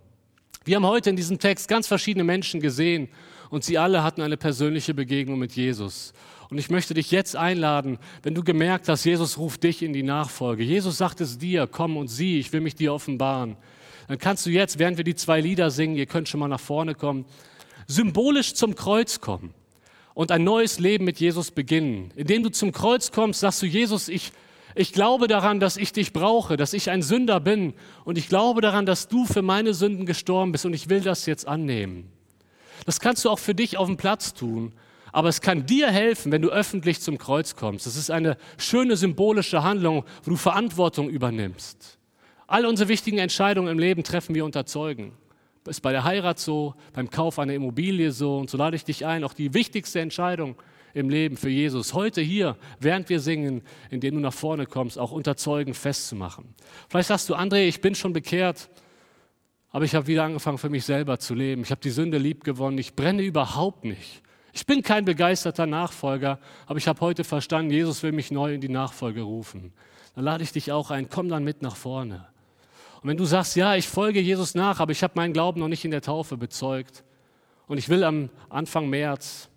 Wir 0.66 0.76
haben 0.76 0.86
heute 0.86 1.12
in 1.12 1.16
diesem 1.16 1.40
Text 1.40 1.70
ganz 1.70 1.88
verschiedene 1.88 2.26
Menschen 2.26 2.60
gesehen 2.60 3.08
und 3.50 3.64
sie 3.64 3.78
alle 3.78 4.04
hatten 4.04 4.22
eine 4.22 4.36
persönliche 4.36 4.94
Begegnung 4.94 5.40
mit 5.40 5.54
Jesus. 5.54 6.12
Und 6.50 6.58
ich 6.58 6.70
möchte 6.70 6.94
dich 6.94 7.10
jetzt 7.10 7.38
einladen, 7.38 8.00
wenn 8.22 8.36
du 8.36 8.44
gemerkt 8.44 8.90
hast, 8.90 9.06
Jesus 9.06 9.38
ruft 9.38 9.64
dich 9.64 9.82
in 9.82 9.94
die 9.94 10.04
Nachfolge. 10.04 10.64
Jesus 10.64 10.98
sagt 10.98 11.22
es 11.22 11.38
dir, 11.38 11.68
komm 11.68 11.96
und 11.96 12.10
sieh, 12.10 12.38
ich 12.38 12.52
will 12.52 12.60
mich 12.60 12.76
dir 12.76 12.94
offenbaren. 12.94 13.56
Dann 14.10 14.18
kannst 14.18 14.46
du 14.46 14.50
jetzt, 14.50 14.78
während 14.78 14.98
wir 14.98 15.06
die 15.06 15.16
zwei 15.16 15.40
Lieder 15.40 15.72
singen, 15.72 15.96
ihr 15.96 16.06
könnt 16.06 16.28
schon 16.28 16.42
mal 16.42 16.50
nach 16.50 16.60
vorne 16.60 16.96
kommen, 16.96 17.24
symbolisch 17.92 18.54
zum 18.54 18.76
Kreuz 18.76 19.20
kommen 19.20 19.54
und 20.14 20.32
ein 20.32 20.44
neues 20.44 20.80
Leben 20.80 21.06
mit 21.06 21.20
Jesus 21.20 21.52
beginnen. 21.52 22.12
Indem 22.16 22.44
du 22.44 22.50
zum 22.50 22.72
Kreuz 22.72 23.12
kommst, 23.12 23.42
sagst 23.42 23.62
du, 23.62 23.66
Jesus, 23.66 24.08
ich, 24.08 24.32
ich 24.76 24.94
glaube 24.94 25.28
daran, 25.28 25.60
dass 25.60 25.78
ich 25.78 25.94
dich 25.94 26.14
brauche, 26.14 26.58
dass 26.58 26.74
ich 26.74 26.90
ein 26.90 27.02
Sünder 27.02 27.40
bin 27.40 27.74
und 28.06 28.18
ich 28.18 28.30
glaube 28.30 28.62
daran, 28.62 28.86
dass 28.86 29.08
du 29.08 29.26
für 29.26 29.42
meine 29.42 29.74
Sünden 29.74 30.06
gestorben 30.06 30.52
bist 30.52 30.66
und 30.66 30.74
ich 30.74 30.90
will 30.90 31.02
das 31.02 31.26
jetzt 31.26 31.48
annehmen. 31.48 32.12
Das 32.86 33.00
kannst 33.00 33.26
du 33.26 33.30
auch 33.30 33.40
für 33.40 33.54
dich 33.54 33.78
auf 33.78 33.88
dem 33.88 33.98
Platz 33.98 34.34
tun, 34.34 34.74
aber 35.12 35.30
es 35.30 35.42
kann 35.42 35.66
dir 35.66 35.92
helfen, 35.92 36.32
wenn 36.32 36.42
du 36.42 36.50
öffentlich 36.50 37.02
zum 37.02 37.18
Kreuz 37.18 37.56
kommst. 37.56 37.86
Das 37.86 37.96
ist 37.96 38.10
eine 38.10 38.38
schöne 38.58 38.96
symbolische 38.96 39.62
Handlung, 39.62 40.06
wo 40.24 40.32
du 40.32 40.38
Verantwortung 40.38 41.10
übernimmst. 41.10 42.00
All 42.48 42.66
unsere 42.66 42.90
wichtigen 42.90 43.18
Entscheidungen 43.18 43.70
im 43.70 43.80
Leben 43.80 44.04
treffen 44.04 44.36
wir 44.36 44.46
unter 44.46 44.66
Zeugen 44.66 45.14
ist 45.68 45.82
bei 45.82 45.92
der 45.92 46.04
Heirat 46.04 46.40
so, 46.40 46.76
beim 46.94 47.10
Kauf 47.10 47.40
einer 47.40 47.54
Immobilie 47.54 48.12
so. 48.12 48.38
Und 48.38 48.50
so 48.50 48.58
lade 48.58 48.76
ich 48.76 48.84
dich 48.84 49.06
ein, 49.06 49.24
auch 49.24 49.34
die 49.34 49.54
wichtigste 49.54 50.00
Entscheidung 50.00 50.56
im 50.94 51.10
Leben 51.10 51.38
für 51.38 51.50
Jesus, 51.50 51.94
heute 51.94 52.22
hier, 52.22 52.58
während 52.80 53.10
wir 53.10 53.20
singen, 53.20 53.62
indem 53.90 54.16
du 54.16 54.22
nach 54.22 54.34
vorne 54.34 54.66
kommst, 54.66 54.98
auch 55.00 55.12
unter 55.12 55.38
Zeugen 55.38 55.74
festzumachen. 55.74 56.54
Vielleicht 56.90 57.08
sagst 57.08 57.30
du, 57.30 57.36
André, 57.36 57.66
ich 57.68 57.82
bin 57.82 57.96
schon 57.96 58.14
bekehrt, 58.14 58.70
aber 59.70 59.86
ich 59.86 59.96
habe 59.96 60.08
wieder 60.08 60.24
angefangen, 60.24 60.58
für 60.58 60.70
mich 60.70 60.84
selber 60.84 61.18
zu 61.20 61.34
leben. 61.34 61.62
Ich 61.62 61.72
habe 61.72 61.82
die 61.82 61.92
Sünde 61.92 62.18
lieb 62.18 62.44
gewonnen. 62.44 62.78
Ich 62.78 62.96
brenne 62.96 63.22
überhaupt 63.22 63.86
nicht. 63.86 64.22
Ich 64.54 64.66
bin 64.66 64.82
kein 64.82 65.06
begeisterter 65.06 65.66
Nachfolger, 65.66 66.40
aber 66.66 66.78
ich 66.78 66.88
habe 66.90 67.00
heute 67.00 67.24
verstanden, 67.24 67.72
Jesus 67.72 68.04
will 68.04 68.12
mich 68.12 68.32
neu 68.32 68.56
in 68.56 68.62
die 68.62 68.70
Nachfolge 68.70 69.22
rufen. 69.22 69.72
Dann 70.14 70.26
lade 70.26 70.44
ich 70.44 70.52
dich 70.52 70.74
auch 70.74 70.92
ein, 70.92 71.10
komm 71.10 71.30
dann 71.30 71.46
mit 71.46 71.62
nach 71.62 71.78
vorne. 71.78 72.28
Und 73.02 73.10
wenn 73.10 73.18
du 73.18 73.26
sagst, 73.26 73.56
ja, 73.56 73.76
ich 73.76 73.88
folge 73.88 74.20
Jesus 74.20 74.54
nach, 74.54 74.80
aber 74.80 74.92
ich 74.92 75.02
habe 75.02 75.14
meinen 75.16 75.34
Glauben 75.34 75.60
noch 75.60 75.68
nicht 75.68 75.84
in 75.86 75.92
der 75.92 76.02
Taufe 76.02 76.38
bezeugt 76.38 77.04
und 77.68 77.80
ich 77.80 77.90
will 77.90 78.04
am 78.04 78.30
Anfang 78.50 78.90
März, 78.90 79.50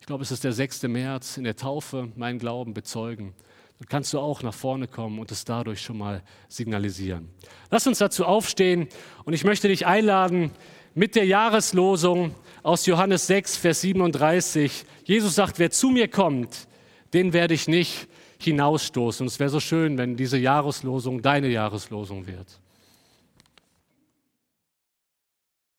ich 0.00 0.06
glaube 0.06 0.24
es 0.24 0.32
ist 0.32 0.42
der 0.42 0.52
6. 0.52 0.82
März, 0.84 1.36
in 1.36 1.44
der 1.44 1.54
Taufe 1.54 2.10
meinen 2.16 2.40
Glauben 2.40 2.74
bezeugen, 2.74 3.32
dann 3.78 3.88
kannst 3.88 4.12
du 4.12 4.18
auch 4.18 4.42
nach 4.42 4.54
vorne 4.54 4.88
kommen 4.88 5.20
und 5.20 5.30
es 5.30 5.44
dadurch 5.44 5.80
schon 5.82 5.98
mal 5.98 6.22
signalisieren. 6.48 7.30
Lass 7.70 7.86
uns 7.86 7.98
dazu 7.98 8.24
aufstehen 8.24 8.88
und 9.24 9.34
ich 9.34 9.44
möchte 9.44 9.68
dich 9.68 9.86
einladen 9.86 10.50
mit 10.94 11.14
der 11.14 11.26
Jahreslosung 11.26 12.34
aus 12.64 12.86
Johannes 12.86 13.28
6, 13.28 13.56
Vers 13.56 13.82
37. 13.82 14.84
Jesus 15.04 15.36
sagt, 15.36 15.60
wer 15.60 15.70
zu 15.70 15.90
mir 15.90 16.08
kommt, 16.08 16.66
den 17.14 17.32
werde 17.32 17.54
ich 17.54 17.68
nicht 17.68 18.08
hinausstoßen. 18.38 19.24
Und 19.24 19.28
es 19.28 19.38
wäre 19.38 19.50
so 19.50 19.60
schön, 19.60 19.96
wenn 19.96 20.16
diese 20.16 20.38
Jahreslosung 20.38 21.22
deine 21.22 21.48
Jahreslosung 21.48 22.26
wird. 22.26 22.60